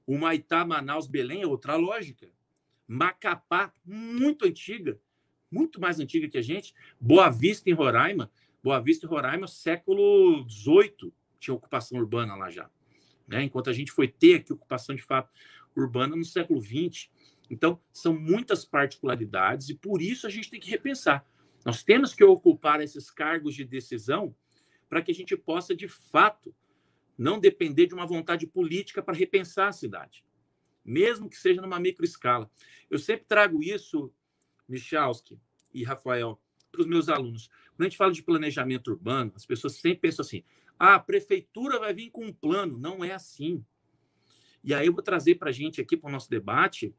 O 0.05 0.17
Maitá, 0.17 0.65
Manaus, 0.65 1.07
Belém 1.07 1.41
é 1.41 1.47
outra 1.47 1.75
lógica. 1.75 2.29
Macapá, 2.87 3.73
muito 3.85 4.45
antiga, 4.45 4.99
muito 5.51 5.81
mais 5.81 5.99
antiga 5.99 6.29
que 6.29 6.37
a 6.37 6.41
gente. 6.41 6.73
Boa 6.99 7.29
Vista, 7.29 7.69
em 7.69 7.73
Roraima. 7.73 8.31
Boa 8.63 8.79
Vista, 8.79 9.05
em 9.05 9.09
Roraima, 9.09 9.47
século 9.47 10.47
XVIII, 10.49 11.13
tinha 11.39 11.53
ocupação 11.53 11.97
urbana 11.97 12.35
lá 12.35 12.49
já. 12.49 12.69
Né? 13.27 13.43
Enquanto 13.43 13.69
a 13.69 13.73
gente 13.73 13.91
foi 13.91 14.07
ter 14.07 14.35
aqui 14.35 14.53
ocupação 14.53 14.95
de 14.95 15.01
fato 15.01 15.29
urbana 15.75 16.15
no 16.15 16.25
século 16.25 16.61
XX. 16.61 17.09
Então, 17.49 17.79
são 17.91 18.17
muitas 18.17 18.65
particularidades 18.65 19.69
e 19.69 19.75
por 19.75 20.01
isso 20.01 20.27
a 20.27 20.29
gente 20.29 20.49
tem 20.49 20.59
que 20.59 20.69
repensar. 20.69 21.25
Nós 21.65 21.83
temos 21.83 22.13
que 22.13 22.23
ocupar 22.23 22.81
esses 22.81 23.09
cargos 23.09 23.55
de 23.55 23.63
decisão 23.63 24.35
para 24.89 25.01
que 25.01 25.11
a 25.11 25.15
gente 25.15 25.35
possa, 25.35 25.75
de 25.75 25.87
fato, 25.87 26.53
não 27.17 27.39
depender 27.39 27.87
de 27.87 27.93
uma 27.93 28.05
vontade 28.05 28.45
política 28.45 29.01
para 29.01 29.15
repensar 29.15 29.67
a 29.69 29.73
cidade, 29.73 30.23
mesmo 30.85 31.29
que 31.29 31.37
seja 31.37 31.61
numa 31.61 31.79
microescala. 31.79 32.49
Eu 32.89 32.99
sempre 32.99 33.25
trago 33.27 33.61
isso 33.63 34.13
Michalski 34.67 35.39
e 35.73 35.83
Rafael, 35.83 36.39
para 36.71 36.81
os 36.81 36.87
meus 36.87 37.09
alunos. 37.09 37.49
Quando 37.75 37.81
a 37.81 37.83
gente 37.85 37.97
fala 37.97 38.11
de 38.11 38.23
planejamento 38.23 38.89
urbano, 38.89 39.31
as 39.35 39.45
pessoas 39.45 39.75
sempre 39.75 39.99
pensam 39.99 40.23
assim: 40.23 40.43
ah, 40.77 40.95
a 40.95 40.99
prefeitura 40.99 41.79
vai 41.79 41.93
vir 41.93 42.11
com 42.11 42.25
um 42.25 42.33
plano. 42.33 42.77
Não 42.77 43.03
é 43.03 43.13
assim. 43.13 43.63
E 44.63 44.73
aí 44.73 44.87
eu 44.87 44.93
vou 44.93 45.01
trazer 45.01 45.35
para 45.35 45.49
a 45.49 45.53
gente 45.53 45.79
aqui, 45.79 45.95
para 45.95 46.09
o 46.09 46.11
nosso 46.11 46.29
debate, 46.29 46.93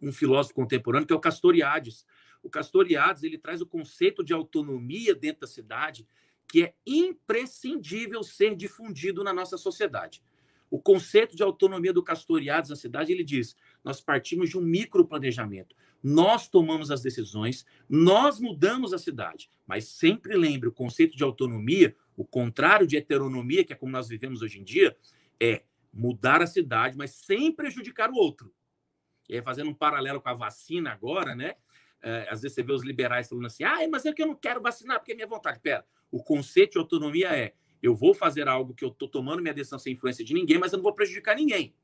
um 0.00 0.12
filósofo 0.12 0.54
contemporâneo, 0.54 1.06
que 1.06 1.12
é 1.12 1.16
o 1.16 1.20
Castoriades. 1.20 2.06
O 2.42 2.50
Castoriades 2.50 3.22
ele 3.22 3.38
traz 3.38 3.60
o 3.60 3.66
conceito 3.66 4.24
de 4.24 4.32
autonomia 4.32 5.14
dentro 5.14 5.42
da 5.42 5.46
cidade, 5.46 6.06
que 6.48 6.64
é 6.64 6.74
imprescindível 6.86 8.22
ser 8.22 8.56
difundido 8.56 9.22
na 9.22 9.32
nossa 9.32 9.56
sociedade. 9.56 10.22
O 10.70 10.80
conceito 10.80 11.36
de 11.36 11.42
autonomia 11.42 11.92
do 11.92 12.02
Castoriades 12.02 12.70
na 12.70 12.76
cidade, 12.76 13.12
ele 13.12 13.24
diz: 13.24 13.56
nós 13.84 14.00
partimos 14.00 14.50
de 14.50 14.56
um 14.58 14.62
microplanejamento 14.62 15.74
nós 16.02 16.48
tomamos 16.48 16.90
as 16.90 17.02
decisões, 17.02 17.66
nós 17.88 18.40
mudamos 18.40 18.92
a 18.92 18.98
cidade. 18.98 19.50
Mas 19.66 19.84
sempre 19.84 20.36
lembre 20.36 20.68
o 20.68 20.72
conceito 20.72 21.16
de 21.16 21.22
autonomia, 21.22 21.94
o 22.16 22.24
contrário 22.24 22.86
de 22.86 22.96
heteronomia, 22.96 23.64
que 23.64 23.72
é 23.72 23.76
como 23.76 23.92
nós 23.92 24.08
vivemos 24.08 24.42
hoje 24.42 24.58
em 24.58 24.64
dia, 24.64 24.96
é 25.38 25.62
mudar 25.92 26.42
a 26.42 26.46
cidade, 26.46 26.96
mas 26.96 27.12
sem 27.12 27.52
prejudicar 27.52 28.10
o 28.10 28.16
outro. 28.16 28.52
E 29.30 29.40
fazendo 29.42 29.70
um 29.70 29.74
paralelo 29.74 30.20
com 30.20 30.28
a 30.28 30.34
vacina 30.34 30.90
agora, 30.90 31.34
né? 31.34 31.54
É, 32.02 32.26
às 32.30 32.42
vezes 32.42 32.54
você 32.54 32.62
vê 32.62 32.72
os 32.72 32.82
liberais 32.82 33.28
falando 33.28 33.46
assim, 33.46 33.62
ah, 33.62 33.86
mas 33.88 34.04
é 34.06 34.12
que 34.12 34.22
eu 34.22 34.26
não 34.26 34.34
quero 34.34 34.60
vacinar 34.60 34.98
porque 34.98 35.12
é 35.12 35.14
minha 35.14 35.26
vontade. 35.26 35.60
Pera, 35.60 35.84
o 36.10 36.22
conceito 36.22 36.72
de 36.72 36.78
autonomia 36.78 37.28
é 37.28 37.54
eu 37.82 37.94
vou 37.94 38.12
fazer 38.12 38.48
algo 38.48 38.74
que 38.74 38.84
eu 38.84 38.88
estou 38.88 39.08
tomando 39.08 39.40
minha 39.40 39.54
decisão 39.54 39.78
sem 39.78 39.92
influência 39.92 40.24
de 40.24 40.34
ninguém, 40.34 40.58
mas 40.58 40.72
eu 40.72 40.78
não 40.78 40.82
vou 40.82 40.94
prejudicar 40.94 41.36
ninguém. 41.36 41.74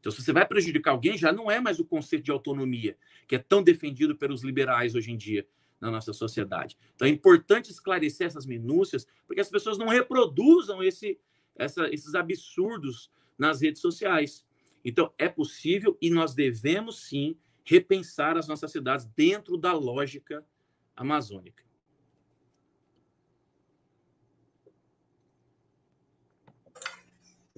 Então, 0.00 0.12
se 0.12 0.22
você 0.22 0.32
vai 0.32 0.46
prejudicar 0.46 0.92
alguém, 0.92 1.18
já 1.18 1.32
não 1.32 1.50
é 1.50 1.60
mais 1.60 1.80
o 1.80 1.84
conceito 1.84 2.24
de 2.24 2.30
autonomia, 2.30 2.96
que 3.26 3.34
é 3.34 3.38
tão 3.38 3.62
defendido 3.62 4.16
pelos 4.16 4.42
liberais 4.42 4.94
hoje 4.94 5.10
em 5.10 5.16
dia 5.16 5.46
na 5.80 5.90
nossa 5.90 6.12
sociedade. 6.12 6.78
Então, 6.94 7.06
é 7.06 7.10
importante 7.10 7.70
esclarecer 7.70 8.26
essas 8.26 8.46
minúcias, 8.46 9.06
porque 9.26 9.40
as 9.40 9.50
pessoas 9.50 9.76
não 9.76 9.88
reproduzam 9.88 10.82
esse, 10.82 11.18
essa, 11.56 11.88
esses 11.92 12.14
absurdos 12.14 13.10
nas 13.36 13.60
redes 13.60 13.82
sociais. 13.82 14.46
Então, 14.84 15.12
é 15.18 15.28
possível 15.28 15.96
e 16.00 16.10
nós 16.10 16.34
devemos 16.34 17.08
sim 17.08 17.36
repensar 17.64 18.36
as 18.36 18.48
nossas 18.48 18.72
cidades 18.72 19.06
dentro 19.14 19.56
da 19.56 19.72
lógica 19.72 20.44
amazônica. 20.96 21.62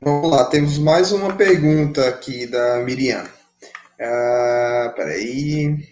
Vamos 0.03 0.31
lá, 0.31 0.47
temos 0.47 0.79
mais 0.79 1.12
uma 1.12 1.37
pergunta 1.37 2.09
aqui 2.09 2.47
da 2.47 2.79
Miriam. 2.79 3.23
Uh, 3.23 4.95
peraí. 4.97 5.87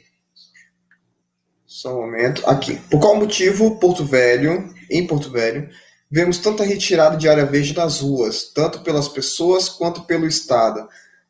Só 1.66 1.95
um 1.95 2.07
momento. 2.07 2.43
Aqui. 2.49 2.81
Por 2.91 3.01
qual 3.01 3.16
motivo 3.16 3.79
Porto 3.79 4.07
Velho, 4.07 4.74
em 4.91 5.07
Porto 5.07 5.31
Velho, 5.31 5.68
vemos 6.11 6.39
tanta 6.39 6.64
retirada 6.64 7.18
de 7.18 7.29
área 7.29 7.45
verde 7.45 7.76
nas 7.76 8.01
ruas, 8.01 8.51
tanto 8.55 8.83
pelas 8.83 9.09
pessoas 9.09 9.68
quanto 9.68 10.05
pelo 10.05 10.26
Estado? 10.26 10.89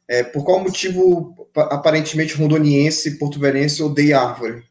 É, 0.09 0.22
por 0.22 0.44
qual 0.44 0.61
motivo, 0.61 1.48
aparentemente, 1.54 2.34
rondoniense 2.34 3.09
e 3.09 3.18
porto-velhense 3.18 3.82
odeia 3.82 4.20
árvore? 4.20 4.64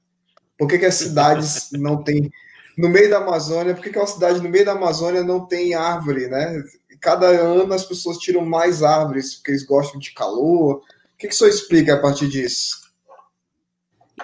Por 0.57 0.67
que, 0.67 0.79
que 0.79 0.85
as 0.85 0.95
cidades 0.95 1.69
não 1.77 2.03
têm... 2.03 2.31
No 2.77 2.89
meio 2.89 3.09
da 3.09 3.17
Amazônia, 3.17 3.73
por 3.73 3.83
que, 3.83 3.89
que 3.89 3.97
uma 3.97 4.05
cidade 4.05 4.41
no 4.41 4.49
meio 4.49 4.65
da 4.65 4.73
Amazônia 4.73 5.23
não 5.23 5.47
tem 5.47 5.73
árvore, 5.73 6.27
né? 6.27 6.63
cada 6.99 7.27
ano 7.27 7.73
as 7.73 7.85
pessoas 7.85 8.17
tiram 8.17 8.45
mais 8.45 8.83
árvores 8.83 9.35
porque 9.35 9.51
eles 9.51 9.63
gostam 9.63 9.99
de 9.99 10.11
calor. 10.11 10.77
O 10.77 11.17
que, 11.17 11.27
que 11.27 11.33
o 11.33 11.37
senhor 11.37 11.49
explica 11.49 11.95
a 11.95 11.99
partir 11.99 12.27
disso? 12.27 12.87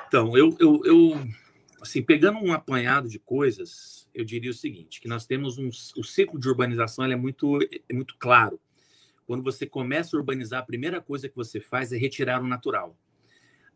Então, 0.07 0.37
eu, 0.37 0.55
eu, 0.59 0.81
eu 0.85 1.27
assim, 1.81 2.01
pegando 2.01 2.39
um 2.39 2.53
apanhado 2.53 3.07
de 3.07 3.19
coisas, 3.19 4.07
eu 4.13 4.23
diria 4.23 4.51
o 4.51 4.55
seguinte, 4.55 5.01
que 5.01 5.07
nós 5.07 5.25
temos 5.25 5.57
um, 5.57 5.69
o 5.97 6.03
ciclo 6.03 6.39
de 6.39 6.47
urbanização 6.47 7.05
é 7.05 7.15
muito, 7.15 7.59
é 7.61 7.93
muito 7.93 8.15
claro. 8.17 8.59
Quando 9.33 9.43
você 9.43 9.65
começa 9.65 10.15
a 10.15 10.19
urbanizar, 10.19 10.61
a 10.61 10.65
primeira 10.65 11.01
coisa 11.01 11.27
que 11.27 11.35
você 11.35 11.59
faz 11.59 11.91
é 11.91 11.97
retirar 11.97 12.41
o 12.41 12.47
natural. 12.47 12.95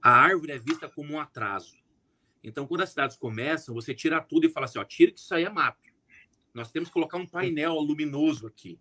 A 0.02 0.12
árvore 0.12 0.52
é 0.52 0.60
vista 0.60 0.88
como 0.88 1.14
um 1.14 1.20
atraso. 1.20 1.76
Então, 2.44 2.68
quando 2.68 2.82
as 2.82 2.90
cidades 2.90 3.18
começam, 3.18 3.74
você 3.74 3.94
tira 3.94 4.22
tudo 4.22 4.46
e 4.46 4.50
fala 4.50 4.66
assim, 4.66 4.78
ó, 4.78 4.84
tira 4.84 5.12
que 5.12 5.20
isso 5.20 5.34
aí 5.34 5.46
é 5.46 5.50
mato. 5.50 5.82
Nós 6.54 6.72
temos 6.72 6.90
que 6.90 6.94
colocar 6.94 7.18
um 7.18 7.26
painel 7.26 7.74
luminoso 7.74 8.46
aqui 8.46 8.80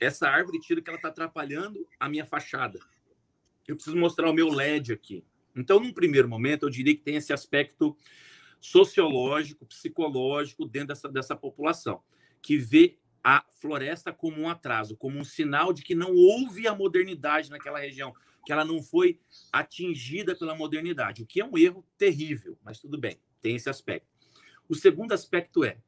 essa 0.00 0.28
árvore 0.28 0.60
tira 0.60 0.80
que 0.80 0.88
ela 0.88 0.96
está 0.96 1.08
atrapalhando 1.08 1.86
a 1.98 2.08
minha 2.08 2.24
fachada. 2.24 2.78
Eu 3.66 3.74
preciso 3.74 3.96
mostrar 3.96 4.30
o 4.30 4.34
meu 4.34 4.48
LED 4.48 4.92
aqui. 4.92 5.24
Então, 5.54 5.80
num 5.80 5.92
primeiro 5.92 6.28
momento, 6.28 6.64
eu 6.64 6.70
diria 6.70 6.94
que 6.94 7.02
tem 7.02 7.16
esse 7.16 7.32
aspecto 7.32 7.96
sociológico, 8.60 9.66
psicológico 9.66 10.64
dentro 10.64 10.88
dessa, 10.88 11.08
dessa 11.08 11.36
população, 11.36 12.02
que 12.40 12.56
vê 12.56 12.96
a 13.22 13.44
floresta 13.60 14.12
como 14.12 14.40
um 14.40 14.48
atraso, 14.48 14.96
como 14.96 15.18
um 15.18 15.24
sinal 15.24 15.72
de 15.72 15.82
que 15.82 15.94
não 15.94 16.14
houve 16.14 16.66
a 16.66 16.74
modernidade 16.74 17.50
naquela 17.50 17.78
região, 17.78 18.12
que 18.44 18.52
ela 18.52 18.64
não 18.64 18.82
foi 18.82 19.20
atingida 19.52 20.34
pela 20.34 20.54
modernidade, 20.54 21.22
o 21.22 21.26
que 21.26 21.40
é 21.40 21.44
um 21.44 21.58
erro 21.58 21.84
terrível, 21.96 22.58
mas 22.64 22.78
tudo 22.78 22.98
bem, 22.98 23.20
tem 23.42 23.56
esse 23.56 23.68
aspecto. 23.68 24.08
O 24.68 24.74
segundo 24.74 25.12
aspecto 25.12 25.64
é, 25.64 25.78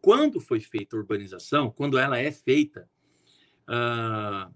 quando 0.00 0.40
foi 0.40 0.60
feita 0.60 0.96
a 0.96 0.98
urbanização, 0.98 1.70
quando 1.70 1.98
ela 1.98 2.18
é 2.18 2.30
feita, 2.30 2.88
Uh, 3.68 4.52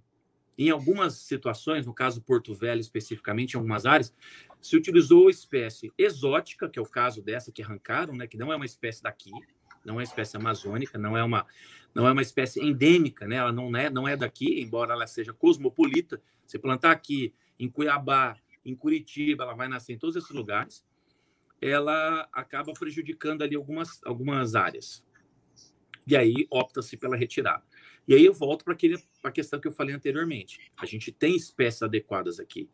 em 0.58 0.70
algumas 0.70 1.14
situações, 1.14 1.84
no 1.84 1.92
caso 1.92 2.22
Porto 2.22 2.54
Velho 2.54 2.80
especificamente, 2.80 3.52
em 3.52 3.56
algumas 3.56 3.84
áreas, 3.84 4.14
se 4.60 4.76
utilizou 4.76 5.28
espécie 5.28 5.92
exótica, 5.98 6.68
que 6.68 6.78
é 6.78 6.82
o 6.82 6.86
caso 6.86 7.22
dessa 7.22 7.52
que 7.52 7.62
arrancaram, 7.62 8.14
né, 8.14 8.26
que 8.26 8.38
não 8.38 8.52
é 8.52 8.56
uma 8.56 8.64
espécie 8.64 9.02
daqui, 9.02 9.30
não 9.84 9.94
é 9.94 9.96
uma 9.98 10.02
espécie 10.02 10.36
amazônica, 10.36 10.98
não 10.98 11.16
é 11.16 11.22
uma 11.22 11.46
não 11.96 12.06
é 12.06 12.12
uma 12.12 12.20
espécie 12.20 12.62
endêmica, 12.62 13.26
né? 13.26 13.36
Ela 13.36 13.50
não 13.50 13.74
é 13.74 13.88
não 13.88 14.06
é 14.06 14.14
daqui, 14.14 14.60
embora 14.60 14.92
ela 14.92 15.06
seja 15.06 15.32
cosmopolita. 15.32 16.20
Se 16.46 16.58
plantar 16.58 16.90
aqui 16.90 17.32
em 17.58 17.70
Cuiabá, 17.70 18.36
em 18.62 18.76
Curitiba, 18.76 19.44
ela 19.44 19.54
vai 19.54 19.66
nascer 19.66 19.94
em 19.94 19.98
todos 19.98 20.14
esses 20.14 20.28
lugares. 20.28 20.84
Ela 21.58 22.28
acaba 22.30 22.74
prejudicando 22.74 23.40
ali 23.40 23.56
algumas 23.56 23.98
algumas 24.04 24.54
áreas. 24.54 25.02
E 26.06 26.14
aí 26.14 26.46
opta-se 26.50 26.98
pela 26.98 27.16
retirada. 27.16 27.64
E 28.06 28.14
aí 28.14 28.26
eu 28.26 28.34
volto 28.34 28.62
para 28.62 28.74
a 28.74 29.32
questão 29.32 29.58
que 29.58 29.66
eu 29.66 29.72
falei 29.72 29.94
anteriormente. 29.94 30.70
A 30.76 30.84
gente 30.84 31.10
tem 31.10 31.34
espécies 31.34 31.82
adequadas 31.82 32.38
aqui. 32.38 32.68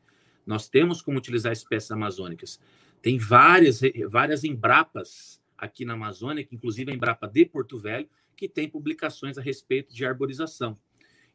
Nós 0.45 0.69
temos 0.69 1.01
como 1.01 1.19
utilizar 1.19 1.53
espécies 1.53 1.93
amazônicas. 1.93 2.61
Tem 3.01 3.19
várias, 3.19 3.81
várias 4.11 4.43
embrapas 4.43 5.41
aqui 5.57 5.85
na 5.85 5.93
Amazônia, 5.93 6.43
que 6.45 6.57
inclusive 6.57 6.91
a 6.91 6.95
Embrapa 6.95 7.29
de 7.29 7.47
Porto 7.47 7.79
Velho, 7.79 8.09
que 8.49 8.49
tem 8.55 8.69
publicações 8.69 9.39
a 9.39 9.43
respeito 9.43 9.95
de 9.95 10.05
arborização. 10.05 10.79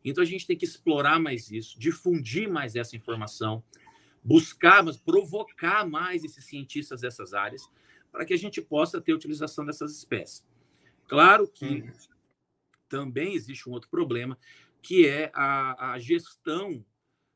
Então 0.03 0.21
a 0.21 0.27
gente 0.27 0.45
tem 0.45 0.57
que 0.57 0.65
explorar 0.65 1.19
mais 1.19 1.49
isso, 1.51 1.79
difundir 1.79 2.49
mais 2.49 2.75
essa 2.75 2.95
informação, 2.95 3.63
buscar, 4.23 4.83
mas 4.83 4.97
provocar 4.97 5.87
mais 5.87 6.23
esses 6.23 6.45
cientistas 6.45 7.01
dessas 7.01 7.33
áreas, 7.33 7.61
para 8.11 8.25
que 8.25 8.33
a 8.33 8.37
gente 8.37 8.61
possa 8.61 8.99
ter 9.01 9.13
utilização 9.13 9.65
dessas 9.65 9.95
espécies. 9.95 10.45
Claro 11.07 11.47
que 11.47 11.83
hum 11.83 11.91
também 12.87 13.33
existe 13.33 13.69
um 13.69 13.73
outro 13.73 13.89
problema, 13.89 14.37
que 14.81 15.07
é 15.07 15.31
a, 15.33 15.93
a 15.93 15.99
gestão 15.99 16.83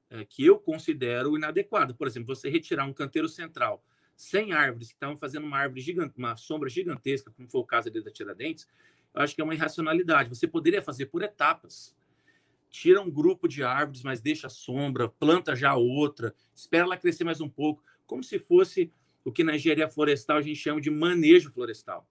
é, 0.09 0.25
que 0.25 0.45
eu 0.45 0.59
considero 0.59 1.35
inadequada. 1.37 1.93
Por 1.93 2.07
exemplo, 2.07 2.35
você 2.35 2.49
retirar 2.49 2.85
um 2.85 2.93
canteiro 2.93 3.27
central 3.27 3.83
sem 4.15 4.53
árvores, 4.53 4.89
que 4.89 4.93
estavam 4.93 5.17
fazendo 5.17 5.45
uma 5.45 5.57
árvore 5.57 5.81
gigante, 5.81 6.17
uma 6.17 6.35
sombra 6.35 6.69
gigantesca, 6.69 7.31
como 7.31 7.49
foi 7.49 7.61
o 7.61 7.65
caso 7.65 7.89
ali 7.89 8.03
da 8.03 8.11
Tiradentes, 8.11 8.67
acho 9.13 9.35
que 9.35 9.41
é 9.41 9.43
uma 9.43 9.53
irracionalidade. 9.53 10.29
Você 10.29 10.47
poderia 10.47 10.81
fazer 10.81 11.07
por 11.07 11.21
etapas. 11.21 11.95
Tira 12.69 13.01
um 13.01 13.11
grupo 13.11 13.47
de 13.47 13.63
árvores, 13.63 14.03
mas 14.03 14.21
deixa 14.21 14.47
a 14.47 14.49
sombra, 14.49 15.09
planta 15.09 15.55
já 15.55 15.75
outra, 15.75 16.33
espera 16.55 16.85
ela 16.85 16.97
crescer 16.97 17.23
mais 17.23 17.41
um 17.41 17.49
pouco, 17.49 17.83
como 18.05 18.23
se 18.23 18.39
fosse 18.39 18.91
o 19.25 19.31
que 19.31 19.43
na 19.43 19.55
engenharia 19.55 19.89
florestal 19.89 20.37
a 20.37 20.41
gente 20.41 20.55
chama 20.55 20.79
de 20.79 20.89
manejo 20.89 21.51
florestal. 21.51 22.07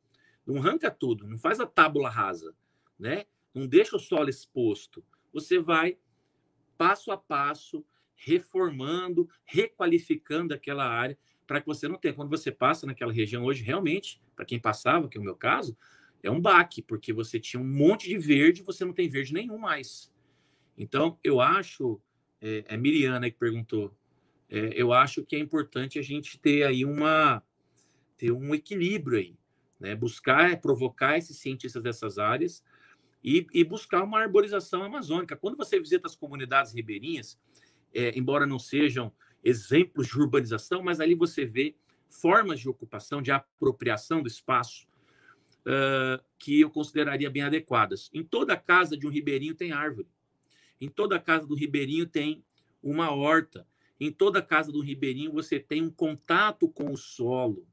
Não 0.47 0.59
arranca 0.59 0.91
tudo, 0.91 1.27
não 1.27 1.39
faz 1.39 1.61
a 1.61 1.67
tábula 1.67 2.11
rasa 2.11 2.55
né? 3.01 3.25
Não 3.55 3.67
deixa 3.67 3.97
o 3.97 3.99
solo 3.99 4.29
exposto. 4.29 5.03
Você 5.33 5.59
vai 5.59 5.97
passo 6.77 7.11
a 7.11 7.17
passo 7.17 7.85
reformando, 8.15 9.29
requalificando 9.45 10.53
aquela 10.53 10.87
área 10.87 11.19
para 11.47 11.61
que 11.61 11.67
você 11.67 11.89
não 11.89 11.97
tenha. 11.97 12.15
Quando 12.15 12.29
você 12.29 12.53
passa 12.53 12.87
naquela 12.87 13.13
região 13.13 13.45
hoje, 13.45 13.65
realmente, 13.65 14.21
para 14.37 14.45
quem 14.45 14.61
passava, 14.61 15.09
que 15.09 15.17
é 15.17 15.21
o 15.21 15.25
meu 15.25 15.35
caso, 15.35 15.77
é 16.23 16.31
um 16.31 16.41
baque, 16.41 16.83
porque 16.83 17.13
você 17.13 17.41
tinha 17.41 17.61
um 17.61 17.67
monte 17.67 18.09
de 18.09 18.19
verde 18.19 18.63
você 18.63 18.85
não 18.85 18.93
tem 18.93 19.09
verde 19.09 19.33
nenhum 19.33 19.59
mais. 19.59 20.13
Então, 20.77 21.19
eu 21.23 21.41
acho, 21.41 22.01
é, 22.41 22.65
é 22.69 22.77
Miriana 22.77 23.31
que 23.31 23.37
perguntou, 23.37 23.95
é, 24.49 24.73
eu 24.75 24.93
acho 24.93 25.25
que 25.25 25.37
é 25.37 25.39
importante 25.39 25.99
a 25.99 26.03
gente 26.03 26.39
ter 26.39 26.65
aí 26.65 26.85
uma 26.85 27.43
ter 28.17 28.33
um 28.33 28.55
equilíbrio 28.55 29.19
aí, 29.19 29.39
né? 29.79 29.95
Buscar, 29.95 30.61
provocar 30.61 31.17
esses 31.17 31.39
cientistas 31.39 31.83
dessas 31.83 32.19
áreas 32.19 32.63
e, 33.25 33.47
e 33.55 33.65
buscar 33.65 34.03
uma 34.03 34.21
arborização 34.21 34.83
amazônica. 34.83 35.37
Quando 35.37 35.57
você 35.57 35.81
visita 35.81 36.07
as 36.07 36.15
comunidades 36.15 36.75
ribeirinhas, 36.75 37.39
é, 37.95 38.17
embora 38.19 38.47
não 38.47 38.59
sejam 38.59 39.11
exemplos 39.43 40.09
de 40.09 40.19
urbanização, 40.19 40.83
mas 40.83 41.01
ali 41.01 41.15
você 41.15 41.47
vê 41.47 41.75
formas 42.11 42.61
de 42.61 42.69
ocupação, 42.69 43.23
de 43.23 43.31
apropriação 43.31 44.21
do 44.21 44.29
espaço 44.29 44.87
uh, 45.67 46.23
que 46.39 46.61
eu 46.61 46.71
consideraria 46.71 47.31
bem 47.31 47.43
adequadas. 47.43 48.11
Em 48.13 48.23
toda 48.23 48.57
casa 48.57 48.97
de 48.97 49.07
um 49.07 49.11
ribeirinho 49.11 49.55
tem 49.55 49.73
árvore. 49.73 50.09
Em 50.81 50.89
toda 50.89 51.19
casa 51.19 51.47
do 51.47 51.55
ribeirinho 51.55 52.07
tem 52.07 52.45
uma 52.83 53.11
horta. 53.11 53.67
Em 53.99 54.11
toda 54.11 54.41
casa 54.41 54.73
do 54.73 54.81
ribeirinho 54.81 55.33
você 55.33 55.61
tem 55.61 55.83
um 55.83 55.91
contato 55.91 56.69
com 56.69 56.91
o 56.91 56.97
solo, 56.97 57.67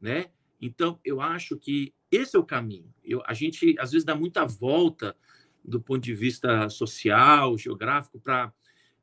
né? 0.00 0.30
Então, 0.60 0.98
eu 1.04 1.20
acho 1.20 1.58
que 1.58 1.92
esse 2.10 2.36
é 2.36 2.38
o 2.38 2.44
caminho. 2.44 2.92
Eu, 3.02 3.22
a 3.26 3.34
gente, 3.34 3.74
às 3.78 3.92
vezes, 3.92 4.04
dá 4.04 4.14
muita 4.14 4.46
volta 4.46 5.16
do 5.64 5.80
ponto 5.80 6.02
de 6.02 6.14
vista 6.14 6.68
social, 6.68 7.56
geográfico, 7.58 8.20
para 8.20 8.52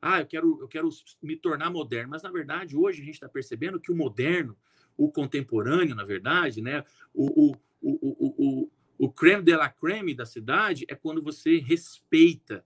ah, 0.01 0.19
eu 0.19 0.25
quero, 0.25 0.57
eu 0.61 0.67
quero 0.67 0.89
me 1.21 1.35
tornar 1.35 1.69
moderno. 1.69 2.09
Mas, 2.09 2.23
na 2.23 2.31
verdade, 2.31 2.75
hoje 2.75 3.01
a 3.01 3.05
gente 3.05 3.15
está 3.15 3.29
percebendo 3.29 3.79
que 3.79 3.91
o 3.91 3.95
moderno, 3.95 4.57
o 4.97 5.11
contemporâneo, 5.11 5.93
na 5.95 6.03
verdade, 6.03 6.61
né, 6.61 6.83
o, 7.13 7.51
o, 7.51 7.55
o, 7.81 7.91
o, 8.01 8.35
o, 8.37 8.71
o 8.97 9.11
creme 9.11 9.43
de 9.43 9.55
la 9.55 9.69
creme 9.69 10.13
da 10.13 10.25
cidade 10.25 10.85
é 10.87 10.95
quando 10.95 11.21
você 11.21 11.57
respeita 11.57 12.65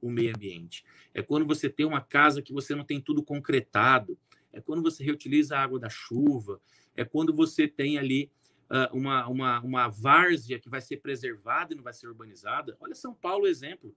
o 0.00 0.10
meio 0.10 0.34
ambiente. 0.34 0.84
É 1.12 1.22
quando 1.22 1.46
você 1.46 1.68
tem 1.68 1.84
uma 1.84 2.00
casa 2.00 2.42
que 2.42 2.52
você 2.52 2.74
não 2.74 2.84
tem 2.84 3.00
tudo 3.00 3.22
concretado. 3.22 4.18
É 4.52 4.60
quando 4.60 4.82
você 4.82 5.04
reutiliza 5.04 5.56
a 5.56 5.62
água 5.62 5.78
da 5.78 5.88
chuva. 5.88 6.60
É 6.94 7.04
quando 7.04 7.34
você 7.34 7.68
tem 7.68 7.98
ali 7.98 8.30
uh, 8.70 8.96
uma, 8.96 9.26
uma, 9.28 9.60
uma 9.60 9.88
várzea 9.88 10.58
que 10.58 10.68
vai 10.68 10.80
ser 10.80 10.98
preservada 10.98 11.72
e 11.72 11.76
não 11.76 11.82
vai 11.82 11.92
ser 11.92 12.08
urbanizada. 12.08 12.76
Olha 12.80 12.94
São 12.94 13.14
Paulo, 13.14 13.46
exemplo. 13.46 13.94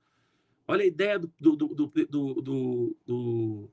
Olha 0.68 0.84
a 0.84 0.88
ideia 0.88 1.18
do, 1.18 1.32
do, 1.40 1.56
do, 1.56 1.92
do, 2.10 2.98
do, 3.06 3.70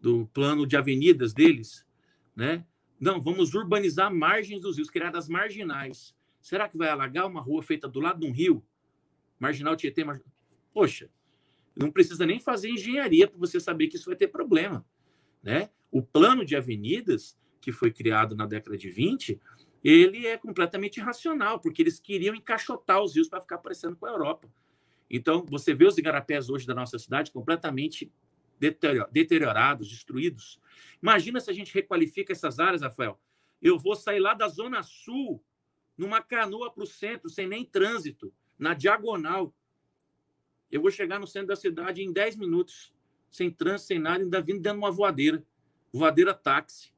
do 0.00 0.26
plano 0.34 0.66
de 0.66 0.76
avenidas 0.76 1.32
deles, 1.32 1.86
né? 2.34 2.64
Não, 2.98 3.20
vamos 3.20 3.54
urbanizar 3.54 4.12
margens 4.12 4.62
dos 4.62 4.76
rios, 4.76 4.88
criar 4.88 5.14
as 5.14 5.28
marginais. 5.28 6.15
Será 6.46 6.68
que 6.68 6.78
vai 6.78 6.88
alagar 6.88 7.26
uma 7.26 7.40
rua 7.40 7.60
feita 7.60 7.88
do 7.88 7.98
lado 7.98 8.20
de 8.20 8.26
um 8.28 8.30
rio? 8.30 8.64
Marginal 9.36 9.74
Tietê? 9.74 10.04
Mar... 10.04 10.20
Poxa, 10.72 11.10
não 11.76 11.90
precisa 11.90 12.24
nem 12.24 12.38
fazer 12.38 12.70
engenharia 12.70 13.26
para 13.26 13.36
você 13.36 13.58
saber 13.58 13.88
que 13.88 13.96
isso 13.96 14.06
vai 14.06 14.14
ter 14.14 14.28
problema. 14.28 14.86
Né? 15.42 15.70
O 15.90 16.00
plano 16.00 16.44
de 16.44 16.54
avenidas, 16.54 17.36
que 17.60 17.72
foi 17.72 17.90
criado 17.90 18.36
na 18.36 18.46
década 18.46 18.78
de 18.78 18.88
20, 18.88 19.40
ele 19.82 20.24
é 20.24 20.38
completamente 20.38 20.98
irracional, 20.98 21.58
porque 21.58 21.82
eles 21.82 21.98
queriam 21.98 22.32
encaixotar 22.32 23.02
os 23.02 23.16
rios 23.16 23.28
para 23.28 23.40
ficar 23.40 23.58
parecendo 23.58 23.96
com 23.96 24.06
a 24.06 24.10
Europa. 24.10 24.48
Então, 25.10 25.44
você 25.50 25.74
vê 25.74 25.84
os 25.84 25.98
igarapés 25.98 26.48
hoje 26.48 26.64
da 26.64 26.76
nossa 26.76 26.96
cidade 26.96 27.32
completamente 27.32 28.12
deteriorados, 29.10 29.88
destruídos. 29.90 30.60
Imagina 31.02 31.40
se 31.40 31.50
a 31.50 31.52
gente 31.52 31.74
requalifica 31.74 32.32
essas 32.32 32.60
áreas, 32.60 32.82
Rafael. 32.82 33.20
Eu 33.60 33.80
vou 33.80 33.96
sair 33.96 34.20
lá 34.20 34.32
da 34.32 34.46
Zona 34.46 34.84
Sul, 34.84 35.42
numa 35.96 36.22
canoa 36.22 36.72
para 36.72 36.84
o 36.84 36.86
centro, 36.86 37.28
sem 37.28 37.46
nem 37.46 37.64
trânsito, 37.64 38.32
na 38.58 38.74
diagonal. 38.74 39.54
Eu 40.70 40.80
vou 40.80 40.90
chegar 40.90 41.18
no 41.18 41.26
centro 41.26 41.48
da 41.48 41.56
cidade 41.56 42.02
em 42.02 42.12
10 42.12 42.36
minutos, 42.36 42.92
sem 43.30 43.50
trânsito, 43.50 43.88
sem 43.88 43.98
nada, 43.98 44.22
ainda 44.22 44.40
vindo 44.40 44.60
dentro 44.60 44.78
de 44.78 44.84
uma 44.84 44.90
voadeira. 44.90 45.44
Voadeira 45.92 46.34
táxi. 46.34 46.92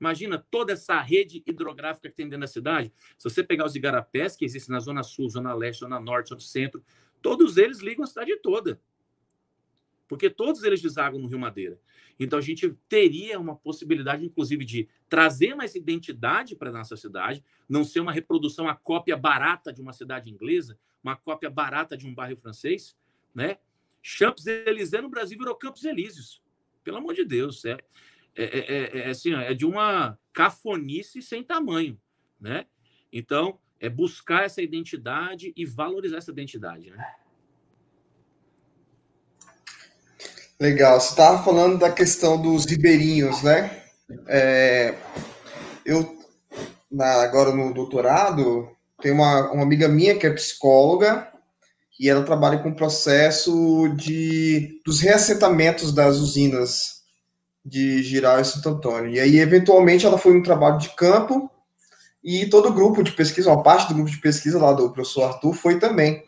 Imagina 0.00 0.38
toda 0.50 0.72
essa 0.72 1.00
rede 1.00 1.42
hidrográfica 1.46 2.08
que 2.08 2.14
tem 2.14 2.26
dentro 2.26 2.42
da 2.42 2.46
cidade. 2.46 2.92
Se 3.18 3.24
você 3.24 3.42
pegar 3.42 3.64
os 3.64 3.74
igarapés 3.74 4.36
que 4.36 4.44
existem 4.44 4.72
na 4.72 4.80
Zona 4.80 5.02
Sul, 5.02 5.28
Zona 5.28 5.54
Leste, 5.54 5.80
Zona 5.80 5.98
Norte, 5.98 6.28
Zona 6.28 6.40
Centro, 6.40 6.84
todos 7.22 7.56
eles 7.56 7.80
ligam 7.80 8.04
a 8.04 8.06
cidade 8.06 8.36
toda. 8.42 8.80
Porque 10.08 10.30
todos 10.30 10.62
eles 10.62 10.80
desaguam 10.80 11.20
no 11.20 11.28
Rio 11.28 11.38
Madeira. 11.38 11.80
Então 12.18 12.38
a 12.38 12.42
gente 12.42 12.72
teria 12.88 13.38
uma 13.38 13.56
possibilidade, 13.56 14.24
inclusive, 14.24 14.64
de 14.64 14.88
trazer 15.08 15.54
mais 15.54 15.74
identidade 15.74 16.56
para 16.56 16.70
a 16.70 16.72
nossa 16.72 16.96
cidade, 16.96 17.44
não 17.68 17.84
ser 17.84 18.00
uma 18.00 18.12
reprodução, 18.12 18.68
a 18.68 18.74
cópia 18.74 19.16
barata 19.16 19.72
de 19.72 19.80
uma 19.80 19.92
cidade 19.92 20.30
inglesa, 20.30 20.78
uma 21.02 21.16
cópia 21.16 21.50
barata 21.50 21.96
de 21.96 22.06
um 22.06 22.14
bairro 22.14 22.36
francês, 22.36 22.96
né? 23.34 23.58
Champs-Élysées 24.02 25.02
no 25.02 25.08
Brasil 25.08 25.38
virou 25.38 25.54
Campos 25.54 25.84
Elíseos. 25.84 26.42
Pelo 26.84 26.98
amor 26.98 27.14
de 27.14 27.24
Deus, 27.24 27.64
é, 27.64 27.76
é, 28.36 28.44
é, 28.44 28.98
é, 28.98 29.10
assim, 29.10 29.34
é 29.34 29.52
de 29.52 29.66
uma 29.66 30.18
cafonice 30.32 31.20
sem 31.20 31.42
tamanho, 31.42 32.00
né? 32.40 32.66
Então, 33.12 33.58
é 33.80 33.88
buscar 33.88 34.44
essa 34.44 34.62
identidade 34.62 35.52
e 35.56 35.64
valorizar 35.64 36.18
essa 36.18 36.30
identidade, 36.30 36.90
né? 36.90 37.14
Legal. 40.58 40.98
Você 40.98 41.10
estava 41.10 41.42
falando 41.42 41.78
da 41.78 41.92
questão 41.92 42.40
dos 42.40 42.64
ribeirinhos, 42.64 43.42
né? 43.42 43.82
É, 44.26 44.94
eu, 45.84 46.16
na, 46.90 47.22
agora 47.22 47.54
no 47.54 47.74
doutorado, 47.74 48.68
tem 49.02 49.12
uma, 49.12 49.50
uma 49.52 49.62
amiga 49.62 49.86
minha 49.86 50.16
que 50.16 50.26
é 50.26 50.30
psicóloga 50.30 51.28
e 52.00 52.08
ela 52.08 52.24
trabalha 52.24 52.58
com 52.58 52.70
o 52.70 52.76
processo 52.76 53.88
de, 53.96 54.80
dos 54.84 55.00
reassentamentos 55.00 55.92
das 55.92 56.16
usinas 56.16 57.02
de 57.64 58.02
Giral 58.02 58.40
e 58.40 58.44
Santo 58.44 58.68
Antônio. 58.70 59.10
E 59.10 59.20
aí, 59.20 59.38
eventualmente, 59.38 60.06
ela 60.06 60.16
foi 60.16 60.36
um 60.36 60.42
trabalho 60.42 60.78
de 60.78 60.88
campo 60.90 61.50
e 62.24 62.46
todo 62.46 62.70
o 62.70 62.72
grupo 62.72 63.02
de 63.02 63.12
pesquisa, 63.12 63.50
uma 63.50 63.62
parte 63.62 63.88
do 63.88 63.94
grupo 63.94 64.10
de 64.10 64.20
pesquisa 64.20 64.58
lá 64.58 64.72
do 64.72 64.90
professor 64.90 65.24
Arthur 65.24 65.52
foi 65.52 65.78
também. 65.78 66.24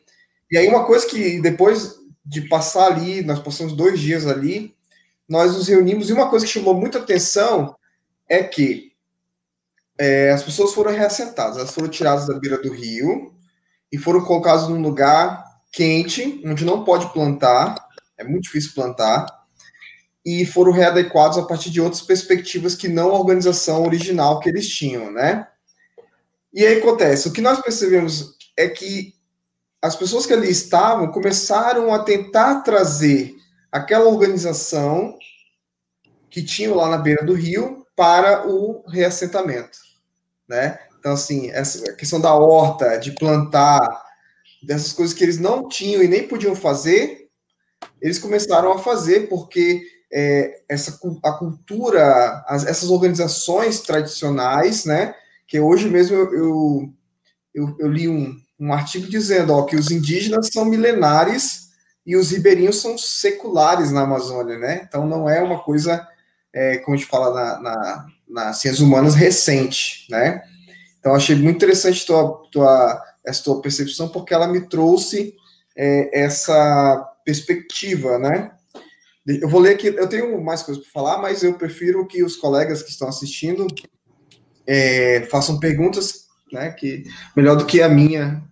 E 0.50 0.58
aí 0.58 0.68
uma 0.68 0.84
coisa 0.84 1.06
que 1.06 1.40
depois 1.40 1.96
de 2.28 2.42
passar 2.42 2.92
ali, 2.92 3.22
nós 3.22 3.38
passamos 3.38 3.72
dois 3.72 3.98
dias 3.98 4.26
ali, 4.26 4.76
nós 5.26 5.56
nos 5.56 5.66
reunimos 5.66 6.10
e 6.10 6.12
uma 6.12 6.28
coisa 6.28 6.44
que 6.44 6.52
chamou 6.52 6.74
muita 6.74 6.98
atenção 6.98 7.74
é 8.28 8.42
que 8.42 8.92
é, 9.98 10.30
as 10.30 10.42
pessoas 10.42 10.74
foram 10.74 10.92
reassentadas, 10.92 11.56
elas 11.56 11.72
foram 11.72 11.88
tiradas 11.88 12.26
da 12.26 12.38
beira 12.38 12.60
do 12.60 12.70
rio 12.70 13.34
e 13.90 13.96
foram 13.96 14.22
colocadas 14.22 14.68
num 14.68 14.82
lugar 14.82 15.42
quente, 15.72 16.42
onde 16.44 16.66
não 16.66 16.84
pode 16.84 17.10
plantar, 17.14 17.74
é 18.18 18.24
muito 18.24 18.44
difícil 18.44 18.72
plantar, 18.74 19.26
e 20.24 20.44
foram 20.44 20.70
readequados 20.70 21.38
a 21.38 21.46
partir 21.46 21.70
de 21.70 21.80
outras 21.80 22.02
perspectivas 22.02 22.74
que 22.74 22.88
não 22.88 23.10
a 23.10 23.18
organização 23.18 23.84
original 23.84 24.40
que 24.40 24.50
eles 24.50 24.68
tinham, 24.68 25.10
né? 25.10 25.48
E 26.52 26.66
aí 26.66 26.78
acontece, 26.78 27.28
o 27.28 27.32
que 27.32 27.40
nós 27.40 27.60
percebemos 27.60 28.36
é 28.56 28.68
que 28.68 29.14
as 29.80 29.94
pessoas 29.96 30.26
que 30.26 30.32
ali 30.32 30.50
estavam 30.50 31.10
começaram 31.10 31.92
a 31.94 32.02
tentar 32.02 32.62
trazer 32.62 33.34
aquela 33.70 34.06
organização 34.06 35.16
que 36.30 36.42
tinham 36.42 36.74
lá 36.74 36.88
na 36.88 36.98
beira 36.98 37.24
do 37.24 37.34
rio 37.34 37.86
para 37.96 38.46
o 38.48 38.84
reassentamento, 38.88 39.78
né? 40.48 40.78
Então, 40.98 41.12
assim, 41.12 41.50
essa 41.50 41.92
questão 41.94 42.20
da 42.20 42.34
horta, 42.34 42.98
de 42.98 43.12
plantar, 43.12 44.04
dessas 44.62 44.92
coisas 44.92 45.16
que 45.16 45.22
eles 45.22 45.38
não 45.38 45.68
tinham 45.68 46.02
e 46.02 46.08
nem 46.08 46.26
podiam 46.26 46.54
fazer, 46.54 47.28
eles 48.00 48.18
começaram 48.18 48.72
a 48.72 48.78
fazer 48.78 49.28
porque 49.28 49.82
é, 50.12 50.62
essa 50.68 50.98
a 51.24 51.32
cultura, 51.32 52.44
as, 52.46 52.66
essas 52.66 52.90
organizações 52.90 53.80
tradicionais, 53.80 54.84
né? 54.84 55.14
que 55.48 55.58
hoje 55.58 55.88
mesmo 55.88 56.14
eu, 56.14 56.34
eu, 56.34 56.94
eu, 57.54 57.76
eu 57.78 57.88
li 57.88 58.08
um, 58.08 58.36
um 58.58 58.72
artigo 58.72 59.08
dizendo 59.08 59.52
ó, 59.52 59.62
que 59.62 59.76
os 59.76 59.90
indígenas 59.90 60.48
são 60.52 60.64
milenares 60.64 61.68
e 62.04 62.16
os 62.16 62.30
ribeirinhos 62.30 62.80
são 62.80 62.96
seculares 62.96 63.90
na 63.92 64.02
Amazônia, 64.02 64.58
né? 64.58 64.82
Então 64.88 65.06
não 65.06 65.28
é 65.28 65.42
uma 65.42 65.60
coisa, 65.60 66.06
é, 66.52 66.78
como 66.78 66.94
a 66.94 66.98
gente 66.98 67.08
fala 67.08 67.34
na, 67.34 67.60
na, 67.60 68.06
nas 68.28 68.60
ciências 68.60 68.80
humanas, 68.80 69.14
recente, 69.14 70.06
né? 70.10 70.42
Então 70.98 71.14
achei 71.14 71.36
muito 71.36 71.56
interessante 71.56 72.06
tua, 72.06 72.42
tua, 72.50 73.04
essa 73.24 73.44
tua 73.44 73.60
percepção, 73.60 74.08
porque 74.08 74.34
ela 74.34 74.48
me 74.48 74.62
trouxe 74.62 75.34
é, 75.76 76.24
essa 76.24 77.14
perspectiva, 77.24 78.18
né? 78.18 78.52
Eu 79.26 79.48
vou 79.48 79.60
ler 79.60 79.74
aqui, 79.74 79.88
eu 79.88 80.08
tenho 80.08 80.42
mais 80.42 80.62
coisas 80.62 80.82
para 80.82 80.92
falar, 80.92 81.18
mas 81.20 81.42
eu 81.42 81.54
prefiro 81.54 82.06
que 82.06 82.24
os 82.24 82.34
colegas 82.34 82.82
que 82.82 82.90
estão 82.90 83.08
assistindo 83.08 83.66
é, 84.66 85.26
façam 85.30 85.60
perguntas, 85.60 86.26
né, 86.50 86.70
que 86.70 87.04
melhor 87.36 87.54
do 87.54 87.66
que 87.66 87.82
a 87.82 87.88
minha, 87.90 88.42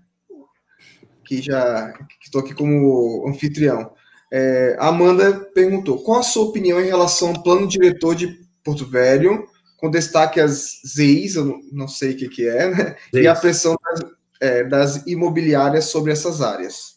que 1.27 1.43
já 1.43 1.93
estou 2.23 2.41
aqui 2.41 2.55
como 2.55 3.29
anfitrião. 3.29 3.93
É, 4.33 4.77
Amanda 4.79 5.41
perguntou: 5.55 6.03
qual 6.03 6.21
a 6.21 6.23
sua 6.23 6.45
opinião 6.45 6.81
em 6.81 6.87
relação 6.87 7.29
ao 7.29 7.43
plano 7.43 7.67
diretor 7.67 8.15
de 8.15 8.29
Porto 8.65 8.87
Velho, 8.87 9.47
com 9.77 9.91
destaque 9.91 10.41
às 10.41 10.81
ZEIs, 10.87 11.37
eu 11.37 11.61
não 11.73 11.89
sei 11.89 12.13
o 12.13 12.17
que, 12.17 12.29
que 12.29 12.49
é, 12.49 12.71
né, 12.71 12.97
e 13.13 13.27
a 13.27 13.35
pressão 13.35 13.77
das, 13.85 14.11
é, 14.41 14.65
das 14.65 15.07
imobiliárias 15.07 15.87
sobre 15.87 16.13
essas 16.13 16.41
áreas? 16.41 16.97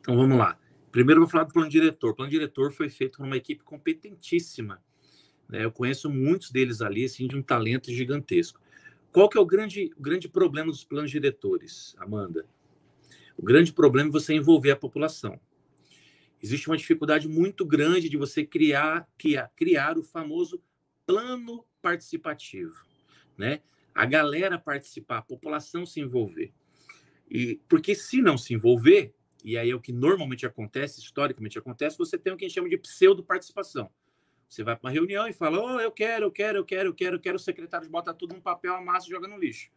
Então 0.00 0.16
vamos 0.16 0.36
lá. 0.36 0.58
Primeiro 0.90 1.20
eu 1.20 1.24
vou 1.24 1.30
falar 1.30 1.44
do 1.44 1.52
plano 1.52 1.70
diretor. 1.70 2.10
O 2.10 2.14
plano 2.14 2.30
diretor 2.30 2.72
foi 2.72 2.90
feito 2.90 3.18
por 3.18 3.26
uma 3.26 3.36
equipe 3.36 3.62
competentíssima 3.62 4.78
né? 5.52 5.66
Eu 5.66 5.70
conheço 5.70 6.08
muitos 6.08 6.50
deles 6.50 6.80
ali, 6.80 7.04
assim, 7.04 7.28
de 7.28 7.36
um 7.36 7.42
talento 7.42 7.92
gigantesco. 7.92 8.58
Qual 9.12 9.28
que 9.28 9.36
é 9.36 9.40
o 9.40 9.44
grande, 9.44 9.92
o 9.98 10.02
grande 10.02 10.26
problema 10.26 10.70
dos 10.70 10.82
planos 10.82 11.10
diretores, 11.10 11.94
Amanda? 11.98 12.46
O 13.36 13.42
grande 13.42 13.72
problema 13.72 14.08
é 14.08 14.12
você 14.12 14.34
envolver 14.34 14.70
a 14.70 14.76
população. 14.76 15.40
Existe 16.42 16.68
uma 16.68 16.76
dificuldade 16.76 17.28
muito 17.28 17.64
grande 17.64 18.08
de 18.08 18.16
você 18.16 18.44
criar, 18.44 19.08
criar, 19.16 19.50
criar 19.54 19.96
o 19.96 20.02
famoso 20.02 20.62
plano 21.06 21.64
participativo, 21.80 22.84
né? 23.36 23.60
A 23.94 24.04
galera 24.06 24.58
participar, 24.58 25.18
a 25.18 25.22
população 25.22 25.86
se 25.86 26.00
envolver. 26.00 26.52
E 27.30 27.60
porque 27.68 27.94
se 27.94 28.20
não 28.20 28.36
se 28.36 28.54
envolver, 28.54 29.14
e 29.44 29.56
aí 29.56 29.70
é 29.70 29.74
o 29.74 29.80
que 29.80 29.92
normalmente 29.92 30.44
acontece, 30.44 31.00
historicamente 31.00 31.58
acontece, 31.58 31.96
você 31.96 32.18
tem 32.18 32.32
o 32.32 32.36
que 32.36 32.44
a 32.44 32.48
gente 32.48 32.54
chama 32.54 32.68
de 32.68 32.78
pseudo 32.78 33.22
participação. 33.22 33.90
Você 34.48 34.62
vai 34.62 34.76
para 34.76 34.86
uma 34.86 34.92
reunião 34.92 35.26
e 35.26 35.32
fala: 35.32 35.58
Oh, 35.58 35.80
eu 35.80 35.90
quero, 35.90 36.26
eu 36.26 36.30
quero, 36.30 36.58
eu 36.58 36.64
quero, 36.64 36.88
eu 36.90 36.94
quero, 36.94 37.16
eu 37.16 37.20
quero. 37.20 37.36
O 37.36 37.40
secretário 37.40 37.88
bota 37.88 38.12
tudo 38.12 38.34
num 38.34 38.40
papel, 38.40 38.74
amassa 38.74 39.06
e 39.06 39.10
joga 39.10 39.26
no 39.26 39.38
lixo. 39.38 39.70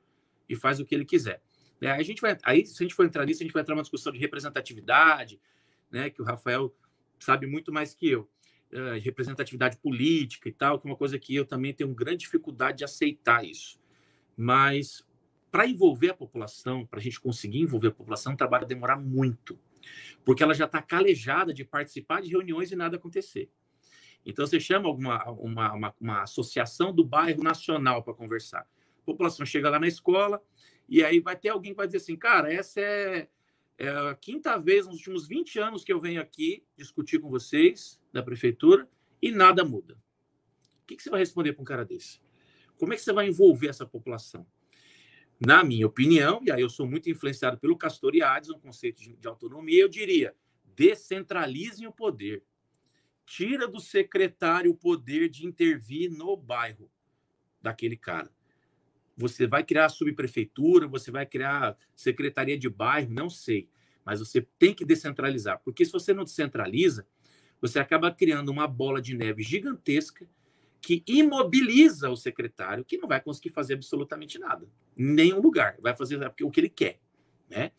E 0.49 0.55
faz 0.55 0.79
o 0.79 0.85
que 0.85 0.93
ele 0.93 1.05
quiser. 1.05 1.41
É, 1.81 1.91
a 1.91 2.03
gente 2.03 2.21
vai, 2.21 2.37
aí, 2.43 2.65
se 2.65 2.81
a 2.81 2.85
gente 2.85 2.95
for 2.95 3.05
entrar 3.05 3.25
nisso, 3.25 3.43
a 3.43 3.45
gente 3.45 3.53
vai 3.53 3.61
entrar 3.61 3.75
numa 3.75 3.83
discussão 3.83 4.11
de 4.11 4.19
representatividade, 4.19 5.39
né, 5.91 6.09
que 6.09 6.21
o 6.21 6.25
Rafael 6.25 6.73
sabe 7.19 7.47
muito 7.47 7.71
mais 7.71 7.93
que 7.93 8.09
eu. 8.09 8.29
Uh, 8.73 8.99
representatividade 8.99 9.77
política 9.77 10.49
e 10.49 10.51
tal, 10.51 10.79
que 10.79 10.87
é 10.87 10.89
uma 10.89 10.97
coisa 10.97 11.17
que 11.19 11.33
eu 11.35 11.45
também 11.45 11.73
tenho 11.73 11.93
grande 11.93 12.17
dificuldade 12.17 12.79
de 12.79 12.83
aceitar 12.83 13.45
isso. 13.45 13.79
Mas 14.35 15.05
para 15.51 15.65
envolver 15.65 16.09
a 16.09 16.13
população, 16.13 16.85
para 16.85 16.99
a 16.99 17.01
gente 17.01 17.21
conseguir 17.21 17.61
envolver 17.61 17.87
a 17.87 17.91
população, 17.91 18.33
o 18.33 18.37
trabalho 18.37 18.63
vai 18.63 18.69
demorar 18.69 18.97
muito, 18.97 19.57
porque 20.25 20.43
ela 20.43 20.53
já 20.53 20.65
está 20.65 20.81
calejada 20.81 21.53
de 21.53 21.63
participar 21.63 22.21
de 22.21 22.29
reuniões 22.29 22.71
e 22.71 22.75
nada 22.75 22.97
acontecer. 22.97 23.49
Então, 24.25 24.45
você 24.45 24.59
chama 24.59 24.89
alguma, 24.89 25.23
uma, 25.31 25.73
uma, 25.73 25.95
uma 26.01 26.21
associação 26.23 26.93
do 26.93 27.05
bairro 27.05 27.43
nacional 27.43 28.03
para 28.03 28.13
conversar. 28.13 28.61
A 29.01 29.05
população 29.05 29.45
chega 29.45 29.69
lá 29.69 29.79
na 29.79 29.87
escola 29.87 30.41
e 30.87 31.03
aí 31.03 31.19
vai 31.19 31.35
ter 31.35 31.49
alguém 31.49 31.71
que 31.71 31.77
vai 31.77 31.87
dizer 31.87 31.97
assim, 31.97 32.15
cara, 32.15 32.51
essa 32.51 32.79
é, 32.79 33.27
é 33.77 33.89
a 33.89 34.15
quinta 34.15 34.57
vez 34.57 34.85
nos 34.85 34.97
últimos 34.97 35.27
20 35.27 35.59
anos 35.59 35.83
que 35.83 35.91
eu 35.91 35.99
venho 35.99 36.21
aqui 36.21 36.63
discutir 36.77 37.19
com 37.19 37.29
vocês, 37.29 37.99
da 38.11 38.21
prefeitura, 38.21 38.87
e 39.21 39.31
nada 39.31 39.63
muda. 39.63 39.95
O 40.83 40.85
que, 40.85 40.95
que 40.95 41.03
você 41.03 41.09
vai 41.09 41.19
responder 41.19 41.53
para 41.53 41.61
um 41.61 41.65
cara 41.65 41.85
desse? 41.85 42.21
Como 42.77 42.93
é 42.93 42.95
que 42.95 43.01
você 43.01 43.13
vai 43.13 43.27
envolver 43.27 43.67
essa 43.67 43.85
população? 43.85 44.45
Na 45.39 45.63
minha 45.63 45.87
opinião, 45.87 46.41
e 46.43 46.51
aí 46.51 46.61
eu 46.61 46.69
sou 46.69 46.87
muito 46.87 47.09
influenciado 47.09 47.57
pelo 47.57 47.77
Castoriades, 47.77 48.49
um 48.49 48.59
conceito 48.59 49.01
de, 49.01 49.15
de 49.15 49.27
autonomia, 49.27 49.81
eu 49.81 49.89
diria, 49.89 50.35
descentralizem 50.75 51.87
o 51.87 51.91
poder 51.91 52.43
tira 53.25 53.67
do 53.67 53.79
secretário 53.79 54.71
o 54.71 54.77
poder 54.77 55.29
de 55.29 55.45
intervir 55.45 56.11
no 56.11 56.37
bairro 56.37 56.89
daquele 57.61 57.97
cara. 57.97 58.31
Você 59.17 59.47
vai 59.47 59.63
criar 59.63 59.89
subprefeitura, 59.89 60.87
você 60.87 61.09
vai 61.09 61.25
criar 61.25 61.77
secretaria 61.95 62.57
de 62.57 62.69
bairro, 62.69 63.11
não 63.11 63.29
sei. 63.29 63.69
Mas 64.03 64.19
você 64.19 64.41
tem 64.59 64.73
que 64.73 64.85
descentralizar, 64.85 65.61
porque 65.63 65.85
se 65.85 65.91
você 65.91 66.13
não 66.13 66.23
descentraliza, 66.23 67.07
você 67.61 67.79
acaba 67.79 68.11
criando 68.11 68.49
uma 68.49 68.67
bola 68.67 69.01
de 69.01 69.15
neve 69.15 69.41
gigantesca 69.41 70.27
que 70.81 71.03
imobiliza 71.07 72.11
o 72.11 72.15
secretário, 72.15 72.85
que 72.85 72.97
não 72.97 73.07
vai 73.07 73.19
conseguir 73.19 73.49
fazer 73.49 73.73
absolutamente 73.73 74.37
nada, 74.37 74.67
em 74.95 75.05
nenhum 75.05 75.41
lugar. 75.41 75.77
Vai 75.81 75.95
fazer 75.95 76.19
o 76.43 76.51
que 76.51 76.59
ele 76.59 76.69
quer, 76.69 76.99
né? 77.49 77.71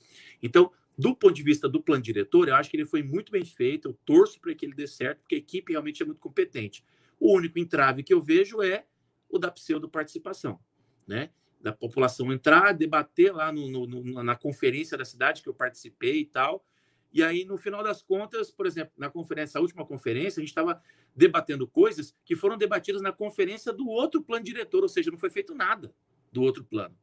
Então, 0.43 0.73
do 0.99 1.15
ponto 1.15 1.35
de 1.35 1.43
vista 1.43 1.69
do 1.69 1.81
plano 1.81 2.03
diretor, 2.03 2.49
eu 2.49 2.57
acho 2.57 2.69
que 2.69 2.77
ele 2.77 2.87
foi 2.87 3.03
muito 3.05 3.31
bem 3.31 3.45
feito. 3.45 3.89
Eu 3.89 3.99
torço 4.05 4.41
para 4.41 4.53
que 4.55 4.67
ele 4.67 4.75
dê 4.75 4.89
certo, 4.89 5.21
porque 5.21 5.37
a 5.37 5.39
equipe 5.39 5.73
realmente 5.73 6.03
é 6.03 6.07
muito 6.07 6.19
competente. 6.19 6.83
O 7.21 7.37
único 7.37 7.59
entrave 7.59 8.03
que 8.03 8.13
eu 8.13 8.21
vejo 8.21 8.61
é 8.61 8.85
o 9.29 9.39
da 9.39 9.51
pseudo-participação, 9.51 10.59
né? 11.07 11.31
Da 11.61 11.73
população 11.73 12.33
entrar, 12.33 12.73
debater 12.73 13.33
lá 13.33 13.53
no, 13.53 13.87
no, 13.87 14.23
na 14.23 14.37
conferência 14.37 14.97
da 14.97 15.05
cidade 15.05 15.43
que 15.43 15.49
eu 15.49 15.55
participei 15.55 16.21
e 16.21 16.27
tal. 16.27 16.65
E 17.13 17.23
aí, 17.23 17.45
no 17.45 17.57
final 17.57 17.83
das 17.83 18.03
contas, 18.03 18.51
por 18.51 18.67
exemplo, 18.67 18.93
na 18.97 19.09
conferência, 19.09 19.59
a 19.59 19.63
última 19.63 19.87
conferência, 19.87 20.41
a 20.41 20.43
gente 20.43 20.51
estava 20.51 20.83
debatendo 21.15 21.67
coisas 21.67 22.15
que 22.25 22.37
foram 22.37 22.59
debatidas 22.59 23.01
na 23.01 23.11
conferência 23.11 23.73
do 23.73 23.89
outro 23.89 24.23
plano 24.23 24.45
diretor, 24.45 24.83
ou 24.83 24.89
seja, 24.89 25.11
não 25.11 25.19
foi 25.19 25.31
feito 25.31 25.55
nada 25.55 25.95
do 26.31 26.43
outro 26.43 26.63
plano. 26.63 26.97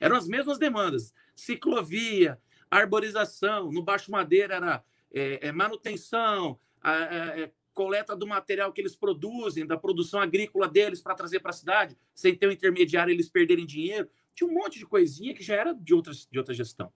Eram 0.00 0.16
as 0.16 0.26
mesmas 0.26 0.58
demandas: 0.58 1.14
ciclovia, 1.36 2.40
arborização, 2.70 3.70
no 3.70 3.82
Baixo 3.82 4.10
Madeira 4.10 4.54
era 4.54 4.84
é, 5.12 5.48
é, 5.48 5.52
manutenção, 5.52 6.58
é, 6.82 7.50
coleta 7.74 8.16
do 8.16 8.26
material 8.26 8.72
que 8.72 8.80
eles 8.80 8.96
produzem, 8.96 9.66
da 9.66 9.76
produção 9.76 10.20
agrícola 10.20 10.68
deles 10.68 11.02
para 11.02 11.14
trazer 11.14 11.40
para 11.40 11.50
a 11.50 11.54
cidade, 11.54 11.98
sem 12.14 12.34
ter 12.34 12.46
um 12.46 12.52
intermediário 12.52 13.12
eles 13.12 13.28
perderem 13.28 13.66
dinheiro. 13.66 14.08
Tinha 14.34 14.48
um 14.48 14.54
monte 14.54 14.78
de 14.78 14.86
coisinha 14.86 15.34
que 15.34 15.42
já 15.42 15.56
era 15.56 15.74
de, 15.74 15.92
outras, 15.92 16.26
de 16.30 16.38
outra 16.38 16.54
gestão. 16.54 16.92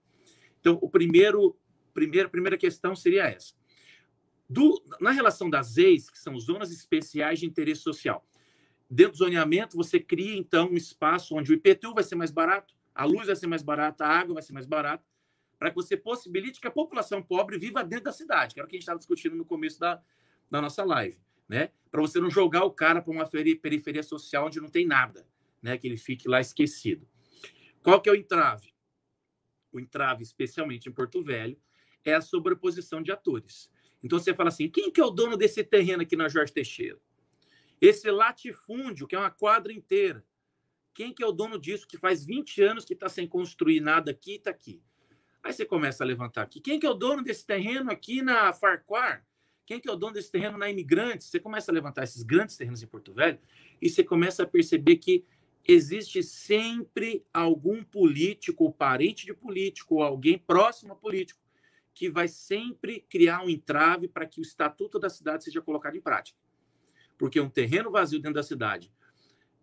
Então, 0.61 0.79
o 0.81 0.89
primeiro, 0.89 1.59
primeiro, 1.93 2.31
primeira 2.31 2.57
questão 2.57 2.95
seria 2.97 3.25
essa. 3.25 3.53
Do, 4.49 4.83
na 5.01 5.11
relação 5.11 5.51
das 5.51 5.77
EIs, 5.77 6.09
que 6.09 6.19
são 6.19 6.39
zonas 6.39 6.71
especiais 6.71 7.41
de 7.41 7.47
interesse 7.47 7.83
social, 7.83 8.27
dentro 8.89 9.13
do 9.13 9.19
zoneamento, 9.19 9.77
você 9.77 10.01
cria, 10.01 10.37
então, 10.37 10.71
um 10.71 10.77
espaço 10.77 11.35
onde 11.35 11.53
o 11.53 11.55
IPTU 11.55 11.93
vai 11.93 12.05
ser 12.05 12.15
mais 12.15 12.31
barato, 12.31 12.75
a 12.95 13.05
luz 13.05 13.27
vai 13.27 13.37
ser 13.37 13.47
mais 13.47 13.63
barata, 13.63 14.05
a 14.05 14.09
água 14.09 14.35
vai 14.35 14.43
ser 14.43 14.53
mais 14.53 14.67
barata, 14.67 15.05
para 15.59 15.71
que 15.71 15.77
você 15.77 15.97
possibilite 15.97 16.61
que 16.61 16.67
a 16.67 16.71
população 16.71 17.23
pobre 17.23 17.59
viva 17.59 17.85
dentro 17.85 18.07
da 18.07 18.13
cidade, 18.13 18.55
que 18.55 18.61
era 18.61 18.67
o 18.67 18.71
que 18.71 18.77
a 18.77 18.79
gente 18.79 18.85
estava 18.85 18.99
discutindo 18.99 19.37
no 19.37 19.45
começo 19.45 19.79
da, 19.79 20.01
da 20.51 20.61
nossa 20.61 20.85
live, 20.85 21.21
né? 21.49 21.71
Para 21.91 22.01
você 22.01 22.21
não 22.21 22.31
jogar 22.31 22.65
o 22.65 22.71
cara 22.71 23.01
para 23.01 23.13
uma 23.13 23.29
periferia 23.29 24.03
social 24.03 24.47
onde 24.47 24.61
não 24.61 24.69
tem 24.69 24.87
nada, 24.87 25.27
né? 25.63 25.79
Que 25.79 25.87
ele 25.87 25.97
fique 25.97 26.29
lá 26.29 26.41
esquecido. 26.41 27.09
Qual 27.83 28.01
que 28.01 28.09
é 28.09 28.13
o 28.13 28.17
entrave? 28.17 28.75
O 29.73 29.81
entrave, 29.81 30.23
especialmente 30.23 30.89
em 30.89 30.93
Porto 30.93 31.23
Velho, 31.23 31.61
é 32.05 32.15
a 32.15 32.21
sobreposição 32.21 33.03
de 33.03 33.13
atores. 33.13 33.71
Então 34.03 34.19
você 34.19 34.35
fala 34.35 34.49
assim: 34.49 34.69
quem 34.69 34.91
que 34.91 35.01
é 35.01 35.05
o 35.05 35.11
dono 35.11 35.37
desse 35.37 35.63
terreno 35.65 36.03
aqui 36.03 36.17
na 36.17 36.29
Jorge 36.29 36.53
Teixeira? 36.53 37.01
Esse 37.81 38.11
latifúndio, 38.11 39.07
que 39.07 39.15
é 39.15 39.19
uma 39.19 39.31
quadra 39.31 39.73
inteira. 39.73 40.25
Quem 40.93 41.15
que 41.15 41.23
é 41.23 41.27
o 41.27 41.33
dono 41.33 41.59
disso 41.59 41.87
que 41.87 41.97
faz 41.97 42.25
20 42.25 42.61
anos 42.63 42.85
que 42.85 42.93
está 42.93 43.09
sem 43.09 43.29
construir 43.29 43.81
nada 43.81 44.11
aqui 44.11 44.33
e 44.33 44.37
está 44.37 44.51
aqui? 44.51 44.83
Aí 45.43 45.53
você 45.53 45.65
começa 45.65 46.03
a 46.03 46.07
levantar 46.07 46.43
aqui. 46.43 46.61
Quem 46.61 46.81
que 46.81 46.87
é 46.87 46.91
o 46.91 46.95
dono 46.95 47.23
desse 47.23 47.47
terreno 47.47 47.91
aqui 47.91 48.21
na 48.21 48.53
Farquhar? 48.53 49.25
Quem 49.69 49.79
que 49.79 49.87
é 49.87 49.93
o 49.93 49.97
dono 49.97 50.15
desse 50.15 50.33
terreno 50.33 50.57
na 50.57 50.71
Imigrantes? 50.71 51.27
Você 51.27 51.39
começa 51.39 51.71
a 51.71 51.75
levantar 51.75 52.03
esses 52.03 52.23
grandes 52.23 52.57
terrenos 52.57 52.83
em 52.83 52.87
Porto 52.87 53.13
Velho 53.13 53.39
e 53.83 53.91
você 53.91 54.03
começa 54.03 54.43
a 54.43 54.47
perceber 54.47 54.97
que 54.97 55.27
existe 55.63 56.23
sempre 56.23 57.23
algum 57.35 57.85
político, 57.85 58.73
parente 58.73 59.27
de 59.27 59.35
político, 59.35 59.97
ou 59.97 60.03
alguém 60.03 60.39
próximo 60.39 60.95
a 60.95 60.97
político, 60.97 61.39
que 61.93 62.09
vai 62.09 62.29
sempre 62.29 63.05
criar 63.11 63.43
um 63.43 63.51
entrave 63.51 64.09
para 64.09 64.25
que 64.25 64.41
o 64.41 64.43
estatuto 64.43 64.99
da 64.99 65.11
cidade 65.11 65.45
seja 65.45 65.61
colocado 65.61 65.99
em 65.99 66.01
prática. 66.01 66.39
Porque 67.19 67.39
um 67.39 67.51
terreno 67.51 67.91
vazio 67.91 68.21
dentro 68.21 68.37
da 68.37 68.43
cidade, 68.43 68.91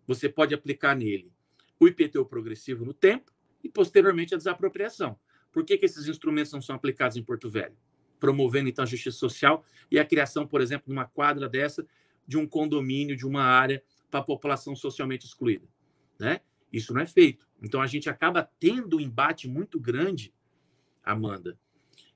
você 0.06 0.28
pode 0.28 0.54
aplicar 0.54 0.94
nele 0.94 1.32
o 1.80 1.88
IPTU 1.88 2.24
progressivo 2.26 2.84
no 2.84 2.94
tempo 2.94 3.32
e, 3.60 3.68
posteriormente, 3.68 4.36
a 4.36 4.38
desapropriação. 4.38 5.18
Por 5.50 5.64
que, 5.64 5.76
que 5.76 5.84
esses 5.84 6.06
instrumentos 6.06 6.52
não 6.52 6.62
são 6.62 6.76
aplicados 6.76 7.16
em 7.16 7.24
Porto 7.24 7.50
Velho? 7.50 7.76
Promovendo, 8.18 8.68
então, 8.68 8.82
a 8.82 8.86
justiça 8.86 9.16
social 9.16 9.64
e 9.90 9.98
a 9.98 10.04
criação, 10.04 10.46
por 10.46 10.60
exemplo, 10.60 10.86
de 10.86 10.92
uma 10.92 11.06
quadra 11.06 11.48
dessa, 11.48 11.86
de 12.26 12.36
um 12.36 12.46
condomínio, 12.46 13.16
de 13.16 13.26
uma 13.26 13.42
área 13.42 13.82
para 14.10 14.20
a 14.20 14.24
população 14.24 14.74
socialmente 14.74 15.26
excluída. 15.26 15.66
Né? 16.18 16.40
Isso 16.72 16.94
não 16.94 17.00
é 17.00 17.06
feito. 17.06 17.46
Então, 17.62 17.80
a 17.80 17.86
gente 17.86 18.08
acaba 18.08 18.48
tendo 18.58 18.96
um 18.96 19.00
embate 19.00 19.48
muito 19.48 19.78
grande, 19.78 20.34
Amanda. 21.02 21.58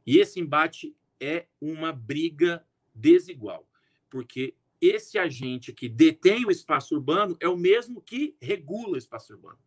E 0.07 0.19
esse 0.19 0.41
embate 0.41 0.95
é 1.21 1.47
uma 1.61 1.93
briga 1.93 2.65
desigual, 2.95 3.69
porque 4.09 4.55
esse 4.81 5.19
agente 5.19 5.73
que 5.73 5.89
detém 5.89 6.47
o 6.47 6.51
espaço 6.51 6.95
urbano 6.95 7.37
é 7.39 7.49
o 7.49 7.57
mesmo 7.57 8.01
que 8.01 8.35
regula 8.41 8.95
o 8.95 8.97
espaço 8.97 9.33
urbano. 9.35 9.59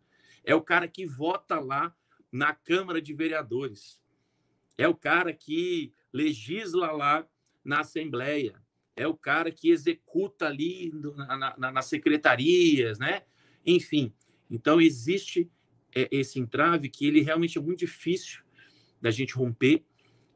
É 0.43 0.55
o 0.55 0.61
cara 0.61 0.87
que 0.87 1.05
vota 1.05 1.59
lá 1.59 1.95
na 2.31 2.53
Câmara 2.53 2.99
de 3.01 3.13
Vereadores. 3.13 4.01
É 4.75 4.87
o 4.87 4.95
cara 4.95 5.31
que 5.31 5.93
legisla 6.13 6.91
lá 6.91 7.27
na 7.63 7.79
Assembleia. 7.79 8.61
É 8.95 9.07
o 9.07 9.17
cara 9.17 9.51
que 9.51 9.71
executa 9.71 10.45
ali 10.45 10.91
na, 10.93 11.57
na, 11.57 11.71
nas 11.71 11.85
secretarias, 11.85 12.99
né? 12.99 13.23
Enfim, 13.65 14.13
então 14.49 14.79
existe 14.79 15.49
é, 15.95 16.07
esse 16.11 16.39
entrave 16.39 16.89
que 16.89 17.07
ele 17.07 17.21
realmente 17.21 17.57
é 17.57 17.61
muito 17.61 17.79
difícil 17.79 18.43
da 19.01 19.09
gente 19.09 19.33
romper, 19.33 19.83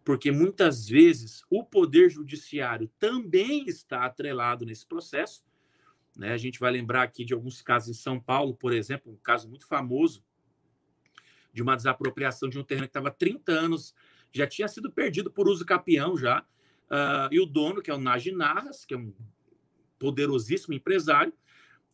porque 0.03 0.31
muitas 0.31 0.87
vezes 0.87 1.43
o 1.49 1.63
poder 1.63 2.09
judiciário 2.09 2.89
também 2.97 3.65
está 3.67 4.05
atrelado 4.05 4.65
nesse 4.65 4.85
processo. 4.85 5.43
Né? 6.15 6.31
A 6.31 6.37
gente 6.37 6.59
vai 6.59 6.71
lembrar 6.71 7.03
aqui 7.03 7.23
de 7.23 7.33
alguns 7.33 7.61
casos 7.61 7.89
em 7.89 8.01
São 8.01 8.19
Paulo, 8.19 8.55
por 8.55 8.73
exemplo, 8.73 9.11
um 9.11 9.17
caso 9.17 9.47
muito 9.47 9.67
famoso 9.67 10.23
de 11.53 11.61
uma 11.61 11.75
desapropriação 11.75 12.49
de 12.49 12.59
um 12.59 12.63
terreno 12.63 12.87
que 12.87 12.91
estava 12.91 13.11
30 13.11 13.51
anos, 13.51 13.93
já 14.31 14.47
tinha 14.47 14.67
sido 14.67 14.91
perdido 14.91 15.31
por 15.31 15.47
uso 15.47 15.65
capião 15.65 16.17
já, 16.17 16.41
uh, 16.89 17.29
e 17.31 17.39
o 17.39 17.45
dono, 17.45 17.81
que 17.81 17.91
é 17.91 17.93
o 17.93 17.99
Nagy 17.99 18.31
Narras, 18.31 18.85
que 18.85 18.93
é 18.93 18.97
um 18.97 19.13
poderosíssimo 19.99 20.73
empresário, 20.73 21.33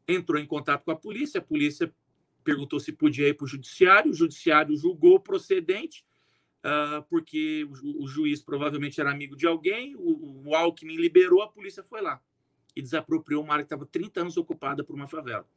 entrou 0.08 0.40
em 0.42 0.46
contato 0.46 0.84
com 0.84 0.92
a 0.92 0.96
polícia, 0.96 1.40
a 1.40 1.44
polícia 1.44 1.94
perguntou 2.44 2.80
se 2.80 2.92
podia 2.92 3.30
ir 3.30 3.36
para 3.36 3.46
o 3.46 3.48
judiciário, 3.48 4.12
o 4.12 4.16
judiciário 4.16 4.76
julgou 4.76 5.20
procedente, 5.20 6.06
uh, 6.60 7.02
porque 7.10 7.64
o, 7.66 8.04
o, 8.04 8.08
juiz 8.08 8.42
provavelmente 8.42 9.00
era 9.00 9.12
amigo 9.12 9.36
de 9.36 9.48
alguém, 9.48 9.96
o, 9.96 10.44
o 10.46 10.56
Alckmin 10.56 10.98
liberou, 10.98 11.42
a 11.42 11.48
polícia 11.48 11.84
foi 11.84 12.02
lá 12.02 12.22
e 12.76 12.82
desapropriou 12.82 13.44
uma 13.44 13.54
área 13.54 13.64
que 13.64 13.68
estava 13.68 13.86
30 13.86 14.22
anos 14.22 14.38
ocupada 14.38 14.84
por 14.84 14.96
uma 14.96 15.08
favela. 15.08 15.48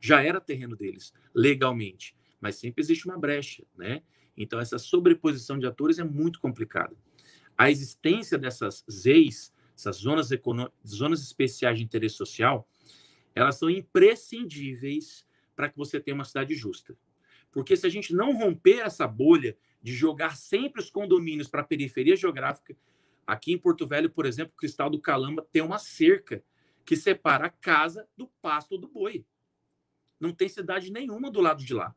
Já 0.00 0.22
era 0.22 0.40
terreno 0.40 0.74
deles, 0.74 1.12
legalmente 1.34 2.16
mas 2.42 2.56
sempre 2.56 2.82
existe 2.82 3.06
uma 3.06 3.16
brecha, 3.16 3.64
né? 3.76 4.02
Então, 4.36 4.60
essa 4.60 4.78
sobreposição 4.78 5.58
de 5.58 5.66
atores 5.66 5.98
é 5.98 6.04
muito 6.04 6.40
complicada. 6.40 6.96
A 7.56 7.70
existência 7.70 8.38
dessas 8.38 8.84
ZEIs, 8.90 9.52
essas 9.76 9.96
zonas, 9.96 10.28
zonas 10.86 11.22
especiais 11.22 11.78
de 11.78 11.84
interesse 11.84 12.16
social, 12.16 12.68
elas 13.34 13.58
são 13.58 13.68
imprescindíveis 13.68 15.26
para 15.54 15.68
que 15.68 15.76
você 15.76 16.00
tenha 16.00 16.14
uma 16.14 16.24
cidade 16.24 16.54
justa. 16.54 16.96
Porque 17.50 17.76
se 17.76 17.86
a 17.86 17.90
gente 17.90 18.14
não 18.14 18.36
romper 18.36 18.80
essa 18.80 19.06
bolha 19.06 19.56
de 19.82 19.92
jogar 19.92 20.36
sempre 20.36 20.80
os 20.80 20.90
condomínios 20.90 21.48
para 21.48 21.60
a 21.60 21.64
periferia 21.64 22.16
geográfica, 22.16 22.74
Aqui 23.26 23.52
em 23.52 23.58
Porto 23.58 23.86
Velho, 23.86 24.10
por 24.10 24.26
exemplo, 24.26 24.52
o 24.54 24.56
Cristal 24.56 24.90
do 24.90 25.00
Calamba 25.00 25.46
tem 25.52 25.62
uma 25.62 25.78
cerca 25.78 26.42
que 26.84 26.96
separa 26.96 27.46
a 27.46 27.50
casa 27.50 28.08
do 28.16 28.26
pasto 28.40 28.76
do 28.76 28.88
boi. 28.88 29.24
Não 30.18 30.32
tem 30.32 30.48
cidade 30.48 30.90
nenhuma 30.90 31.30
do 31.30 31.40
lado 31.40 31.64
de 31.64 31.72
lá. 31.72 31.94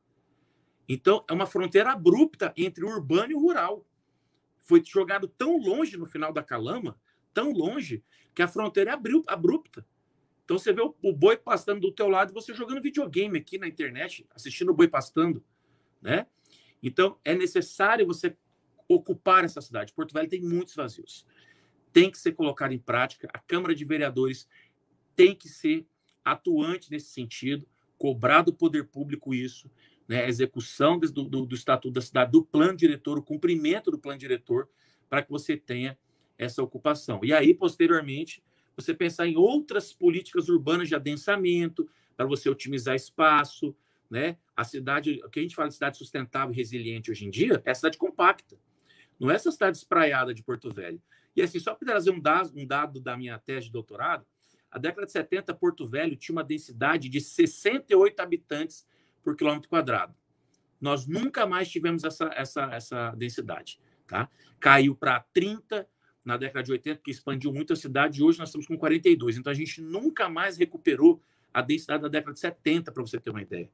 Então, 0.87 1.23
é 1.27 1.33
uma 1.33 1.47
fronteira 1.47 1.91
abrupta 1.91 2.53
entre 2.55 2.83
o 2.85 2.89
urbano 2.89 3.31
e 3.31 3.35
o 3.35 3.39
rural. 3.39 3.85
Foi 4.59 4.83
jogado 4.85 5.27
tão 5.27 5.57
longe 5.57 5.97
no 5.97 6.05
final 6.05 6.31
da 6.31 6.43
Calama, 6.43 6.99
tão 7.33 7.51
longe, 7.51 8.03
que 8.33 8.41
a 8.41 8.47
fronteira 8.47 8.91
é 8.91 8.93
abrupta. 9.27 9.85
Então, 10.43 10.59
você 10.59 10.71
vê 10.71 10.81
o, 10.81 11.13
boi 11.13 11.37
pastando 11.37 11.81
do 11.81 11.91
teu 11.91 12.07
lado 12.07 12.31
e 12.31 12.33
você 12.33 12.53
jogando 12.53 12.81
videogame 12.81 13.39
aqui 13.39 13.57
na 13.57 13.67
internet, 13.67 14.27
assistindo 14.35 14.69
o 14.69 14.75
boi 14.75 14.87
pastando, 14.87 15.43
né? 16.01 16.27
Então, 16.83 17.17
é 17.25 17.33
necessário 17.33 18.05
você 18.05 18.37
ocupar 18.87 19.43
essa 19.43 19.59
cidade. 19.59 19.91
Porto 19.91 20.13
Velho 20.13 20.29
tem 20.29 20.41
muitos 20.41 20.75
vazios. 20.75 21.25
Tem 21.91 22.11
que 22.11 22.17
ser 22.19 22.33
colocado 22.33 22.73
em 22.73 22.77
prática. 22.77 23.27
A 23.33 23.39
Câmara 23.39 23.73
de 23.73 23.83
Vereadores 23.83 24.47
tem 25.15 25.33
que 25.33 25.49
ser 25.49 25.87
atuante 26.23 26.91
nesse 26.91 27.07
sentido, 27.07 27.67
cobrar 27.97 28.43
do 28.43 28.53
poder 28.53 28.85
público 28.85 29.33
isso, 29.33 29.71
né, 30.07 30.23
a 30.23 30.27
execução 30.27 30.99
do, 30.99 31.23
do, 31.23 31.45
do, 31.45 31.55
Estatuto 31.55 31.93
da 31.93 32.01
Cidade, 32.01 32.31
do 32.31 32.43
plano 32.43 32.77
diretor, 32.77 33.17
o 33.17 33.23
cumprimento 33.23 33.91
do 33.91 33.97
plano 33.97 34.19
diretor, 34.19 34.69
para 35.09 35.21
que 35.23 35.31
você 35.31 35.57
tenha 35.57 35.97
essa 36.37 36.61
ocupação. 36.61 37.21
E 37.23 37.33
aí, 37.33 37.53
posteriormente, 37.53 38.43
você 38.75 38.93
pensar 38.93 39.27
em 39.27 39.37
outras 39.37 39.93
políticas 39.93 40.49
urbanas 40.49 40.87
de 40.87 40.95
adensamento, 40.95 41.89
para 42.15 42.25
você 42.25 42.49
otimizar 42.49 42.95
espaço, 42.95 43.75
né? 44.09 44.37
A 44.55 44.63
cidade, 44.63 45.21
o 45.23 45.29
que 45.29 45.39
a 45.39 45.41
gente 45.43 45.55
fala 45.55 45.67
de 45.67 45.73
cidade 45.73 45.97
sustentável 45.97 46.53
e 46.53 46.55
resiliente 46.55 47.11
hoje 47.11 47.25
em 47.25 47.29
dia, 47.29 47.61
é 47.65 47.71
a 47.71 47.75
cidade 47.75 47.97
compacta. 47.97 48.57
Não 49.19 49.31
é 49.31 49.35
essa 49.35 49.51
cidade 49.51 49.77
espraiada 49.77 50.33
de 50.33 50.43
Porto 50.43 50.71
Velho. 50.71 51.01
E 51.35 51.41
assim, 51.41 51.59
só 51.59 51.73
para 51.73 51.87
trazer 51.87 52.11
um 52.11 52.19
dado, 52.19 52.51
um 52.55 52.65
dado 52.65 52.99
da 52.99 53.17
minha 53.17 53.37
tese 53.37 53.67
de 53.67 53.71
doutorado, 53.71 54.25
a 54.71 54.77
década 54.77 55.05
de 55.05 55.11
70, 55.11 55.53
Porto 55.53 55.85
Velho 55.85 56.15
tinha 56.15 56.35
uma 56.35 56.43
densidade 56.43 57.09
de 57.09 57.21
68 57.21 58.19
habitantes 58.19 58.85
por 59.25 59.35
quilômetro 59.35 59.67
quadrado. 59.67 60.13
Nós 60.79 61.07
nunca 61.07 61.47
mais 61.47 61.67
tivemos 61.67 62.03
essa, 62.03 62.29
essa, 62.35 62.63
essa 62.71 63.11
densidade. 63.15 63.79
Tá? 64.05 64.29
Caiu 64.59 64.95
para 64.95 65.19
30 65.33 65.87
na 66.23 66.37
década 66.37 66.63
de 66.63 66.71
80, 66.71 67.01
que 67.03 67.11
expandiu 67.11 67.51
muito 67.51 67.73
a 67.73 67.75
cidade, 67.75 68.19
e 68.19 68.23
hoje 68.23 68.37
nós 68.39 68.49
estamos 68.49 68.67
com 68.67 68.77
42. 68.77 69.37
Então 69.37 69.51
a 69.51 69.55
gente 69.55 69.81
nunca 69.81 70.29
mais 70.29 70.57
recuperou 70.57 71.21
a 71.51 71.61
densidade 71.61 72.03
da 72.03 72.09
década 72.09 72.33
de 72.33 72.39
70, 72.39 72.91
para 72.91 73.01
você 73.01 73.19
ter 73.19 73.31
uma 73.31 73.41
ideia. 73.41 73.69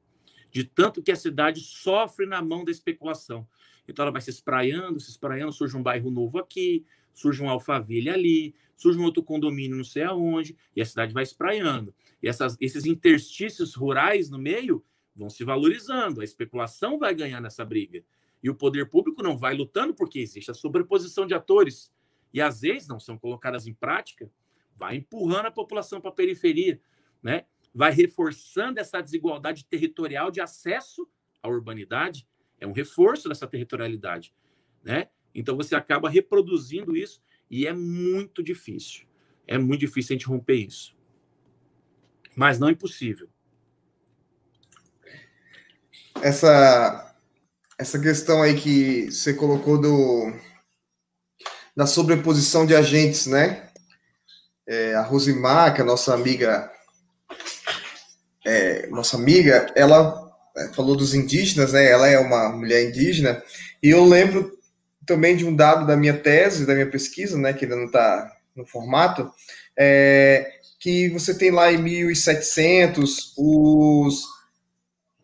De 0.50 0.64
tanto 0.64 1.02
que 1.02 1.10
a 1.10 1.16
cidade 1.16 1.60
sofre 1.60 2.26
na 2.26 2.42
mão 2.42 2.64
da 2.64 2.70
especulação. 2.70 3.46
Então 3.88 4.04
ela 4.04 4.12
vai 4.12 4.20
se 4.20 4.30
espraiando, 4.30 5.00
se 5.00 5.10
espraiando, 5.10 5.52
surge 5.52 5.76
um 5.76 5.82
bairro 5.82 6.10
novo 6.10 6.38
aqui, 6.38 6.84
surge 7.12 7.42
um 7.42 7.48
Alphaville 7.48 8.10
ali, 8.10 8.54
surge 8.76 8.98
um 8.98 9.04
outro 9.04 9.22
condomínio 9.22 9.76
não 9.76 9.84
sei 9.84 10.04
aonde, 10.04 10.56
e 10.76 10.82
a 10.82 10.86
cidade 10.86 11.12
vai 11.12 11.22
espraiando. 11.22 11.94
E 12.22 12.28
essas, 12.28 12.56
esses 12.60 12.84
interstícios 12.84 13.74
rurais 13.74 14.30
no 14.30 14.38
meio 14.38 14.84
vão 15.14 15.30
se 15.30 15.44
valorizando, 15.44 16.20
a 16.20 16.24
especulação 16.24 16.98
vai 16.98 17.14
ganhar 17.14 17.40
nessa 17.40 17.64
briga. 17.64 18.04
E 18.42 18.50
o 18.50 18.54
poder 18.54 18.88
público 18.88 19.22
não 19.22 19.36
vai 19.36 19.54
lutando 19.54 19.94
porque 19.94 20.18
existe 20.18 20.50
a 20.50 20.54
sobreposição 20.54 21.26
de 21.26 21.34
atores. 21.34 21.92
E 22.32 22.40
às 22.40 22.62
vezes 22.62 22.88
não 22.88 22.98
são 22.98 23.16
colocadas 23.16 23.66
em 23.66 23.74
prática, 23.74 24.30
vai 24.74 24.96
empurrando 24.96 25.46
a 25.46 25.50
população 25.50 26.00
para 26.00 26.10
a 26.10 26.14
periferia, 26.14 26.80
né? 27.22 27.44
vai 27.74 27.92
reforçando 27.92 28.80
essa 28.80 29.00
desigualdade 29.00 29.64
territorial 29.64 30.30
de 30.30 30.40
acesso 30.40 31.08
à 31.42 31.48
urbanidade, 31.48 32.26
é 32.58 32.66
um 32.66 32.72
reforço 32.72 33.28
dessa 33.28 33.46
territorialidade. 33.46 34.34
Né? 34.82 35.08
Então 35.34 35.56
você 35.56 35.74
acaba 35.74 36.08
reproduzindo 36.08 36.96
isso 36.96 37.22
e 37.50 37.66
é 37.66 37.72
muito 37.72 38.42
difícil. 38.42 39.06
É 39.46 39.58
muito 39.58 39.80
difícil 39.80 40.14
a 40.14 40.18
gente 40.18 40.26
romper 40.26 40.56
isso. 40.56 40.96
Mas 42.36 42.58
não 42.58 42.68
é 42.68 42.72
impossível. 42.72 43.28
Essa, 46.22 47.12
essa 47.76 47.98
questão 47.98 48.40
aí 48.42 48.54
que 48.54 49.10
você 49.10 49.34
colocou 49.34 49.76
do, 49.76 50.32
da 51.76 51.84
sobreposição 51.84 52.64
de 52.64 52.76
agentes, 52.76 53.26
né? 53.26 53.68
É, 54.64 54.94
a 54.94 55.02
Rosimar, 55.02 55.74
que 55.74 55.80
é 55.80 55.84
nossa 55.84 56.14
amiga, 56.14 56.70
é, 58.46 58.86
nossa 58.86 59.16
amiga, 59.16 59.66
ela 59.74 60.32
é, 60.56 60.68
falou 60.68 60.94
dos 60.94 61.12
indígenas, 61.12 61.72
né? 61.72 61.90
Ela 61.90 62.06
é 62.06 62.18
uma 62.20 62.50
mulher 62.50 62.88
indígena, 62.88 63.42
e 63.82 63.90
eu 63.90 64.04
lembro 64.04 64.56
também 65.04 65.36
de 65.36 65.44
um 65.44 65.56
dado 65.56 65.84
da 65.84 65.96
minha 65.96 66.16
tese, 66.16 66.64
da 66.64 66.74
minha 66.74 66.88
pesquisa, 66.88 67.36
né? 67.36 67.52
Que 67.52 67.64
ainda 67.64 67.76
não 67.76 67.86
está 67.86 68.32
no 68.54 68.64
formato, 68.64 69.28
é, 69.76 70.52
que 70.78 71.08
você 71.08 71.34
tem 71.34 71.50
lá 71.50 71.72
em 71.72 71.78
1700 71.78 73.34
os 73.36 74.31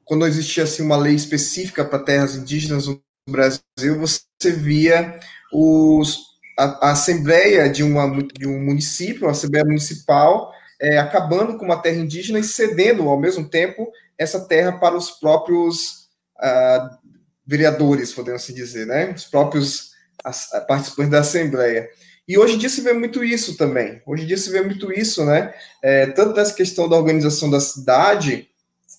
quando 0.09 0.27
existia 0.27 0.65
assim 0.65 0.83
uma 0.83 0.97
lei 0.97 1.15
específica 1.15 1.85
para 1.85 1.99
terras 1.99 2.35
indígenas 2.35 2.87
no 2.87 3.01
Brasil, 3.29 3.61
você 4.01 4.51
via 4.51 5.21
os 5.53 6.27
a, 6.59 6.89
a, 6.89 6.91
assembleia 6.93 7.69
de, 7.69 7.83
uma, 7.83 8.11
de 8.37 8.47
um 8.49 8.59
município, 8.65 9.29
a 9.29 9.31
assembleia 9.31 9.65
municipal, 9.65 10.51
é, 10.81 10.99
acabando 10.99 11.57
com 11.57 11.65
uma 11.65 11.81
terra 11.81 11.99
indígena 11.99 12.39
e 12.39 12.45
cedendo 12.45 13.09
ao 13.09 13.21
mesmo 13.21 13.49
tempo 13.49 13.93
essa 14.17 14.41
terra 14.41 14.73
para 14.73 14.97
os 14.97 15.11
próprios 15.11 16.09
uh, 16.39 16.99
vereadores, 17.47 18.13
podemos 18.13 18.43
assim 18.43 18.55
dizer, 18.55 18.87
né? 18.87 19.13
Os 19.13 19.25
próprios 19.25 19.93
as, 20.25 20.49
participantes 20.67 21.13
da 21.13 21.21
assembleia. 21.21 21.89
E 22.27 22.37
hoje 22.37 22.55
em 22.55 22.59
dia 22.59 22.69
se 22.69 22.81
vê 22.81 22.93
muito 22.93 23.23
isso 23.23 23.57
também. 23.57 24.03
Hoje 24.07 24.25
em 24.25 24.27
dia 24.27 24.37
se 24.37 24.51
vê 24.51 24.61
muito 24.63 24.93
isso, 24.93 25.25
né? 25.25 25.55
É, 25.83 26.07
tanto 26.07 26.35
nessa 26.35 26.55
questão 26.55 26.89
da 26.89 26.97
organização 26.97 27.49
da 27.49 27.61
cidade, 27.61 28.49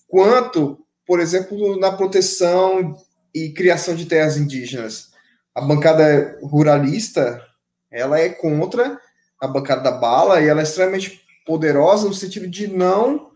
quanto, 0.07 0.79
por 1.09 1.19
exemplo, 1.19 1.75
na 1.79 1.91
proteção 1.91 2.95
e 3.33 3.49
criação 3.49 3.95
de 3.95 4.05
terras 4.05 4.37
indígenas. 4.37 5.09
A 5.55 5.59
bancada 5.59 6.37
ruralista, 6.43 7.43
ela 7.89 8.19
é 8.19 8.29
contra 8.29 8.95
a 9.41 9.47
bancada 9.47 9.81
da 9.81 9.91
bala 9.91 10.39
e 10.39 10.47
ela 10.47 10.59
é 10.59 10.63
extremamente 10.63 11.19
poderosa 11.47 12.07
no 12.07 12.13
sentido 12.13 12.47
de 12.47 12.67
não 12.67 13.31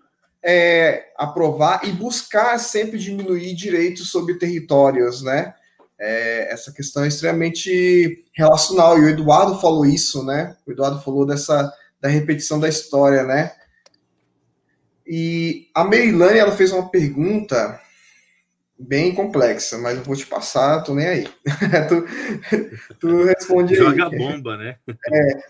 é, 0.45 1.05
aprovar 1.17 1.81
e 1.83 1.91
buscar 1.91 2.59
sempre 2.59 2.99
diminuir 2.99 3.55
direitos 3.55 4.11
sobre 4.11 4.35
territórios, 4.35 5.23
né? 5.23 5.55
É, 5.99 6.53
essa 6.53 6.71
questão 6.71 7.03
é 7.03 7.07
extremamente 7.07 8.23
relacional 8.33 8.99
e 8.99 9.01
o 9.01 9.09
Eduardo 9.09 9.59
falou 9.59 9.83
isso, 9.83 10.23
né? 10.23 10.55
O 10.67 10.71
Eduardo 10.71 11.01
falou 11.01 11.25
dessa 11.25 11.73
da 11.99 12.07
repetição 12.07 12.59
da 12.59 12.69
história, 12.69 13.23
né? 13.23 13.51
E 15.05 15.69
a 15.73 15.83
Merilane 15.83 16.39
ela 16.39 16.55
fez 16.55 16.71
uma 16.71 16.89
pergunta 16.89 17.79
bem 18.77 19.13
complexa, 19.13 19.77
mas 19.77 19.97
eu 19.97 20.03
vou 20.03 20.15
te 20.15 20.25
passar, 20.25 20.81
tô 20.81 20.93
nem 20.95 21.07
aí. 21.07 21.27
tu, 21.89 22.97
tu 22.99 23.23
responde 23.23 23.75
Joga 23.75 24.07
aí. 24.07 24.17
bomba, 24.17 24.57
né? 24.57 24.77
É, 24.87 25.43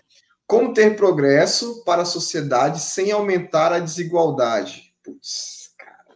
como 0.46 0.74
ter 0.74 0.96
progresso 0.96 1.84
para 1.84 2.02
a 2.02 2.06
sociedade 2.06 2.80
sem 2.80 3.10
aumentar 3.10 3.72
a 3.72 3.78
desigualdade? 3.78 4.92
Putz, 5.02 5.74
cara. 5.78 5.96
A 6.08 6.14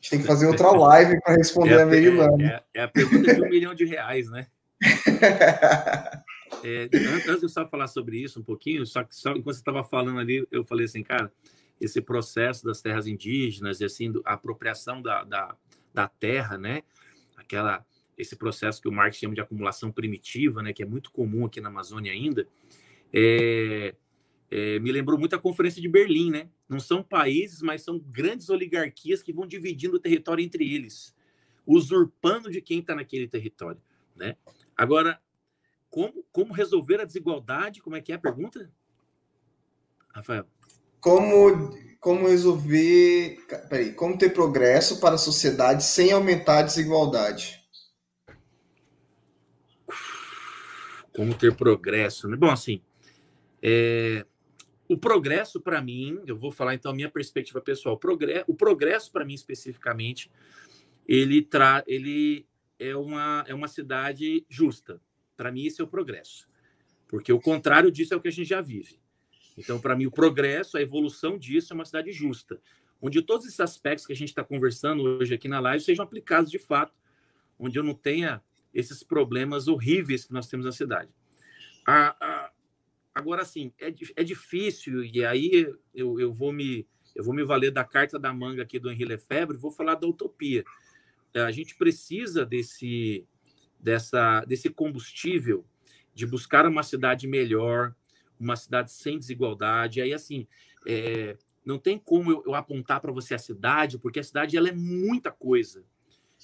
gente 0.00 0.10
tem 0.10 0.20
que 0.20 0.26
fazer 0.26 0.46
outra 0.46 0.70
live 0.70 1.20
para 1.20 1.36
responder 1.36 1.74
é 1.74 1.80
a, 1.80 1.82
a 1.82 1.86
Merilane. 1.86 2.44
É, 2.44 2.62
é, 2.74 2.82
a 2.82 2.88
pergunta 2.88 3.34
de 3.34 3.42
um 3.42 3.48
milhão 3.48 3.74
de 3.74 3.84
reais, 3.84 4.28
né? 4.30 4.46
É, 6.64 6.88
antes 7.28 7.40
de 7.40 7.48
só 7.48 7.66
falar 7.68 7.86
sobre 7.86 8.18
isso 8.18 8.40
um 8.40 8.42
pouquinho, 8.42 8.84
só 8.84 9.04
que 9.04 9.14
só, 9.14 9.30
enquanto 9.30 9.54
você 9.54 9.60
estava 9.60 9.84
falando 9.84 10.18
ali, 10.18 10.44
eu 10.50 10.64
falei 10.64 10.86
assim, 10.86 11.04
cara, 11.04 11.30
esse 11.80 12.00
processo 12.00 12.64
das 12.64 12.80
terras 12.80 13.06
indígenas 13.06 13.80
assim 13.82 14.12
a 14.24 14.34
apropriação 14.34 15.00
da, 15.00 15.24
da, 15.24 15.56
da 15.92 16.08
terra, 16.08 16.58
né? 16.58 16.82
Aquela 17.36 17.84
esse 18.16 18.34
processo 18.34 18.82
que 18.82 18.88
o 18.88 18.92
Marx 18.92 19.16
chama 19.16 19.34
de 19.34 19.40
acumulação 19.40 19.92
primitiva, 19.92 20.60
né? 20.60 20.72
Que 20.72 20.82
é 20.82 20.86
muito 20.86 21.10
comum 21.12 21.46
aqui 21.46 21.60
na 21.60 21.68
Amazônia 21.68 22.12
ainda. 22.12 22.48
É, 23.12 23.94
é, 24.50 24.78
me 24.80 24.90
lembrou 24.90 25.18
muito 25.18 25.36
a 25.36 25.38
Conferência 25.38 25.80
de 25.80 25.88
Berlim, 25.88 26.30
né? 26.30 26.50
Não 26.68 26.80
são 26.80 27.02
países, 27.02 27.62
mas 27.62 27.82
são 27.82 27.98
grandes 27.98 28.48
oligarquias 28.48 29.22
que 29.22 29.32
vão 29.32 29.46
dividindo 29.46 29.96
o 29.96 30.00
território 30.00 30.42
entre 30.42 30.74
eles, 30.74 31.14
usurpando 31.64 32.50
de 32.50 32.60
quem 32.60 32.80
está 32.80 32.94
naquele 32.94 33.28
território, 33.28 33.80
né? 34.16 34.36
Agora, 34.76 35.20
como, 35.88 36.24
como 36.32 36.52
resolver 36.52 37.00
a 37.00 37.04
desigualdade? 37.04 37.80
Como 37.80 37.96
é 37.96 38.00
que 38.00 38.12
é 38.12 38.16
a 38.16 38.18
pergunta, 38.18 38.70
Rafael? 40.12 40.46
Como, 41.00 41.76
como 42.00 42.28
resolver. 42.28 43.38
Peraí, 43.68 43.92
como 43.92 44.18
ter 44.18 44.30
progresso 44.30 45.00
para 45.00 45.14
a 45.14 45.18
sociedade 45.18 45.84
sem 45.84 46.12
aumentar 46.12 46.58
a 46.58 46.62
desigualdade? 46.62 47.58
Como 51.14 51.34
ter 51.34 51.54
progresso, 51.54 52.28
né? 52.28 52.36
Bom, 52.36 52.50
assim, 52.50 52.80
é, 53.62 54.24
o 54.88 54.96
progresso 54.96 55.60
para 55.60 55.82
mim, 55.82 56.18
eu 56.26 56.36
vou 56.36 56.50
falar 56.50 56.74
então 56.74 56.92
a 56.92 56.94
minha 56.94 57.10
perspectiva 57.10 57.60
pessoal. 57.60 57.94
O 57.94 57.98
progresso, 57.98 58.44
o 58.48 58.54
progresso 58.54 59.12
para 59.12 59.24
mim 59.24 59.34
especificamente, 59.34 60.30
ele 61.06 61.42
tra, 61.42 61.84
ele 61.86 62.46
é 62.78 62.96
uma 62.96 63.44
é 63.46 63.54
uma 63.54 63.68
cidade 63.68 64.46
justa. 64.48 65.00
Para 65.36 65.52
mim 65.52 65.66
esse 65.66 65.80
é 65.80 65.84
o 65.84 65.88
progresso. 65.88 66.48
Porque 67.06 67.32
o 67.32 67.40
contrário 67.40 67.90
disso 67.90 68.14
é 68.14 68.16
o 68.16 68.20
que 68.20 68.28
a 68.28 68.32
gente 68.32 68.48
já 68.48 68.60
vive. 68.60 68.98
Então, 69.58 69.80
para 69.80 69.96
mim, 69.96 70.06
o 70.06 70.10
progresso, 70.10 70.78
a 70.78 70.80
evolução 70.80 71.36
disso 71.36 71.72
é 71.72 71.74
uma 71.74 71.84
cidade 71.84 72.12
justa, 72.12 72.60
onde 73.02 73.20
todos 73.20 73.46
esses 73.46 73.58
aspectos 73.58 74.06
que 74.06 74.12
a 74.12 74.16
gente 74.16 74.28
está 74.28 74.44
conversando 74.44 75.02
hoje 75.02 75.34
aqui 75.34 75.48
na 75.48 75.58
live 75.58 75.82
sejam 75.82 76.04
aplicados 76.04 76.50
de 76.50 76.58
fato, 76.58 76.94
onde 77.58 77.78
eu 77.78 77.82
não 77.82 77.94
tenha 77.94 78.40
esses 78.72 79.02
problemas 79.02 79.66
horríveis 79.66 80.24
que 80.24 80.32
nós 80.32 80.46
temos 80.46 80.64
na 80.64 80.72
cidade. 80.72 81.10
A, 81.84 82.14
a, 82.24 82.52
agora, 83.14 83.42
assim, 83.42 83.72
é, 83.80 83.92
é 84.14 84.22
difícil, 84.22 85.02
e 85.04 85.24
aí 85.24 85.74
eu, 85.92 86.20
eu, 86.20 86.32
vou 86.32 86.52
me, 86.52 86.86
eu 87.16 87.24
vou 87.24 87.34
me 87.34 87.42
valer 87.42 87.72
da 87.72 87.82
carta 87.82 88.18
da 88.18 88.32
manga 88.32 88.62
aqui 88.62 88.78
do 88.78 88.90
Henri 88.90 89.04
Lefebvre, 89.04 89.56
vou 89.56 89.72
falar 89.72 89.96
da 89.96 90.06
utopia. 90.06 90.64
É, 91.34 91.40
a 91.40 91.50
gente 91.50 91.74
precisa 91.74 92.46
desse, 92.46 93.26
dessa, 93.80 94.44
desse 94.44 94.70
combustível 94.70 95.64
de 96.14 96.26
buscar 96.26 96.66
uma 96.66 96.82
cidade 96.82 97.26
melhor, 97.26 97.94
uma 98.38 98.56
cidade 98.56 98.92
sem 98.92 99.18
desigualdade. 99.18 100.00
Aí, 100.00 100.12
assim, 100.12 100.46
é, 100.86 101.36
não 101.64 101.78
tem 101.78 101.98
como 101.98 102.30
eu, 102.30 102.42
eu 102.46 102.54
apontar 102.54 103.00
para 103.00 103.12
você 103.12 103.34
a 103.34 103.38
cidade, 103.38 103.98
porque 103.98 104.20
a 104.20 104.24
cidade 104.24 104.56
ela 104.56 104.68
é 104.68 104.72
muita 104.72 105.30
coisa. 105.30 105.84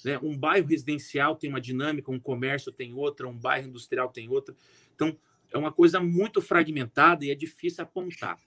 Né? 0.03 0.19
Um 0.21 0.37
bairro 0.37 0.67
residencial 0.67 1.35
tem 1.35 1.49
uma 1.49 1.61
dinâmica, 1.61 2.11
um 2.11 2.19
comércio 2.19 2.71
tem 2.71 2.93
outra, 2.93 3.27
um 3.27 3.37
bairro 3.37 3.67
industrial 3.67 4.09
tem 4.09 4.29
outra. 4.29 4.55
Então, 4.93 5.17
é 5.51 5.57
uma 5.57 5.71
coisa 5.71 5.99
muito 5.99 6.41
fragmentada 6.41 7.23
e 7.25 7.31
é 7.31 7.35
difícil 7.35 7.83
apontar. 7.83 8.37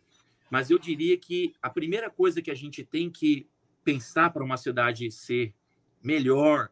Mas 0.51 0.71
eu 0.71 0.79
diria 0.79 1.17
que 1.17 1.55
a 1.63 1.71
primeira 1.71 2.11
coisa 2.11 2.43
que 2.43 2.51
a 2.51 2.55
gente 2.55 2.85
tem 2.85 3.11
que 3.11 3.47
pensar 3.85 4.31
para 4.31 4.45
uma 4.45 4.57
cidade 4.57 5.11
ser 5.11 5.55
melhor, 6.03 6.71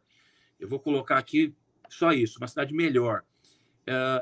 eu 0.59 0.69
vou 0.69 0.79
colocar 0.79 1.19
aqui 1.19 1.55
só 1.89 2.13
isso, 2.13 2.39
uma 2.39 2.49
cidade 2.49 2.75
melhor, 2.75 3.25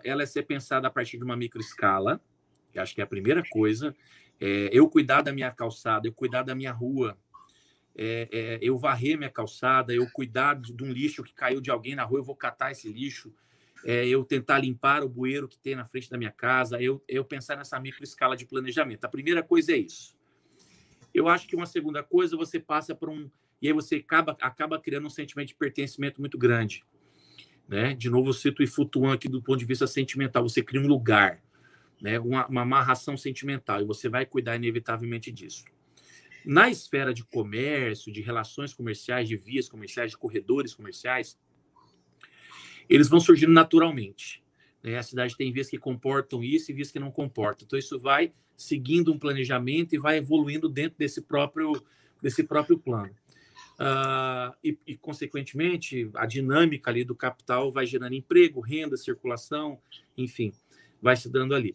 ela 0.03 0.23
é 0.23 0.27
ser 0.27 0.43
pensada 0.43 0.89
a 0.89 0.91
partir 0.91 1.17
de 1.17 1.25
uma 1.25 1.37
microescala, 1.37 2.21
eu 2.75 2.83
acho 2.83 2.95
que 2.95 3.01
é 3.01 3.05
a 3.05 3.07
primeira 3.07 3.43
coisa. 3.49 3.95
É, 4.41 4.71
eu 4.73 4.89
cuidar 4.89 5.23
da 5.23 5.33
minha 5.33 5.51
calçada, 5.51 6.09
eu 6.09 6.13
cuidar 6.13 6.43
da 6.43 6.55
minha 6.55 6.73
rua, 6.73 7.17
é, 7.97 8.29
é, 8.33 8.59
eu 8.61 8.77
varrer 8.77 9.17
minha 9.17 9.31
calçada, 9.31 9.95
eu 9.95 10.09
cuidar 10.11 10.55
de, 10.55 10.73
de, 10.73 10.85
um 10.85 10.93
lixo 10.93 11.23
que 11.23 11.33
caiu 11.33 11.61
de 11.61 11.71
alguém 11.71 11.95
na 11.95 12.03
rua, 12.03 12.19
eu 12.19 12.25
vou 12.25 12.35
catar 12.35 12.73
esse 12.73 12.93
lixo, 12.93 13.33
é, 13.85 14.07
eu 14.07 14.25
tentar 14.25 14.59
limpar 14.59 15.05
o 15.05 15.09
bueiro 15.09 15.47
que 15.47 15.59
tem 15.59 15.77
na 15.77 15.85
frente 15.85 16.11
da 16.11 16.19
minha 16.19 16.33
casa, 16.33 16.83
eu, 16.83 17.03
eu 17.07 17.25
pensar 17.25 17.57
nessa 17.57 17.79
microescala 17.79 18.37
de 18.37 18.47
planejamento. 18.47 19.05
A 19.05 19.09
primeira 19.09 19.43
coisa 19.43 19.73
é 19.73 19.77
isso. 19.77 20.17
Eu 21.13 21.29
acho 21.29 21.47
que 21.47 21.55
uma 21.55 21.67
segunda 21.67 22.03
coisa, 22.03 22.37
você 22.37 22.59
passa 22.59 22.95
por 22.95 23.09
um. 23.09 23.31
E 23.63 23.69
aí 23.69 23.73
você 23.73 23.97
acaba, 23.97 24.37
acaba 24.41 24.81
criando 24.81 25.07
um 25.07 25.11
sentimento 25.11 25.49
de 25.49 25.55
pertencimento 25.55 26.21
muito 26.21 26.37
grande. 26.37 26.83
Né? 27.69 27.95
De 27.95 28.11
novo, 28.11 28.31
eu 28.31 28.33
cito 28.33 28.61
o 28.61 28.65
Ifutuan 28.65 29.15
aqui 29.15 29.29
do 29.29 29.41
ponto 29.41 29.59
de 29.59 29.65
vista 29.65 29.87
sentimental. 29.87 30.43
Você 30.43 30.63
cria 30.63 30.81
um 30.81 30.87
lugar, 30.87 31.41
né? 32.01 32.19
uma, 32.19 32.47
uma 32.47 32.63
amarração 32.63 33.17
sentimental, 33.17 33.81
e 33.81 33.85
você 33.85 34.09
vai 34.09 34.27
cuidar 34.27 34.57
inevitavelmente 34.57 35.31
disso. 35.33 35.65
Na 36.45 36.71
esfera 36.71 37.15
de 37.15 37.25
comércio, 37.25 38.13
de 38.13 38.21
relações 38.21 38.75
comerciais, 38.75 39.29
de 39.29 39.37
vias 39.37 39.69
comerciais, 39.69 40.11
de 40.11 40.19
corredores 40.19 40.75
comerciais, 40.75 41.39
eles 42.89 43.09
vão 43.09 43.19
surgindo 43.19 43.53
naturalmente. 43.53 44.43
Né? 44.83 44.99
A 44.99 45.03
cidade 45.03 45.37
tem 45.37 45.51
vias 45.51 45.71
que 45.71 45.79
comportam 45.79 46.45
isso 46.45 46.71
e 46.71 46.75
vias 46.75 46.91
que 46.91 46.99
não 46.99 47.11
comportam. 47.11 47.65
Então, 47.65 47.79
isso 47.79 47.99
vai 47.99 48.33
seguindo 48.57 49.13
um 49.13 49.19
planejamento 49.19 49.95
e 49.95 49.99
vai 49.99 50.19
evoluindo 50.19 50.69
dentro 50.69 50.99
desse 50.99 51.23
próprio, 51.23 51.73
desse 52.23 52.45
próprio 52.45 52.79
plano. 52.79 53.15
Uh, 53.75 54.55
e, 54.63 54.79
e, 54.87 54.97
consequentemente, 54.97 56.09
a 56.15 56.27
dinâmica 56.27 56.91
ali 56.91 57.05
do 57.05 57.15
capital 57.15 57.73
vai 57.73 57.87
gerando 57.87 58.15
emprego, 58.15 58.61
renda, 58.61 58.97
circulação, 58.97 59.81
enfim, 60.17 60.53
vai 61.05 61.17
se 61.17 61.29
dando 61.29 61.55
ali. 61.55 61.75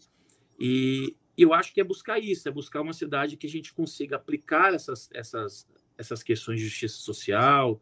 E 0.59 1.15
eu 1.37 1.53
acho 1.53 1.71
que 1.71 1.79
é 1.79 1.83
buscar 1.83 2.17
isso, 2.17 2.49
é 2.49 2.51
buscar 2.51 2.81
uma 2.81 2.93
cidade 2.93 3.37
que 3.37 3.45
a 3.45 3.49
gente 3.49 3.71
consiga 3.71 4.15
aplicar 4.15 4.73
essas, 4.73 5.07
essas, 5.13 5.67
essas 5.95 6.23
questões 6.23 6.59
de 6.59 6.67
justiça 6.67 6.97
social, 6.97 7.79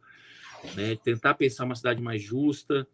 né? 0.76 0.94
tentar 1.02 1.34
pensar 1.34 1.64
uma 1.64 1.74
cidade 1.74 2.02
mais 2.02 2.22
justa, 2.22 2.86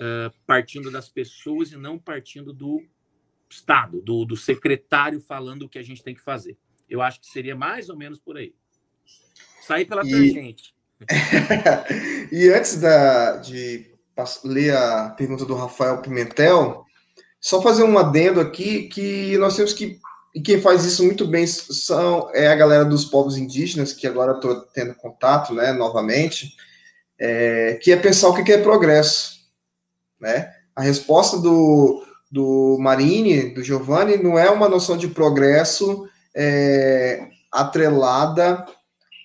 uh, 0.00 0.34
partindo 0.44 0.90
das 0.90 1.08
pessoas 1.08 1.70
e 1.70 1.76
não 1.76 1.96
partindo 1.96 2.52
do 2.52 2.84
Estado, 3.48 4.02
do, 4.02 4.24
do 4.24 4.36
secretário 4.36 5.20
falando 5.20 5.62
o 5.62 5.68
que 5.68 5.78
a 5.78 5.82
gente 5.84 6.02
tem 6.02 6.14
que 6.14 6.20
fazer. 6.20 6.58
Eu 6.90 7.00
acho 7.00 7.20
que 7.20 7.26
seria 7.28 7.54
mais 7.54 7.88
ou 7.88 7.96
menos 7.96 8.18
por 8.18 8.36
aí. 8.36 8.52
Sair 9.60 9.84
pela 9.84 10.04
e... 10.04 10.10
tangente. 10.10 10.74
e 12.32 12.48
antes 12.48 12.80
da, 12.80 13.36
de 13.36 13.94
ler 14.44 14.74
a 14.74 15.10
pergunta 15.10 15.44
do 15.44 15.54
Rafael 15.54 16.02
Pimentel, 16.02 16.84
só 17.42 17.60
fazer 17.60 17.82
um 17.82 17.98
adendo 17.98 18.40
aqui 18.40 18.84
que 18.84 19.36
nós 19.36 19.56
temos 19.56 19.72
que 19.72 20.00
e 20.34 20.40
quem 20.40 20.60
faz 20.62 20.84
isso 20.86 21.04
muito 21.04 21.26
bem 21.26 21.46
são 21.46 22.30
é 22.32 22.46
a 22.46 22.54
galera 22.54 22.86
dos 22.86 23.04
povos 23.04 23.36
indígenas 23.36 23.92
que 23.92 24.06
agora 24.06 24.32
estou 24.32 24.62
tendo 24.72 24.94
contato, 24.94 25.52
né, 25.52 25.72
novamente, 25.72 26.56
é, 27.18 27.78
que 27.82 27.92
é 27.92 27.96
pensar 27.96 28.30
o 28.30 28.34
que 28.34 28.50
é 28.50 28.56
progresso, 28.56 29.40
né? 30.18 30.50
A 30.74 30.80
resposta 30.80 31.38
do, 31.38 32.02
do 32.30 32.78
Marini, 32.80 33.50
do 33.50 33.62
Giovanni, 33.62 34.16
não 34.16 34.38
é 34.38 34.48
uma 34.48 34.70
noção 34.70 34.96
de 34.96 35.06
progresso 35.06 36.08
é, 36.34 37.26
atrelada 37.52 38.64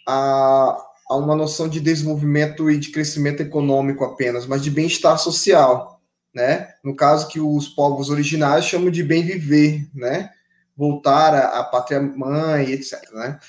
a, 0.05 0.77
a 1.09 1.15
uma 1.15 1.37
noção 1.37 1.69
de 1.69 1.79
desenvolvimento 1.79 2.69
e 2.69 2.77
de 2.77 2.91
crescimento 2.91 3.39
econômico 3.39 4.03
apenas, 4.03 4.45
mas 4.45 4.61
de 4.61 4.69
bem-estar 4.69 5.17
social, 5.17 5.96
né? 6.37 6.75
No 6.83 6.95
caso 6.95 7.27
que 7.27 7.39
os 7.39 7.67
povos 7.67 8.11
originários 8.11 8.67
chamam 8.67 8.91
de 8.91 9.01
bem 9.01 9.23
viver, 9.23 9.89
né? 9.91 10.29
Voltar 10.75 11.33
à, 11.33 11.63
pátria 11.63 11.99
mãe, 11.99 12.71
etc, 12.71 13.11
né? 13.11 13.39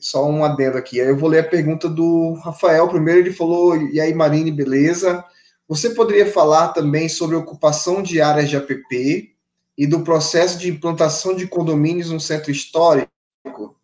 Só 0.00 0.26
um 0.26 0.42
adendo 0.42 0.78
aqui. 0.78 0.96
Eu 0.96 1.18
vou 1.18 1.28
ler 1.28 1.40
a 1.40 1.48
pergunta 1.48 1.90
do 1.90 2.32
Rafael. 2.42 2.88
Primeiro 2.88 3.20
ele 3.20 3.34
falou: 3.34 3.76
"E 3.76 4.00
aí, 4.00 4.14
Marine, 4.14 4.50
beleza? 4.50 5.22
Você 5.68 5.90
poderia 5.90 6.32
falar 6.32 6.68
também 6.68 7.06
sobre 7.06 7.36
ocupação 7.36 8.02
de 8.02 8.22
áreas 8.22 8.48
de 8.48 8.56
APP 8.56 9.34
e 9.76 9.86
do 9.86 10.00
processo 10.00 10.58
de 10.58 10.70
implantação 10.70 11.36
de 11.36 11.46
condomínios 11.46 12.10
no 12.10 12.18
centro 12.18 12.50
histórico, 12.50 13.10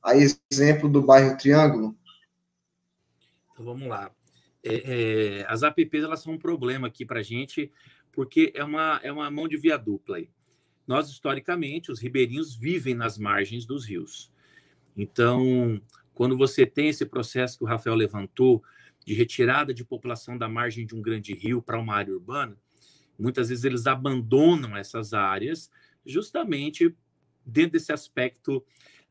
a 0.02 0.16
exemplo 0.16 0.88
do 0.88 1.02
bairro 1.02 1.36
Triângulo?" 1.36 1.94
Então 3.52 3.66
vamos 3.66 3.86
lá. 3.86 4.10
É, 4.64 5.40
é, 5.42 5.46
as 5.46 5.62
APPs 5.62 6.02
elas 6.02 6.20
são 6.20 6.32
um 6.32 6.38
problema 6.38 6.86
aqui 6.86 7.04
para 7.04 7.20
a 7.20 7.22
gente, 7.22 7.70
porque 8.14 8.52
é 8.54 8.64
uma, 8.64 9.00
é 9.02 9.10
uma 9.10 9.30
mão 9.30 9.48
de 9.48 9.56
via 9.56 9.76
dupla 9.76 10.16
aí. 10.16 10.30
Nós, 10.86 11.08
historicamente, 11.08 11.90
os 11.90 12.00
ribeirinhos 12.00 12.54
vivem 12.54 12.94
nas 12.94 13.18
margens 13.18 13.64
dos 13.64 13.86
rios. 13.86 14.30
Então, 14.96 15.80
quando 16.14 16.36
você 16.36 16.64
tem 16.64 16.88
esse 16.88 17.04
processo 17.06 17.58
que 17.58 17.64
o 17.64 17.66
Rafael 17.66 17.96
levantou, 17.96 18.62
de 19.04 19.12
retirada 19.12 19.74
de 19.74 19.84
população 19.84 20.38
da 20.38 20.48
margem 20.48 20.86
de 20.86 20.94
um 20.94 21.02
grande 21.02 21.34
rio 21.34 21.60
para 21.60 21.78
uma 21.78 21.94
área 21.94 22.14
urbana, 22.14 22.56
muitas 23.18 23.50
vezes 23.50 23.64
eles 23.64 23.86
abandonam 23.86 24.76
essas 24.76 25.12
áreas 25.12 25.70
justamente 26.06 26.94
dentro 27.44 27.72
desse 27.72 27.92
aspecto 27.92 28.64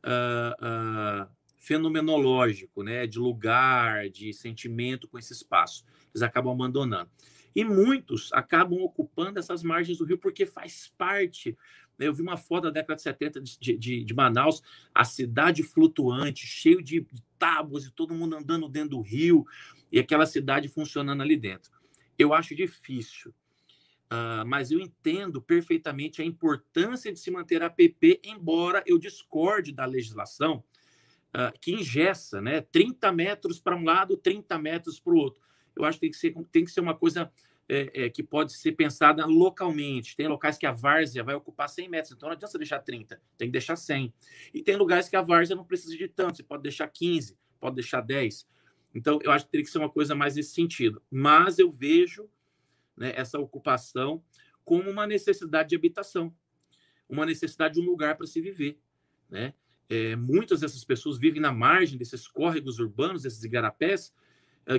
uh, 0.04 1.26
uh, 1.26 1.30
fenomenológico, 1.58 2.82
né, 2.84 3.06
de 3.06 3.20
lugar, 3.20 4.10
de 4.10 4.34
sentimento 4.34 5.08
com 5.08 5.20
esse 5.20 5.32
espaço. 5.32 5.86
Eles 6.14 6.24
acabam 6.24 6.54
abandonando. 6.54 7.10
E 7.56 7.64
muitos 7.64 8.32
acabam 8.34 8.82
ocupando 8.82 9.40
essas 9.40 9.64
margens 9.64 9.98
do 9.98 10.06
rio 10.06 10.18
porque 10.18 10.46
faz 10.46 10.92
parte. 10.98 11.58
Né? 11.98 12.08
Eu 12.08 12.14
vi 12.14 12.22
uma 12.22 12.38
foto 12.38 12.64
da 12.64 12.72
década 12.72 12.96
de 12.96 13.02
70 13.02 13.42
de, 13.42 13.78
de, 13.78 14.04
de 14.04 14.14
Manaus, 14.14 14.62
a 14.94 15.04
cidade 15.04 15.64
flutuante, 15.64 16.48
cheio 16.48 16.82
de 16.82 17.06
tábuas 17.38 17.86
e 17.86 17.92
todo 17.92 18.16
mundo 18.16 18.36
andando 18.36 18.68
dentro 18.68 18.92
do 18.92 19.02
rio 19.02 19.46
e 19.92 20.00
aquela 20.00 20.26
cidade 20.26 20.68
funcionando 20.68 21.22
ali 21.22 21.36
dentro. 21.36 21.72
Eu 22.18 22.34
acho 22.34 22.56
difícil, 22.56 23.32
uh, 24.12 24.46
mas 24.46 24.72
eu 24.72 24.80
entendo 24.80 25.42
perfeitamente 25.42 26.22
a 26.22 26.26
importância 26.26 27.12
de 27.12 27.20
se 27.20 27.30
manter 27.30 27.62
a 27.62 27.68
APP, 27.68 28.20
embora 28.24 28.84
eu 28.86 28.98
discorde 28.98 29.72
da 29.72 29.86
legislação 29.86 30.64
uh, 31.34 31.58
que 31.60 31.74
ingessa, 31.74 32.42
né? 32.42 32.62
30 32.62 33.12
metros 33.12 33.60
para 33.60 33.76
um 33.76 33.84
lado, 33.84 34.16
30 34.16 34.58
metros 34.60 35.00
para 35.00 35.14
o 35.14 35.18
outro. 35.18 35.42
Eu 35.76 35.86
acho 35.86 35.98
que 35.98 36.02
tem 36.02 36.12
que 36.12 36.18
ser, 36.18 36.34
tem 36.52 36.66
que 36.66 36.72
ser 36.72 36.82
uma 36.82 36.96
coisa 36.96 37.32
é, 37.68 38.06
é, 38.06 38.10
que 38.10 38.22
pode 38.22 38.54
ser 38.54 38.74
pensada 38.74 39.26
localmente. 39.26 40.16
Tem 40.16 40.28
locais 40.28 40.58
que 40.58 40.66
a 40.66 40.72
várzea 40.72 41.24
vai 41.24 41.36
ocupar 41.36 41.70
100 41.70 41.90
metros, 41.90 42.14
então 42.14 42.30
não 42.30 42.36
adianta 42.36 42.58
deixar 42.58 42.80
30, 42.80 43.22
tem 43.38 43.48
que 43.48 43.52
deixar 43.52 43.76
100. 43.76 44.14
E 44.54 44.62
tem 44.62 44.76
lugares 44.76 45.10
que 45.10 45.16
a 45.16 45.22
várzea 45.22 45.56
não 45.56 45.66
precisa 45.66 45.98
de 45.98 46.08
tanto, 46.08 46.38
você 46.38 46.44
pode 46.44 46.64
deixar 46.64 46.88
15, 46.88 47.38
pode 47.60 47.76
deixar 47.76 48.02
10. 48.02 48.48
Então, 48.94 49.20
eu 49.24 49.32
acho 49.32 49.46
que 49.46 49.52
teria 49.52 49.66
que 49.66 49.72
ser 49.72 49.80
uma 49.80 49.90
coisa 49.90 50.14
mais 50.14 50.36
nesse 50.36 50.54
sentido. 50.54 51.02
Mas 51.10 51.58
eu 51.58 51.72
vejo 51.72 52.30
né, 52.96 53.12
essa 53.16 53.40
ocupação 53.40 54.24
como 54.64 54.90
uma 54.90 55.08
necessidade 55.08 55.70
de 55.70 55.76
habitação, 55.76 56.34
uma 57.10 57.26
necessidade 57.26 57.76
de 57.76 57.82
um 57.82 57.86
lugar 57.86 58.16
para 58.16 58.28
se 58.28 58.40
viver. 58.40 58.80
Né? 59.30 59.54
É, 59.90 60.16
muitas 60.16 60.62
dessas 60.62 60.84
pessoas 60.84 61.18
vivem 61.18 61.42
na 61.42 61.52
margem 61.52 61.98
desses 61.98 62.28
córregos 62.28 62.80
urbanos, 62.80 63.24
desses 63.24 63.44
igarapés, 63.44 64.14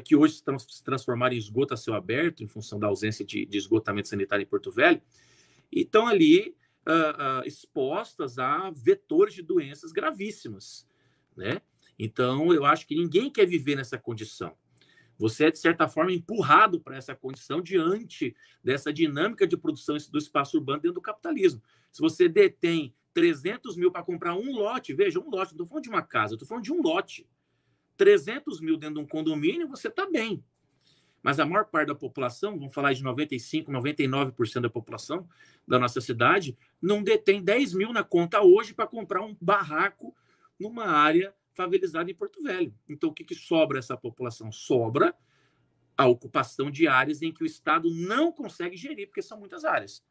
que 0.05 0.17
hoje 0.17 0.35
se 0.69 0.85
transformaram 0.85 1.35
em 1.35 1.39
esgoto 1.39 1.75
a 1.75 1.77
céu 1.77 1.95
aberto, 1.95 2.43
em 2.43 2.47
função 2.47 2.79
da 2.79 2.87
ausência 2.87 3.25
de, 3.25 3.45
de 3.45 3.59
esgotamento 3.59 4.09
sanitário 4.09 4.43
em 4.43 4.47
Porto 4.47 4.71
Velho, 4.71 5.01
e 5.71 5.81
estão 5.81 6.07
ali 6.07 6.57
uh, 6.87 7.43
uh, 7.43 7.47
expostas 7.47 8.39
a 8.39 8.71
vetores 8.71 9.35
de 9.35 9.43
doenças 9.43 9.93
gravíssimas, 9.93 10.89
né? 11.37 11.61
Então, 11.99 12.53
eu 12.53 12.65
acho 12.65 12.87
que 12.87 12.95
ninguém 12.95 13.31
quer 13.31 13.47
viver 13.47 13.77
nessa 13.77 13.97
condição. 13.99 14.57
Você 15.17 15.47
é, 15.47 15.51
de 15.51 15.59
certa 15.59 15.87
forma, 15.87 16.13
empurrado 16.13 16.81
para 16.81 16.97
essa 16.97 17.15
condição 17.15 17.61
diante 17.61 18.35
dessa 18.63 18.93
dinâmica 18.93 19.47
de 19.47 19.57
produção 19.57 19.97
do 20.11 20.19
espaço 20.19 20.57
urbano 20.57 20.83
dentro 20.83 20.97
do 20.97 21.01
capitalismo. 21.01 21.63
Se 21.93 22.01
você 22.01 22.29
detém 22.29 22.93
300 23.13 23.77
mil 23.77 23.93
para 23.93 24.03
comprar 24.03 24.35
um 24.35 24.53
lote, 24.53 24.93
veja, 24.93 25.21
um 25.21 25.31
lote, 25.31 25.53
não 25.53 25.63
estou 25.63 25.67
falando 25.67 25.85
de 25.85 25.89
uma 25.89 26.03
casa, 26.03 26.35
estou 26.35 26.49
falando 26.49 26.65
de 26.65 26.73
um 26.73 26.83
lote. 26.83 27.27
300 27.97 28.61
mil 28.61 28.77
dentro 28.77 28.97
de 28.97 29.01
um 29.01 29.07
condomínio, 29.07 29.69
você 29.69 29.89
está 29.89 30.09
bem. 30.11 30.45
Mas 31.23 31.41
a 31.41 31.47
maior 31.47 31.65
parte 31.65 31.89
da 31.89 31.95
população, 31.95 32.59
vamos 32.59 32.75
falar 32.75 32.93
de 32.93 33.03
95%, 33.03 33.69
99% 33.69 34.61
da 34.61 34.69
população 34.69 35.27
da 35.67 35.79
nossa 35.79 35.99
cidade, 35.99 36.57
não 36.83 37.03
detém 37.03 37.43
10 37.43 37.73
mil 37.73 37.93
na 37.95 38.05
conta 38.05 38.43
hoje 38.43 38.75
para 38.75 38.87
comprar 38.87 39.23
um 39.23 39.35
barraco 39.41 40.15
numa 40.61 40.85
área 40.85 41.35
favelizada 41.55 42.11
em 42.11 42.15
Porto 42.15 42.43
Velho. 42.43 42.75
Então, 42.87 43.09
o 43.09 43.13
que, 43.15 43.25
que 43.25 43.35
sobra 43.35 43.79
essa 43.79 43.97
população? 43.97 44.53
Sobra 44.53 45.17
a 45.97 46.07
ocupação 46.07 46.71
de 46.71 46.87
áreas 46.87 47.23
em 47.23 47.33
que 47.33 47.43
o 47.43 47.47
Estado 47.47 47.89
não 47.91 48.31
consegue 48.31 48.77
gerir, 48.77 49.07
porque 49.07 49.23
são 49.23 49.39
muitas 49.39 49.65
áreas. 49.65 50.05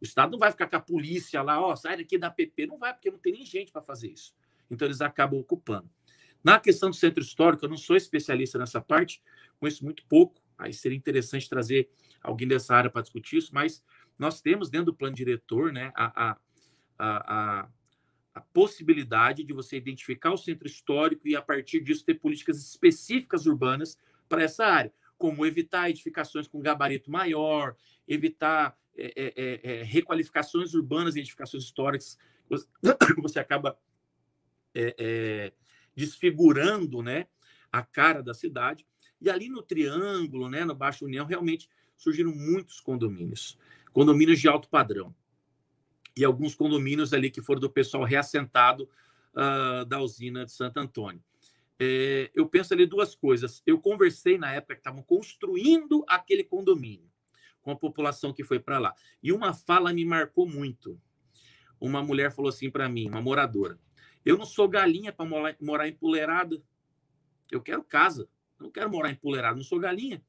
O 0.00 0.04
Estado 0.04 0.32
não 0.32 0.38
vai 0.38 0.50
ficar 0.50 0.68
com 0.68 0.76
a 0.76 0.80
polícia 0.80 1.40
lá, 1.40 1.60
ó, 1.60 1.74
sai 1.76 1.96
daqui 1.96 2.18
da 2.18 2.30
PP, 2.30 2.66
não 2.66 2.78
vai, 2.78 2.92
porque 2.92 3.10
não 3.10 3.18
tem 3.18 3.32
nem 3.32 3.46
gente 3.46 3.72
para 3.72 3.80
fazer 3.80 4.10
isso. 4.10 4.34
Então, 4.70 4.86
eles 4.86 5.00
acabam 5.00 5.40
ocupando. 5.40 5.88
Na 6.48 6.58
questão 6.58 6.88
do 6.88 6.96
centro 6.96 7.22
histórico, 7.22 7.66
eu 7.66 7.68
não 7.68 7.76
sou 7.76 7.94
especialista 7.94 8.58
nessa 8.58 8.80
parte, 8.80 9.22
conheço 9.60 9.84
muito 9.84 10.02
pouco, 10.06 10.40
aí 10.56 10.72
seria 10.72 10.96
interessante 10.96 11.46
trazer 11.46 11.90
alguém 12.22 12.48
dessa 12.48 12.74
área 12.74 12.88
para 12.88 13.02
discutir 13.02 13.36
isso, 13.36 13.50
mas 13.52 13.84
nós 14.18 14.40
temos 14.40 14.70
dentro 14.70 14.86
do 14.86 14.94
plano 14.94 15.14
diretor 15.14 15.70
né, 15.70 15.92
a, 15.94 16.30
a, 16.30 16.36
a, 16.98 17.68
a, 18.34 18.40
possibilidade 18.40 19.44
de 19.44 19.52
você 19.52 19.76
identificar 19.76 20.32
o 20.32 20.38
centro 20.38 20.66
histórico 20.66 21.28
e, 21.28 21.36
a 21.36 21.42
partir 21.42 21.80
disso, 21.80 22.02
ter 22.02 22.14
políticas 22.14 22.56
específicas 22.56 23.44
urbanas 23.44 23.98
para 24.26 24.42
essa 24.42 24.64
área, 24.64 24.92
como 25.18 25.44
evitar 25.44 25.90
edificações 25.90 26.48
com 26.48 26.62
gabarito 26.62 27.10
maior, 27.10 27.76
evitar 28.08 28.74
é, 28.96 29.12
é, 29.14 29.34
é, 29.36 29.80
é 29.80 29.82
requalificações 29.82 30.72
urbanas 30.72 31.14
e 31.14 31.20
edificações 31.20 31.64
históricas, 31.64 32.18
você 33.20 33.38
acaba 33.38 33.78
é, 34.74 34.94
é, 34.98 35.52
desfigurando 35.98 37.02
né, 37.02 37.26
a 37.72 37.82
cara 37.82 38.22
da 38.22 38.32
cidade. 38.32 38.86
E 39.20 39.28
ali 39.28 39.48
no 39.48 39.62
Triângulo, 39.62 40.48
né, 40.48 40.64
no 40.64 40.74
Baixo 40.74 41.04
União, 41.04 41.26
realmente 41.26 41.68
surgiram 41.96 42.32
muitos 42.32 42.78
condomínios, 42.78 43.58
condomínios 43.92 44.38
de 44.40 44.46
alto 44.46 44.68
padrão. 44.68 45.12
E 46.16 46.24
alguns 46.24 46.54
condomínios 46.54 47.12
ali 47.12 47.30
que 47.30 47.42
foram 47.42 47.60
do 47.60 47.68
pessoal 47.68 48.04
reassentado 48.04 48.88
uh, 49.34 49.84
da 49.84 50.00
usina 50.00 50.44
de 50.44 50.52
Santo 50.52 50.78
Antônio. 50.78 51.22
É, 51.80 52.30
eu 52.34 52.48
penso 52.48 52.74
ali 52.74 52.86
duas 52.86 53.14
coisas. 53.14 53.62
Eu 53.66 53.80
conversei 53.80 54.38
na 54.38 54.52
época 54.52 54.74
que 54.74 54.80
estavam 54.80 55.02
construindo 55.02 56.04
aquele 56.08 56.44
condomínio 56.44 57.08
com 57.60 57.70
a 57.72 57.76
população 57.76 58.32
que 58.32 58.44
foi 58.44 58.58
para 58.60 58.78
lá. 58.78 58.94
E 59.22 59.32
uma 59.32 59.52
fala 59.52 59.92
me 59.92 60.04
marcou 60.04 60.46
muito. 60.48 61.00
Uma 61.80 62.02
mulher 62.02 62.32
falou 62.32 62.48
assim 62.48 62.70
para 62.70 62.88
mim, 62.88 63.08
uma 63.08 63.20
moradora: 63.20 63.78
eu 64.24 64.36
não 64.36 64.44
sou 64.44 64.68
galinha 64.68 65.12
para 65.12 65.26
morar, 65.26 65.56
morar 65.60 65.88
empoleirada. 65.88 66.62
Eu 67.50 67.60
quero 67.60 67.82
casa. 67.82 68.28
Eu 68.58 68.64
não 68.64 68.70
quero 68.70 68.90
morar 68.90 69.10
empoleirado, 69.10 69.56
não 69.56 69.64
sou 69.64 69.78
galinha. 69.78 70.22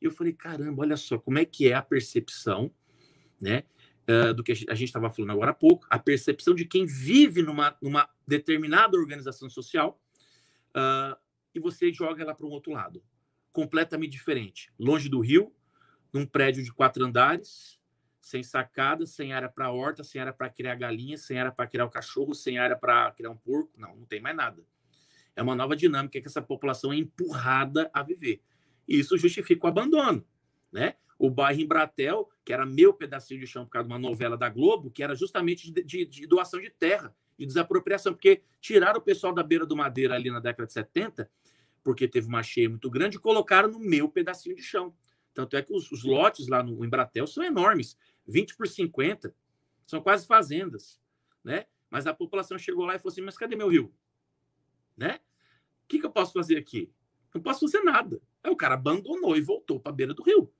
E 0.00 0.04
eu 0.04 0.10
falei, 0.10 0.32
caramba, 0.32 0.82
olha 0.82 0.96
só 0.96 1.18
como 1.18 1.38
é 1.38 1.44
que 1.44 1.68
é 1.68 1.74
a 1.74 1.82
percepção, 1.82 2.70
né? 3.40 3.64
Uh, 4.06 4.34
do 4.34 4.44
que 4.44 4.52
a 4.52 4.74
gente 4.74 4.84
estava 4.84 5.08
falando 5.08 5.30
agora 5.30 5.50
há 5.52 5.54
pouco, 5.54 5.86
a 5.88 5.98
percepção 5.98 6.54
de 6.54 6.66
quem 6.66 6.84
vive 6.84 7.40
numa, 7.40 7.74
numa 7.80 8.06
determinada 8.28 8.98
organização 8.98 9.48
social 9.48 9.98
uh, 10.76 11.16
e 11.54 11.58
você 11.58 11.90
joga 11.90 12.22
ela 12.22 12.34
para 12.34 12.44
um 12.46 12.50
outro 12.50 12.70
lado, 12.70 13.02
completamente 13.50 14.12
diferente, 14.12 14.70
longe 14.78 15.08
do 15.08 15.20
rio, 15.20 15.54
num 16.12 16.26
prédio 16.26 16.62
de 16.62 16.70
quatro 16.70 17.02
andares, 17.02 17.80
sem 18.24 18.42
sacada, 18.42 19.04
sem 19.04 19.34
área 19.34 19.50
para 19.50 19.70
horta, 19.70 20.02
sem 20.02 20.18
área 20.18 20.32
para 20.32 20.48
criar 20.48 20.76
galinha, 20.76 21.18
sem 21.18 21.38
área 21.38 21.52
para 21.52 21.66
criar 21.66 21.84
o 21.84 21.90
cachorro, 21.90 22.32
sem 22.32 22.56
área 22.56 22.74
para 22.74 23.10
criar 23.10 23.28
um 23.28 23.36
porco. 23.36 23.70
Não, 23.76 23.94
não 23.94 24.06
tem 24.06 24.18
mais 24.18 24.34
nada. 24.34 24.64
É 25.36 25.42
uma 25.42 25.54
nova 25.54 25.76
dinâmica 25.76 26.18
que 26.18 26.26
essa 26.26 26.40
população 26.40 26.90
é 26.90 26.96
empurrada 26.96 27.90
a 27.92 28.02
viver. 28.02 28.40
E 28.88 28.98
isso 28.98 29.18
justifica 29.18 29.66
o 29.66 29.68
abandono, 29.68 30.26
né? 30.72 30.94
O 31.18 31.28
bairro 31.28 31.60
em 31.60 31.66
Bratel, 31.66 32.30
que 32.42 32.50
era 32.50 32.64
meu 32.64 32.94
pedacinho 32.94 33.40
de 33.40 33.46
chão 33.46 33.66
por 33.66 33.72
causa 33.72 33.86
de 33.86 33.92
uma 33.92 34.00
novela 34.00 34.38
da 34.38 34.48
Globo, 34.48 34.90
que 34.90 35.02
era 35.02 35.14
justamente 35.14 35.70
de, 35.70 35.82
de, 35.82 36.06
de 36.06 36.26
doação 36.26 36.58
de 36.62 36.70
terra, 36.70 37.14
de 37.38 37.44
desapropriação, 37.44 38.14
porque 38.14 38.42
tiraram 38.58 39.00
o 39.00 39.02
pessoal 39.02 39.34
da 39.34 39.42
beira 39.42 39.66
do 39.66 39.76
Madeira 39.76 40.14
ali 40.14 40.30
na 40.30 40.40
década 40.40 40.66
de 40.66 40.72
70, 40.72 41.30
porque 41.82 42.08
teve 42.08 42.26
uma 42.26 42.42
cheia 42.42 42.70
muito 42.70 42.88
grande, 42.88 43.18
e 43.18 43.20
colocaram 43.20 43.70
no 43.70 43.78
meu 43.78 44.08
pedacinho 44.08 44.56
de 44.56 44.62
chão. 44.62 44.94
Tanto 45.34 45.56
é 45.56 45.62
que 45.62 45.74
os, 45.74 45.90
os 45.90 46.04
lotes 46.04 46.48
lá 46.48 46.62
no 46.62 46.84
Embratel 46.84 47.26
são 47.26 47.42
enormes. 47.42 47.98
20 48.26 48.56
por 48.56 48.66
50, 48.66 49.34
são 49.86 50.00
quase 50.00 50.26
fazendas, 50.26 51.00
né? 51.42 51.66
Mas 51.90 52.06
a 52.06 52.14
população 52.14 52.58
chegou 52.58 52.86
lá 52.86 52.94
e 52.94 52.98
falou 52.98 53.12
assim: 53.12 53.20
mas 53.20 53.36
cadê 53.36 53.54
meu 53.56 53.68
rio? 53.68 53.92
Né? 54.96 55.20
O 55.84 55.88
que, 55.88 55.98
que 55.98 56.06
eu 56.06 56.10
posso 56.10 56.32
fazer 56.32 56.56
aqui? 56.56 56.90
Não 57.34 57.42
posso 57.42 57.60
fazer 57.60 57.82
nada. 57.82 58.20
Aí 58.42 58.50
o 58.50 58.56
cara 58.56 58.74
abandonou 58.74 59.36
e 59.36 59.40
voltou 59.40 59.78
para 59.78 59.90
a 59.90 59.94
beira 59.94 60.14
do 60.14 60.22
rio. 60.22 60.50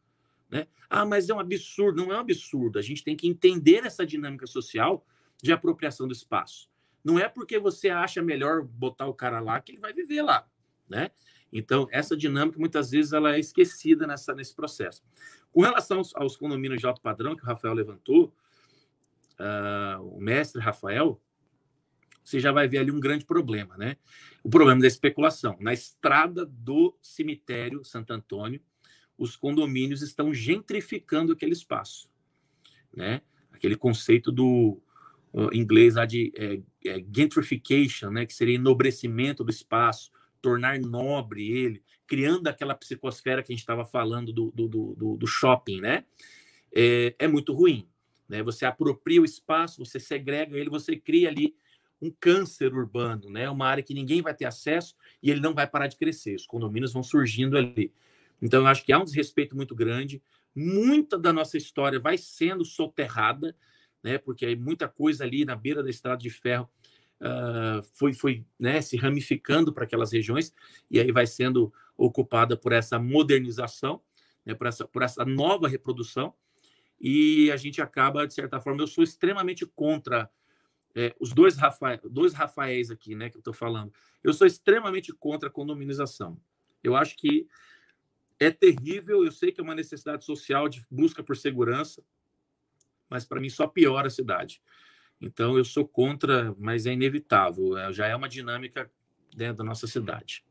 Né? 0.51 0.67
Ah, 0.91 1.07
mas 1.07 1.29
é 1.29 1.35
um 1.35 1.41
absurdo. 1.41 2.05
Não 2.05 2.13
é 2.13 2.17
um 2.17 2.21
absurdo. 2.21 2.79
A 2.79 2.83
gente 2.83 3.03
tem 3.03 3.17
que 3.17 3.29
entender 3.29 3.85
essa 3.87 4.05
dinâmica 4.05 4.47
social 4.47 5.07
de 5.43 5.53
apropriação 5.53 6.07
do 6.07 6.13
espaço. 6.13 6.69
Não 7.03 7.19
é 7.19 7.29
porque 7.29 7.59
você 7.59 7.91
acha 7.91 8.23
melhor 8.23 8.63
botar 8.63 9.07
o 9.07 9.15
cara 9.15 9.41
lá 9.41 9.61
que 9.61 9.73
ele 9.73 9.81
vai 9.81 9.93
viver 9.93 10.23
lá. 10.23 10.49
Né? 10.89 11.11
Então, 11.55 11.87
essa 11.93 12.17
dinâmica, 12.17 12.59
muitas 12.59 12.91
vezes, 12.91 13.13
ela 13.13 13.37
é 13.37 13.39
esquecida 13.39 14.09
nessa, 14.09 14.35
nesse 14.35 14.53
processo. 14.53 15.05
Com 15.53 15.63
relação 15.63 15.99
aos, 15.99 16.15
aos 16.17 16.37
condomínios 16.37 16.81
de 16.81 16.87
alto 16.87 17.01
padrão 17.01 17.37
que 17.37 17.45
o 17.45 17.47
Rafael 17.47 17.73
levantou, 17.73 18.35
uh, 19.39 20.03
o 20.03 20.21
mestre 20.21 20.61
Rafael, 20.61 21.23
você 22.25 22.41
já 22.41 22.51
vai 22.51 22.67
ver 22.67 22.79
ali 22.79 22.91
um 22.91 22.99
grande 22.99 23.25
problema, 23.25 23.77
né? 23.77 23.97
O 24.43 24.51
problema 24.51 24.81
da 24.81 24.87
especulação. 24.89 25.57
Na 25.61 25.73
estrada 25.73 26.45
do 26.45 26.97
cemitério 27.01 27.85
Santo 27.85 28.13
Antônio, 28.13 28.61
os 29.17 29.37
condomínios 29.37 30.03
estão 30.03 30.35
gentrificando 30.35 31.33
aquele 31.33 31.53
espaço, 31.53 32.11
né? 32.93 33.21
Aquele 33.53 33.77
conceito 33.77 34.33
do 34.33 34.83
uh, 35.33 35.55
inglês 35.55 35.95
lá 35.95 36.05
de 36.05 36.33
é, 36.35 36.61
é, 36.85 37.05
gentrification, 37.15 38.11
né? 38.11 38.27
Que 38.27 38.35
seria 38.35 38.57
enobrecimento 38.57 39.45
do 39.45 39.51
espaço, 39.51 40.11
tornar 40.45 40.79
nobre 40.79 41.51
ele, 41.51 41.83
criando 42.07 42.49
aquela 42.49 42.75
psicosfera 42.75 43.43
que 43.43 43.51
a 43.51 43.55
gente 43.55 43.63
estava 43.63 43.83
falando 43.83 44.31
do, 44.31 44.51
do, 44.51 44.69
do, 44.69 45.17
do, 45.17 45.27
shopping, 45.27 45.81
né? 45.81 46.05
É, 46.71 47.15
é, 47.19 47.27
muito 47.27 47.55
ruim. 47.55 47.89
Né? 48.29 48.43
Você 48.43 48.67
apropria 48.67 49.23
o 49.23 49.25
espaço, 49.25 49.83
você 49.83 49.99
segrega 49.99 50.59
ele, 50.59 50.69
você 50.69 50.97
cria 50.97 51.31
ali 51.31 51.57
um 51.99 52.11
câncer 52.21 52.75
urbano, 52.75 53.31
né? 53.31 53.49
Uma 53.49 53.67
área 53.67 53.83
que 53.83 53.95
ninguém 53.95 54.21
vai 54.21 54.35
ter 54.35 54.45
acesso 54.45 54.95
e 55.23 55.31
ele 55.31 55.41
não 55.41 55.55
vai 55.55 55.67
parar 55.67 55.87
de 55.87 55.97
crescer. 55.97 56.35
Os 56.35 56.47
condomínios 56.47 56.93
vão 56.93 57.03
surgindo 57.03 57.57
ali. 57.57 57.91
Então, 58.43 58.61
eu 58.61 58.67
acho 58.67 58.85
que 58.85 58.93
há 58.93 58.99
um 58.99 59.05
desrespeito 59.05 59.57
muito 59.57 59.75
grande. 59.75 60.23
Muita 60.55 61.19
da 61.19 61.33
nossa 61.33 61.57
história 61.57 61.99
vai 61.99 62.19
sendo 62.19 62.67
soterrada, 62.67 63.57
né? 64.03 64.19
Porque 64.19 64.45
aí 64.45 64.55
muita 64.55 64.89
coisa 64.89 65.25
ali 65.25 65.47
na 65.47 65.57
beira 65.57 65.83
da 65.83 65.89
estrada 65.89 66.19
de 66.19 66.29
ferro 66.29 66.69
uh, 67.21 67.83
foi, 67.95 68.13
foi 68.13 68.45
né, 68.59 68.81
se 68.81 68.97
ramificando 68.97 69.73
para 69.73 69.85
aquelas 69.85 70.13
regiões 70.13 70.55
e 70.91 71.01
aí 71.01 71.11
vai 71.13 71.27
sendo 71.27 71.73
ocupada 71.97 72.57
por 72.57 72.73
essa 72.73 72.99
modernização, 72.99 74.01
né, 74.45 74.55
por, 74.55 74.67
essa, 74.67 74.87
por 74.87 75.03
essa 75.03 75.25
nova 75.25 75.69
reprodução, 75.69 76.35
e 77.01 77.51
a 77.51 77.57
gente 77.57 77.83
acaba, 77.83 78.27
de 78.27 78.35
certa 78.35 78.61
forma, 78.61 78.83
eu 78.83 78.87
sou 78.87 79.05
extremamente 79.05 79.67
contra 79.67 80.31
é, 80.95 81.15
os 81.21 81.33
dois, 81.33 81.57
Rafa, 81.57 82.01
dois 82.09 82.33
Rafaéis 82.33 82.91
aqui, 82.91 83.15
né, 83.15 83.29
que 83.29 83.37
eu 83.37 83.41
estou 83.41 83.55
falando, 83.55 83.93
eu 84.23 84.33
sou 84.33 84.47
extremamente 84.47 85.13
contra 85.13 85.49
a 85.49 85.53
condominização. 85.53 86.41
Eu 86.83 86.95
acho 86.97 87.17
que 87.17 87.49
é 88.39 88.51
terrível, 88.51 89.25
eu 89.25 89.33
sei 89.33 89.53
que 89.53 89.61
é 89.61 89.65
uma 89.65 89.75
necessidade 89.75 90.25
social 90.25 90.69
de 90.69 90.85
busca 90.91 91.23
por 91.23 91.37
segurança, 91.37 92.03
mas 93.09 93.25
para 93.25 93.41
mim 93.41 93.49
só 93.49 93.67
piora 93.67 94.09
a 94.09 94.11
cidade. 94.11 94.63
Então 95.21 95.57
eu 95.57 95.65
sou 95.65 95.87
contra, 95.87 96.55
mas 96.59 96.87
é 96.87 96.93
inevitável, 96.93 97.79
é, 97.79 97.93
já 97.93 98.07
é 98.07 98.15
uma 98.15 98.29
dinâmica 98.29 98.91
dentro 99.35 99.59
da 99.59 99.65
nossa 99.65 99.87
cidade. 99.87 100.45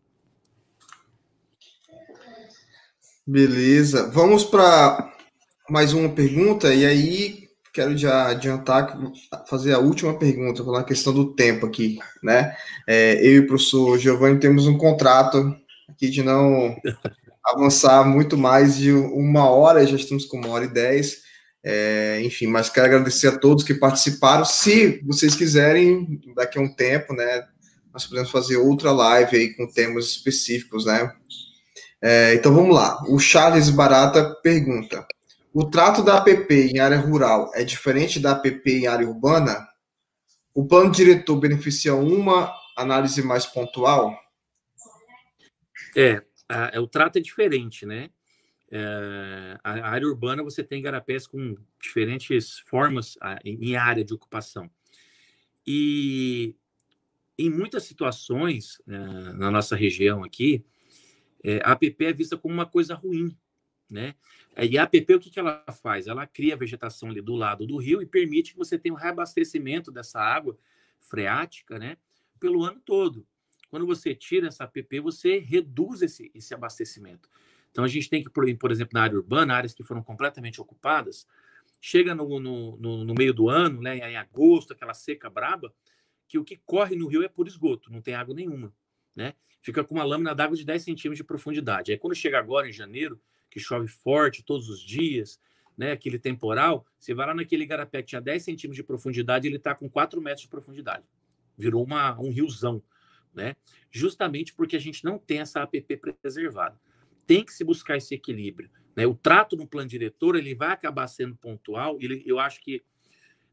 Beleza. 3.26 4.10
Vamos 4.12 4.44
para 4.44 5.14
mais 5.70 5.94
uma 5.94 6.10
pergunta, 6.10 6.74
e 6.74 6.86
aí 6.86 7.44
quero 7.74 7.98
já 7.98 8.28
adiantar, 8.28 9.00
fazer 9.48 9.74
a 9.74 9.80
última 9.80 10.18
pergunta, 10.18 10.64
pela 10.64 10.84
questão 10.84 11.14
do 11.14 11.34
tempo 11.34 11.66
aqui, 11.66 11.98
né? 12.22 12.56
É, 12.88 13.16
eu 13.26 13.34
e 13.34 13.40
o 13.40 13.48
professor 13.48 13.98
Giovanni 13.98 14.40
temos 14.40 14.68
um 14.68 14.78
contrato 14.78 15.56
aqui 15.90 16.10
de 16.10 16.22
não 16.22 16.76
avançar 17.44 18.06
muito 18.06 18.38
mais 18.38 18.78
de 18.78 18.92
uma 18.92 19.50
hora, 19.50 19.88
já 19.88 19.96
estamos 19.96 20.26
com 20.26 20.38
uma 20.38 20.50
hora 20.50 20.66
e 20.66 20.74
dez, 20.74 21.23
É, 21.64 22.22
enfim, 22.24 22.48
mas 22.48 22.70
quero 22.70 22.88
agradecer 22.88 23.28
a 23.28 23.38
todos 23.38 23.64
que 23.64 23.74
participaram. 23.74 24.44
Se 24.44 25.02
vocês 25.06 25.34
quiserem, 25.34 26.20
daqui 26.36 26.58
a 26.58 26.62
um 26.62 26.74
tempo, 26.74 27.14
né, 27.14 27.48
nós 27.94 28.06
podemos 28.06 28.30
fazer 28.30 28.58
outra 28.58 28.92
live 28.92 29.38
aí 29.38 29.54
com 29.54 29.66
temas 29.68 30.08
específicos, 30.08 30.86
né? 30.86 31.16
É, 32.02 32.34
então 32.34 32.54
vamos 32.54 32.76
lá. 32.76 33.02
O 33.08 33.18
Charles 33.18 33.70
Barata 33.70 34.36
pergunta: 34.44 35.08
o 35.54 35.64
trato 35.64 36.04
da 36.04 36.18
APP 36.18 36.72
em 36.74 36.80
área 36.80 36.98
rural 36.98 37.52
é 37.54 37.64
diferente 37.64 38.20
da 38.20 38.32
APP 38.32 38.72
em 38.72 38.88
área 38.88 39.08
urbana? 39.08 39.66
O 40.54 40.68
plano 40.68 40.92
diretor 40.92 41.38
beneficia 41.38 41.96
uma 41.96 42.54
análise 42.76 43.22
mais 43.24 43.46
pontual? 43.46 44.14
É, 45.96 46.22
a, 46.50 46.80
o 46.82 46.88
trato 46.88 47.18
é 47.18 47.22
diferente, 47.22 47.86
né? 47.86 48.10
É, 48.76 49.60
a 49.64 49.88
área 49.88 50.08
urbana 50.08 50.42
você 50.42 50.64
tem 50.64 50.82
garapés 50.82 51.28
com 51.28 51.56
diferentes 51.80 52.58
formas 52.62 53.16
em 53.46 53.76
área 53.76 54.04
de 54.04 54.16
ocupação. 54.16 54.68
E 55.66 56.56
em 57.38 57.52
muitas 57.52 57.84
situações 57.84 58.82
é, 58.88 58.98
na 59.34 59.52
nossa 59.52 59.76
região 59.76 60.24
aqui, 60.24 60.66
é, 61.44 61.58
a 61.64 61.74
APP 61.74 62.06
é 62.06 62.14
vista 62.14 62.36
como 62.36 62.56
uma 62.56 62.66
coisa 62.66 62.96
ruim, 62.96 63.38
né? 63.92 64.16
E 64.58 64.76
a 64.76 64.84
APP, 64.84 65.14
o 65.14 65.20
que, 65.20 65.30
que 65.30 65.40
ela 65.40 65.64
faz? 65.84 66.08
Ela 66.08 66.26
cria 66.26 66.58
vegetação 66.58 67.10
ali 67.10 67.22
do 67.22 67.36
lado 67.36 67.68
do 67.68 67.78
rio 67.78 68.02
e 68.02 68.08
permite 68.08 68.54
que 68.54 68.58
você 68.58 68.76
tenha 68.76 68.96
um 68.96 68.98
reabastecimento 68.98 69.92
dessa 69.92 70.20
água 70.20 70.58
freática, 71.00 71.78
né? 71.78 71.98
Pelo 72.40 72.64
ano 72.64 72.80
todo. 72.84 73.24
Quando 73.70 73.86
você 73.86 74.16
tira 74.16 74.48
essa 74.48 74.64
APP, 74.64 75.00
você 75.00 75.38
reduz 75.38 76.02
esse, 76.02 76.32
esse 76.34 76.56
abastecimento. 76.56 77.30
Então, 77.74 77.84
a 77.84 77.88
gente 77.88 78.08
tem 78.08 78.24
que, 78.24 78.30
por 78.30 78.72
exemplo, 78.72 78.92
na 78.94 79.02
área 79.02 79.18
urbana, 79.18 79.56
áreas 79.56 79.74
que 79.74 79.84
foram 79.84 80.04
completamente 80.04 80.62
ocupadas, 80.62 81.28
chega 81.82 82.14
no, 82.14 82.40
no, 82.40 82.78
no, 82.78 83.04
no 83.04 83.16
meio 83.16 83.34
do 83.34 83.50
ano, 83.50 83.82
né, 83.82 83.98
em 83.98 84.16
agosto, 84.16 84.74
aquela 84.74 84.94
seca 84.94 85.28
braba, 85.28 85.74
que 86.28 86.38
o 86.38 86.44
que 86.44 86.62
corre 86.68 86.96
no 86.96 87.08
rio 87.08 87.24
é 87.24 87.28
por 87.28 87.48
esgoto, 87.48 87.92
não 87.92 88.00
tem 88.00 88.14
água 88.14 88.36
nenhuma. 88.36 88.72
Né? 89.16 89.34
Fica 89.60 89.84
com 89.84 89.96
uma 89.96 90.04
lâmina 90.04 90.36
d'água 90.36 90.56
de 90.56 90.64
10 90.64 90.84
centímetros 90.84 91.18
de 91.18 91.24
profundidade. 91.24 91.92
Aí, 91.92 91.98
quando 91.98 92.14
chega 92.14 92.38
agora, 92.38 92.70
em 92.70 92.72
janeiro, 92.72 93.20
que 93.50 93.60
chove 93.60 93.88
forte 93.88 94.44
todos 94.44 94.70
os 94.70 94.80
dias, 94.80 95.40
né, 95.76 95.94
aquele 95.94 96.20
temporal, 96.20 96.86
você 97.00 97.12
vai 97.12 97.26
lá 97.26 97.34
naquele 97.34 97.64
igarapé 97.64 98.04
que 98.04 98.10
tinha 98.10 98.22
10 98.22 98.44
centímetros 98.44 98.76
de 98.76 98.84
profundidade, 98.84 99.48
ele 99.48 99.58
está 99.58 99.74
com 99.74 99.90
4 99.90 100.22
metros 100.22 100.44
de 100.44 100.48
profundidade. 100.48 101.04
Virou 101.58 101.84
uma, 101.84 102.20
um 102.20 102.30
riozão. 102.30 102.84
Né? 103.34 103.56
Justamente 103.90 104.54
porque 104.54 104.76
a 104.76 104.80
gente 104.80 105.04
não 105.04 105.18
tem 105.18 105.40
essa 105.40 105.64
APP 105.64 105.98
preservada 106.22 106.80
tem 107.26 107.44
que 107.44 107.54
se 107.54 107.64
buscar 107.64 107.98
esse 107.98 108.14
equilíbrio. 108.14 108.70
Né? 108.96 109.06
O 109.06 109.16
trato 109.16 109.56
no 109.56 109.68
plano 109.68 109.90
diretor 109.90 110.36
ele 110.36 110.54
vai 110.54 110.72
acabar 110.72 111.08
sendo 111.08 111.36
pontual. 111.36 111.98
Ele, 112.00 112.24
eu 112.26 112.40
acho 112.40 112.62
que 112.62 112.84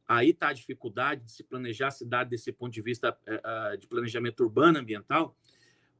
aí 0.07 0.31
está 0.31 0.49
a 0.49 0.53
dificuldade 0.53 1.25
de 1.25 1.33
se 1.33 1.45
planejar 1.45 1.89
a 1.89 1.93
cidade 1.93 2.31
desse 2.31 2.53
ponto 2.53 2.73
de 2.73 2.83
vista 2.83 3.17
uh, 3.27 3.77
de 3.79 3.87
planejamento 3.87 4.41
urbano 4.43 4.79
ambiental, 4.79 5.37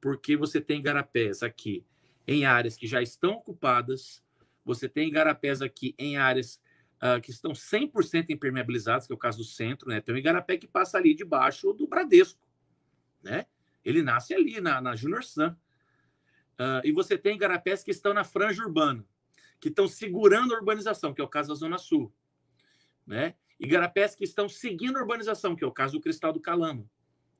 porque 0.01 0.37
você 0.37 0.61
tem 0.61 0.83
garapés 0.83 1.43
aqui 1.43 1.85
em 2.27 2.45
áreas 2.45 2.77
que 2.77 2.87
já 2.87 3.01
estão 3.01 3.35
ocupadas, 3.35 4.23
você 4.65 4.89
tem 4.89 5.11
garapés 5.11 5.63
aqui 5.63 5.95
em 5.99 6.17
áreas 6.17 6.61
uh, 7.01 7.21
que 7.21 7.31
estão 7.31 7.53
100% 7.53 8.31
impermeabilizadas, 8.31 9.07
que 9.07 9.13
é 9.13 9.15
o 9.15 9.19
caso 9.19 9.39
do 9.39 9.45
centro, 9.45 9.89
né? 9.89 10.01
Tem 10.01 10.15
um 10.15 10.19
igarapé 10.19 10.57
que 10.57 10.67
passa 10.67 10.99
ali 10.99 11.15
debaixo 11.15 11.73
do 11.73 11.87
Bradesco, 11.87 12.41
né? 13.23 13.47
Ele 13.85 14.03
nasce 14.03 14.35
ali 14.35 14.61
na, 14.61 14.81
na 14.81 14.95
Junior 14.95 15.23
Sun. 15.23 15.55
Uh, 16.61 16.85
e 16.85 16.93
você 16.93 17.17
tem 17.17 17.37
igarapés 17.37 17.83
que 17.83 17.91
estão 17.91 18.13
na 18.13 18.23
franja 18.23 18.63
urbana, 18.63 19.03
que 19.59 19.71
estão 19.71 19.89
segurando 19.89 20.55
a 20.55 20.59
urbanização, 20.59 21.15
que 21.15 21.21
é 21.23 21.25
o 21.25 21.29
caso 21.29 21.49
da 21.49 21.55
Zona 21.55 21.79
Sul. 21.79 22.13
Né? 23.07 23.35
Igarapés 23.59 24.15
que 24.15 24.25
estão 24.25 24.47
seguindo 24.47 24.99
a 24.99 25.01
urbanização, 25.01 25.57
que 25.57 25.65
é 25.65 25.67
o 25.67 25.73
caso 25.73 25.95
do 25.95 26.03
Cristal 26.03 26.35
do 26.35 26.41
Calamo. 26.41 26.87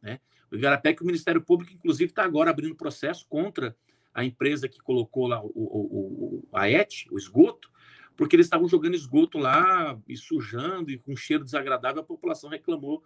Né? 0.01 0.21
O 0.51 0.57
igarapé 0.57 0.95
que 0.95 1.03
o 1.03 1.07
Ministério 1.07 1.43
Público, 1.43 1.75
inclusive, 1.75 2.11
está 2.11 2.25
agora 2.25 2.49
abrindo 2.49 2.75
processo 2.75 3.27
contra 3.29 3.77
a 4.15 4.25
empresa 4.25 4.67
que 4.71 4.81
colocou 4.81 5.27
lá 5.27 5.45
o, 5.45 5.53
o, 5.55 6.49
o, 6.51 6.57
a 6.57 6.71
ET, 6.71 6.91
o 7.11 7.19
esgoto, 7.19 7.71
porque 8.17 8.37
eles 8.37 8.47
estavam 8.47 8.69
jogando 8.69 8.95
esgoto 8.95 9.37
lá 9.37 10.01
e 10.09 10.17
sujando 10.17 10.91
e 10.91 10.99
com 10.99 11.15
cheiro 11.15 11.45
desagradável, 11.45 12.01
a 12.01 12.05
população 12.05 12.49
reclamou 12.49 13.05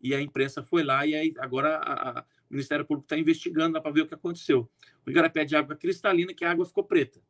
e 0.00 0.14
a 0.14 0.20
imprensa 0.20 0.62
foi 0.62 0.82
lá 0.82 1.06
e 1.06 1.14
aí 1.14 1.34
agora 1.38 1.76
a, 1.76 2.20
a, 2.20 2.22
o 2.22 2.24
Ministério 2.50 2.84
Público 2.84 3.06
está 3.06 3.18
investigando 3.18 3.80
para 3.80 3.90
ver 3.90 4.02
o 4.02 4.06
que 4.06 4.14
aconteceu. 4.14 4.70
O 5.06 5.10
igarapé 5.10 5.44
de 5.44 5.56
água 5.56 5.76
cristalina, 5.76 6.32
que 6.32 6.44
a 6.44 6.50
água 6.50 6.64
ficou 6.64 6.84
preta, 6.84 7.20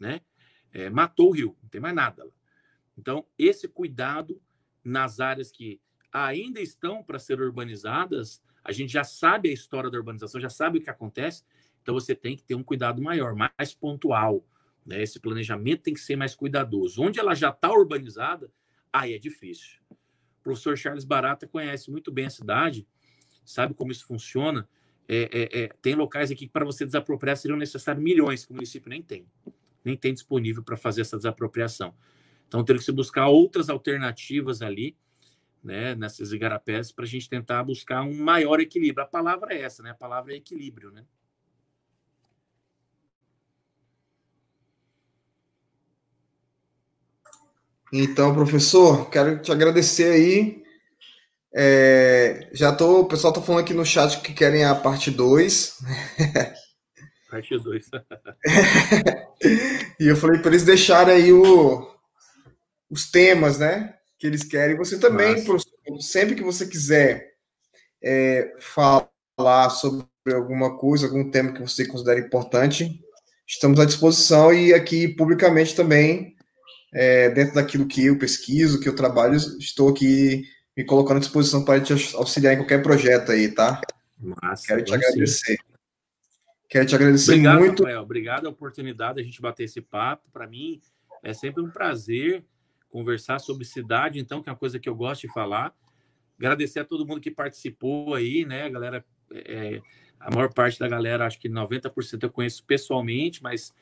né? 0.00 0.20
É, 0.72 0.88
matou 0.88 1.28
o 1.28 1.32
rio, 1.32 1.56
não 1.62 1.68
tem 1.68 1.80
mais 1.80 1.94
nada 1.94 2.24
lá. 2.24 2.32
Então, 2.96 3.26
esse 3.38 3.68
cuidado 3.68 4.40
nas 4.82 5.20
áreas 5.20 5.50
que 5.50 5.80
ainda 6.12 6.60
estão 6.60 7.02
para 7.02 7.18
ser 7.18 7.40
urbanizadas, 7.40 8.42
a 8.64 8.72
gente 8.72 8.92
já 8.92 9.04
sabe 9.04 9.48
a 9.50 9.52
história 9.52 9.90
da 9.90 9.98
urbanização, 9.98 10.40
já 10.40 10.50
sabe 10.50 10.78
o 10.78 10.82
que 10.82 10.90
acontece, 10.90 11.44
então 11.82 11.94
você 11.94 12.14
tem 12.14 12.36
que 12.36 12.44
ter 12.44 12.54
um 12.54 12.62
cuidado 12.62 13.02
maior, 13.02 13.34
mais 13.34 13.74
pontual. 13.74 14.44
Né? 14.84 15.02
Esse 15.02 15.20
planejamento 15.20 15.82
tem 15.82 15.94
que 15.94 16.00
ser 16.00 16.16
mais 16.16 16.34
cuidadoso. 16.34 17.02
Onde 17.02 17.18
ela 17.18 17.34
já 17.34 17.50
está 17.50 17.72
urbanizada, 17.72 18.50
aí 18.92 19.14
é 19.14 19.18
difícil. 19.18 19.80
O 20.42 20.50
professor 20.50 20.76
Charles 20.76 21.04
Barata 21.04 21.46
conhece 21.46 21.88
muito 21.88 22.10
bem 22.10 22.26
a 22.26 22.30
cidade, 22.30 22.84
sabe 23.44 23.74
como 23.74 23.92
isso 23.92 24.04
funciona. 24.04 24.68
É, 25.08 25.28
é, 25.32 25.62
é, 25.62 25.68
tem 25.80 25.94
locais 25.94 26.32
aqui 26.32 26.46
que 26.46 26.52
para 26.52 26.64
você 26.64 26.84
desapropriar 26.84 27.36
seriam 27.36 27.56
necessários 27.56 28.02
milhões, 28.02 28.44
que 28.44 28.50
o 28.50 28.54
município 28.54 28.90
nem 28.90 29.00
tem, 29.00 29.24
nem 29.84 29.96
tem 29.96 30.12
disponível 30.12 30.62
para 30.64 30.76
fazer 30.76 31.02
essa 31.02 31.16
desapropriação. 31.16 31.94
Então, 32.48 32.64
teria 32.64 32.80
que 32.80 32.84
se 32.84 32.90
buscar 32.90 33.28
outras 33.28 33.70
alternativas 33.70 34.62
ali, 34.62 34.96
né, 35.62 35.94
nessas 35.94 36.32
igarapés, 36.32 36.90
para 36.90 37.04
a 37.04 37.08
gente 37.08 37.28
tentar 37.28 37.62
buscar 37.62 38.02
um 38.02 38.18
maior 38.18 38.58
equilíbrio. 38.58 39.04
A 39.04 39.08
palavra 39.08 39.54
é 39.54 39.60
essa, 39.62 39.80
né? 39.80 39.90
A 39.90 39.94
palavra 39.94 40.32
é 40.32 40.36
equilíbrio, 40.36 40.90
né? 40.90 41.04
Então, 47.92 48.32
professor, 48.32 49.10
quero 49.10 49.42
te 49.42 49.52
agradecer 49.52 50.10
aí. 50.10 50.62
É, 51.54 52.48
já 52.52 52.72
tô, 52.72 53.00
o 53.00 53.04
pessoal 53.04 53.34
tá 53.34 53.42
falando 53.42 53.60
aqui 53.60 53.74
no 53.74 53.84
chat 53.84 54.22
que 54.22 54.32
querem 54.32 54.64
a 54.64 54.74
parte 54.74 55.10
2. 55.10 55.78
Parte 57.30 57.58
2. 57.58 57.90
e 60.00 60.06
eu 60.06 60.16
falei 60.16 60.40
para 60.40 60.50
eles 60.50 60.64
deixarem 60.64 61.14
aí 61.14 61.32
o, 61.32 61.90
os 62.90 63.10
temas, 63.10 63.58
né? 63.58 63.94
Que 64.18 64.26
eles 64.26 64.44
querem. 64.44 64.76
Você 64.76 64.98
também, 64.98 65.42
professor, 65.42 65.72
sempre 66.00 66.34
que 66.34 66.42
você 66.42 66.66
quiser 66.66 67.32
é, 68.04 68.54
falar 68.60 69.70
sobre 69.70 70.06
alguma 70.30 70.76
coisa, 70.76 71.06
algum 71.06 71.30
tema 71.30 71.52
que 71.52 71.62
você 71.62 71.86
considera 71.86 72.20
importante, 72.20 73.00
estamos 73.46 73.80
à 73.80 73.86
disposição 73.86 74.52
e 74.52 74.74
aqui 74.74 75.08
publicamente 75.08 75.74
também 75.74 76.31
é, 76.92 77.30
dentro 77.30 77.54
daquilo 77.54 77.86
que 77.86 78.06
eu 78.06 78.18
pesquiso, 78.18 78.80
que 78.80 78.88
eu 78.88 78.94
trabalho, 78.94 79.34
estou 79.34 79.88
aqui 79.88 80.44
me 80.76 80.84
colocando 80.84 81.16
à 81.16 81.20
disposição 81.20 81.64
para 81.64 81.80
te 81.80 81.92
auxiliar 82.14 82.54
em 82.54 82.58
qualquer 82.58 82.82
projeto 82.82 83.32
aí, 83.32 83.48
tá? 83.52 83.80
Massa, 84.18 84.66
Quero 84.66 84.84
te 84.84 84.94
agradecer. 84.94 85.56
Sim. 85.56 85.72
Quero 86.68 86.86
te 86.86 86.94
agradecer 86.94 87.32
Obrigado, 87.32 87.58
muito. 87.58 87.82
Rafael. 87.82 88.02
Obrigado 88.02 88.46
a 88.46 88.50
oportunidade 88.50 89.16
de 89.16 89.20
a 89.20 89.24
gente 89.24 89.40
bater 89.40 89.64
esse 89.64 89.80
papo. 89.80 90.30
Para 90.32 90.46
mim, 90.46 90.80
é 91.22 91.34
sempre 91.34 91.62
um 91.62 91.70
prazer 91.70 92.44
conversar 92.88 93.38
sobre 93.38 93.64
cidade, 93.64 94.18
então, 94.18 94.42
que 94.42 94.48
é 94.48 94.52
uma 94.52 94.58
coisa 94.58 94.78
que 94.78 94.88
eu 94.88 94.94
gosto 94.94 95.22
de 95.22 95.32
falar. 95.32 95.74
Agradecer 96.38 96.80
a 96.80 96.84
todo 96.84 97.06
mundo 97.06 97.20
que 97.20 97.30
participou 97.30 98.14
aí, 98.14 98.44
né, 98.44 98.68
galera? 98.70 99.04
É, 99.32 99.80
a 100.20 100.30
maior 100.30 100.52
parte 100.52 100.78
da 100.78 100.88
galera, 100.88 101.26
acho 101.26 101.38
que 101.38 101.48
90% 101.48 102.22
eu 102.22 102.30
conheço 102.30 102.64
pessoalmente, 102.64 103.42
mas 103.42 103.74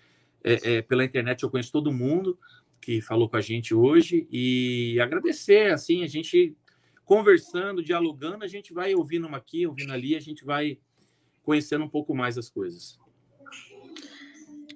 é, 0.42 0.76
é, 0.76 0.82
pela 0.82 1.04
internet 1.04 1.42
eu 1.42 1.50
conheço 1.50 1.72
todo 1.72 1.92
mundo 1.92 2.38
que 2.80 3.00
falou 3.00 3.28
com 3.28 3.36
a 3.36 3.40
gente 3.40 3.74
hoje 3.74 4.26
e 4.30 4.98
agradecer, 5.00 5.72
assim, 5.72 6.02
a 6.02 6.06
gente 6.06 6.56
conversando, 7.04 7.82
dialogando, 7.82 8.44
a 8.44 8.48
gente 8.48 8.72
vai 8.72 8.94
ouvindo 8.94 9.26
uma 9.26 9.38
aqui, 9.38 9.66
ouvindo 9.66 9.92
ali, 9.92 10.14
a 10.16 10.20
gente 10.20 10.44
vai 10.44 10.78
conhecendo 11.42 11.84
um 11.84 11.88
pouco 11.88 12.14
mais 12.14 12.38
as 12.38 12.48
coisas. 12.48 12.98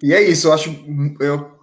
E 0.03 0.13
é 0.13 0.23
isso, 0.23 0.49
eu 0.49 0.53
acho, 0.53 0.71
eu 1.21 1.59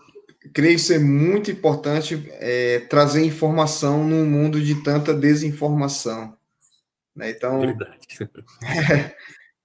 creio 0.54 0.80
ser 0.80 1.00
muito 1.00 1.52
importante 1.52 2.28
é, 2.34 2.80
trazer 2.80 3.24
informação 3.24 4.08
num 4.08 4.26
mundo 4.26 4.62
de 4.62 4.82
tanta 4.84 5.14
desinformação. 5.14 6.36
Né? 7.16 7.32
Então, 7.32 7.60
Verdade. 7.60 8.08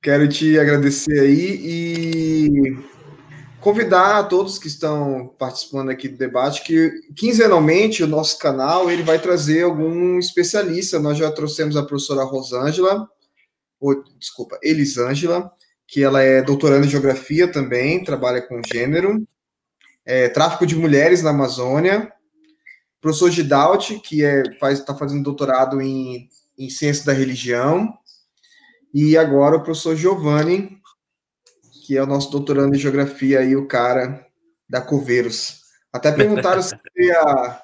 quero 0.02 0.28
te 0.28 0.58
agradecer 0.58 1.20
aí 1.20 1.60
e 1.64 2.95
convidar 3.66 4.20
a 4.20 4.22
todos 4.22 4.60
que 4.60 4.68
estão 4.68 5.34
participando 5.36 5.90
aqui 5.90 6.06
do 6.06 6.16
debate 6.16 6.62
que 6.62 6.88
quinzenalmente 7.16 8.00
o 8.00 8.06
nosso 8.06 8.38
canal 8.38 8.88
ele 8.88 9.02
vai 9.02 9.18
trazer 9.18 9.64
algum 9.64 10.20
especialista. 10.20 11.00
Nós 11.00 11.18
já 11.18 11.32
trouxemos 11.32 11.76
a 11.76 11.82
professora 11.82 12.22
Rosângela, 12.22 13.10
ou, 13.80 14.04
desculpa, 14.20 14.56
Elisângela, 14.62 15.50
que 15.84 16.00
ela 16.04 16.22
é 16.22 16.40
doutoranda 16.42 16.86
em 16.86 16.88
geografia 16.88 17.50
também, 17.50 18.04
trabalha 18.04 18.40
com 18.40 18.62
gênero, 18.72 19.26
é, 20.04 20.28
tráfico 20.28 20.64
de 20.64 20.76
mulheres 20.76 21.24
na 21.24 21.30
Amazônia. 21.30 22.12
professor 23.00 23.32
Gidalt, 23.32 23.98
que 24.00 24.24
é, 24.24 24.44
faz, 24.60 24.78
está 24.78 24.94
fazendo 24.94 25.24
doutorado 25.24 25.82
em, 25.82 26.28
em 26.56 26.70
ciência 26.70 27.04
da 27.04 27.12
religião, 27.12 27.92
e 28.94 29.18
agora 29.18 29.56
o 29.56 29.62
professor 29.64 29.96
Giovanni, 29.96 30.78
que 31.86 31.96
é 31.96 32.02
o 32.02 32.06
nosso 32.06 32.32
doutorando 32.32 32.74
em 32.74 32.78
geografia 32.80 33.42
e 33.42 33.54
o 33.54 33.68
cara 33.68 34.26
da 34.68 34.80
Coveiros. 34.80 35.60
Até 35.92 36.10
perguntaram 36.10 36.60
se 36.60 36.74
ia, 36.96 37.60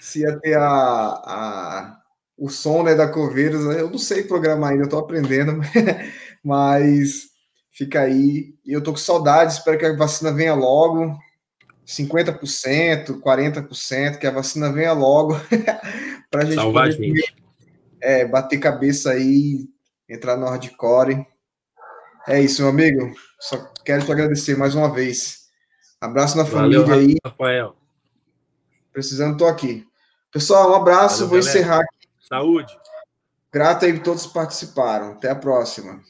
se 0.00 0.20
ia 0.22 0.36
ter 0.40 0.58
a, 0.58 0.66
a, 0.66 1.96
o 2.36 2.50
som 2.50 2.82
né, 2.82 2.96
da 2.96 3.06
Coveiros. 3.06 3.64
Eu 3.76 3.88
não 3.88 3.98
sei 3.98 4.24
programar 4.24 4.70
ainda, 4.70 4.82
eu 4.82 4.86
estou 4.86 4.98
aprendendo, 4.98 5.60
mas 6.42 7.28
fica 7.70 8.00
aí. 8.00 8.52
E 8.66 8.72
eu 8.72 8.80
estou 8.80 8.94
com 8.94 8.98
saudade, 8.98 9.52
espero 9.52 9.78
que 9.78 9.86
a 9.86 9.96
vacina 9.96 10.32
venha 10.32 10.54
logo. 10.54 11.16
50%, 11.86 13.20
40%, 13.20 14.18
que 14.18 14.26
a 14.26 14.30
vacina 14.32 14.72
venha 14.72 14.92
logo, 14.92 15.34
para 16.30 16.42
a 16.42 16.44
gente 16.44 16.54
Salvar 16.54 16.90
poder 16.90 16.96
gente. 16.96 17.36
É, 18.00 18.24
bater 18.24 18.58
cabeça 18.58 19.12
aí, 19.12 19.68
entrar 20.08 20.36
no 20.36 20.46
hardcore. 20.46 21.24
É 22.26 22.40
isso, 22.40 22.62
meu 22.62 22.70
amigo. 22.70 23.12
Só 23.42 23.58
quero 23.84 24.04
te 24.04 24.12
agradecer 24.12 24.56
mais 24.56 24.72
uma 24.76 24.88
vez. 24.88 25.48
Abraço 26.00 26.36
na 26.36 26.44
Valeu, 26.44 26.86
família 26.86 27.14
aí. 27.14 27.18
Rafael. 27.24 27.74
Precisando, 28.92 29.36
tô 29.36 29.46
aqui. 29.46 29.84
Pessoal, 30.30 30.70
um 30.70 30.74
abraço. 30.76 31.26
Valeu, 31.26 31.28
Vou 31.28 31.38
galera. 31.40 31.58
encerrar 31.58 31.80
aqui. 31.80 32.08
Saúde. 32.20 32.78
Grato 33.52 33.84
aí 33.84 33.96
a 33.96 34.00
todos 34.00 34.26
que 34.26 34.32
participaram. 34.32 35.10
Até 35.14 35.28
a 35.28 35.34
próxima. 35.34 36.00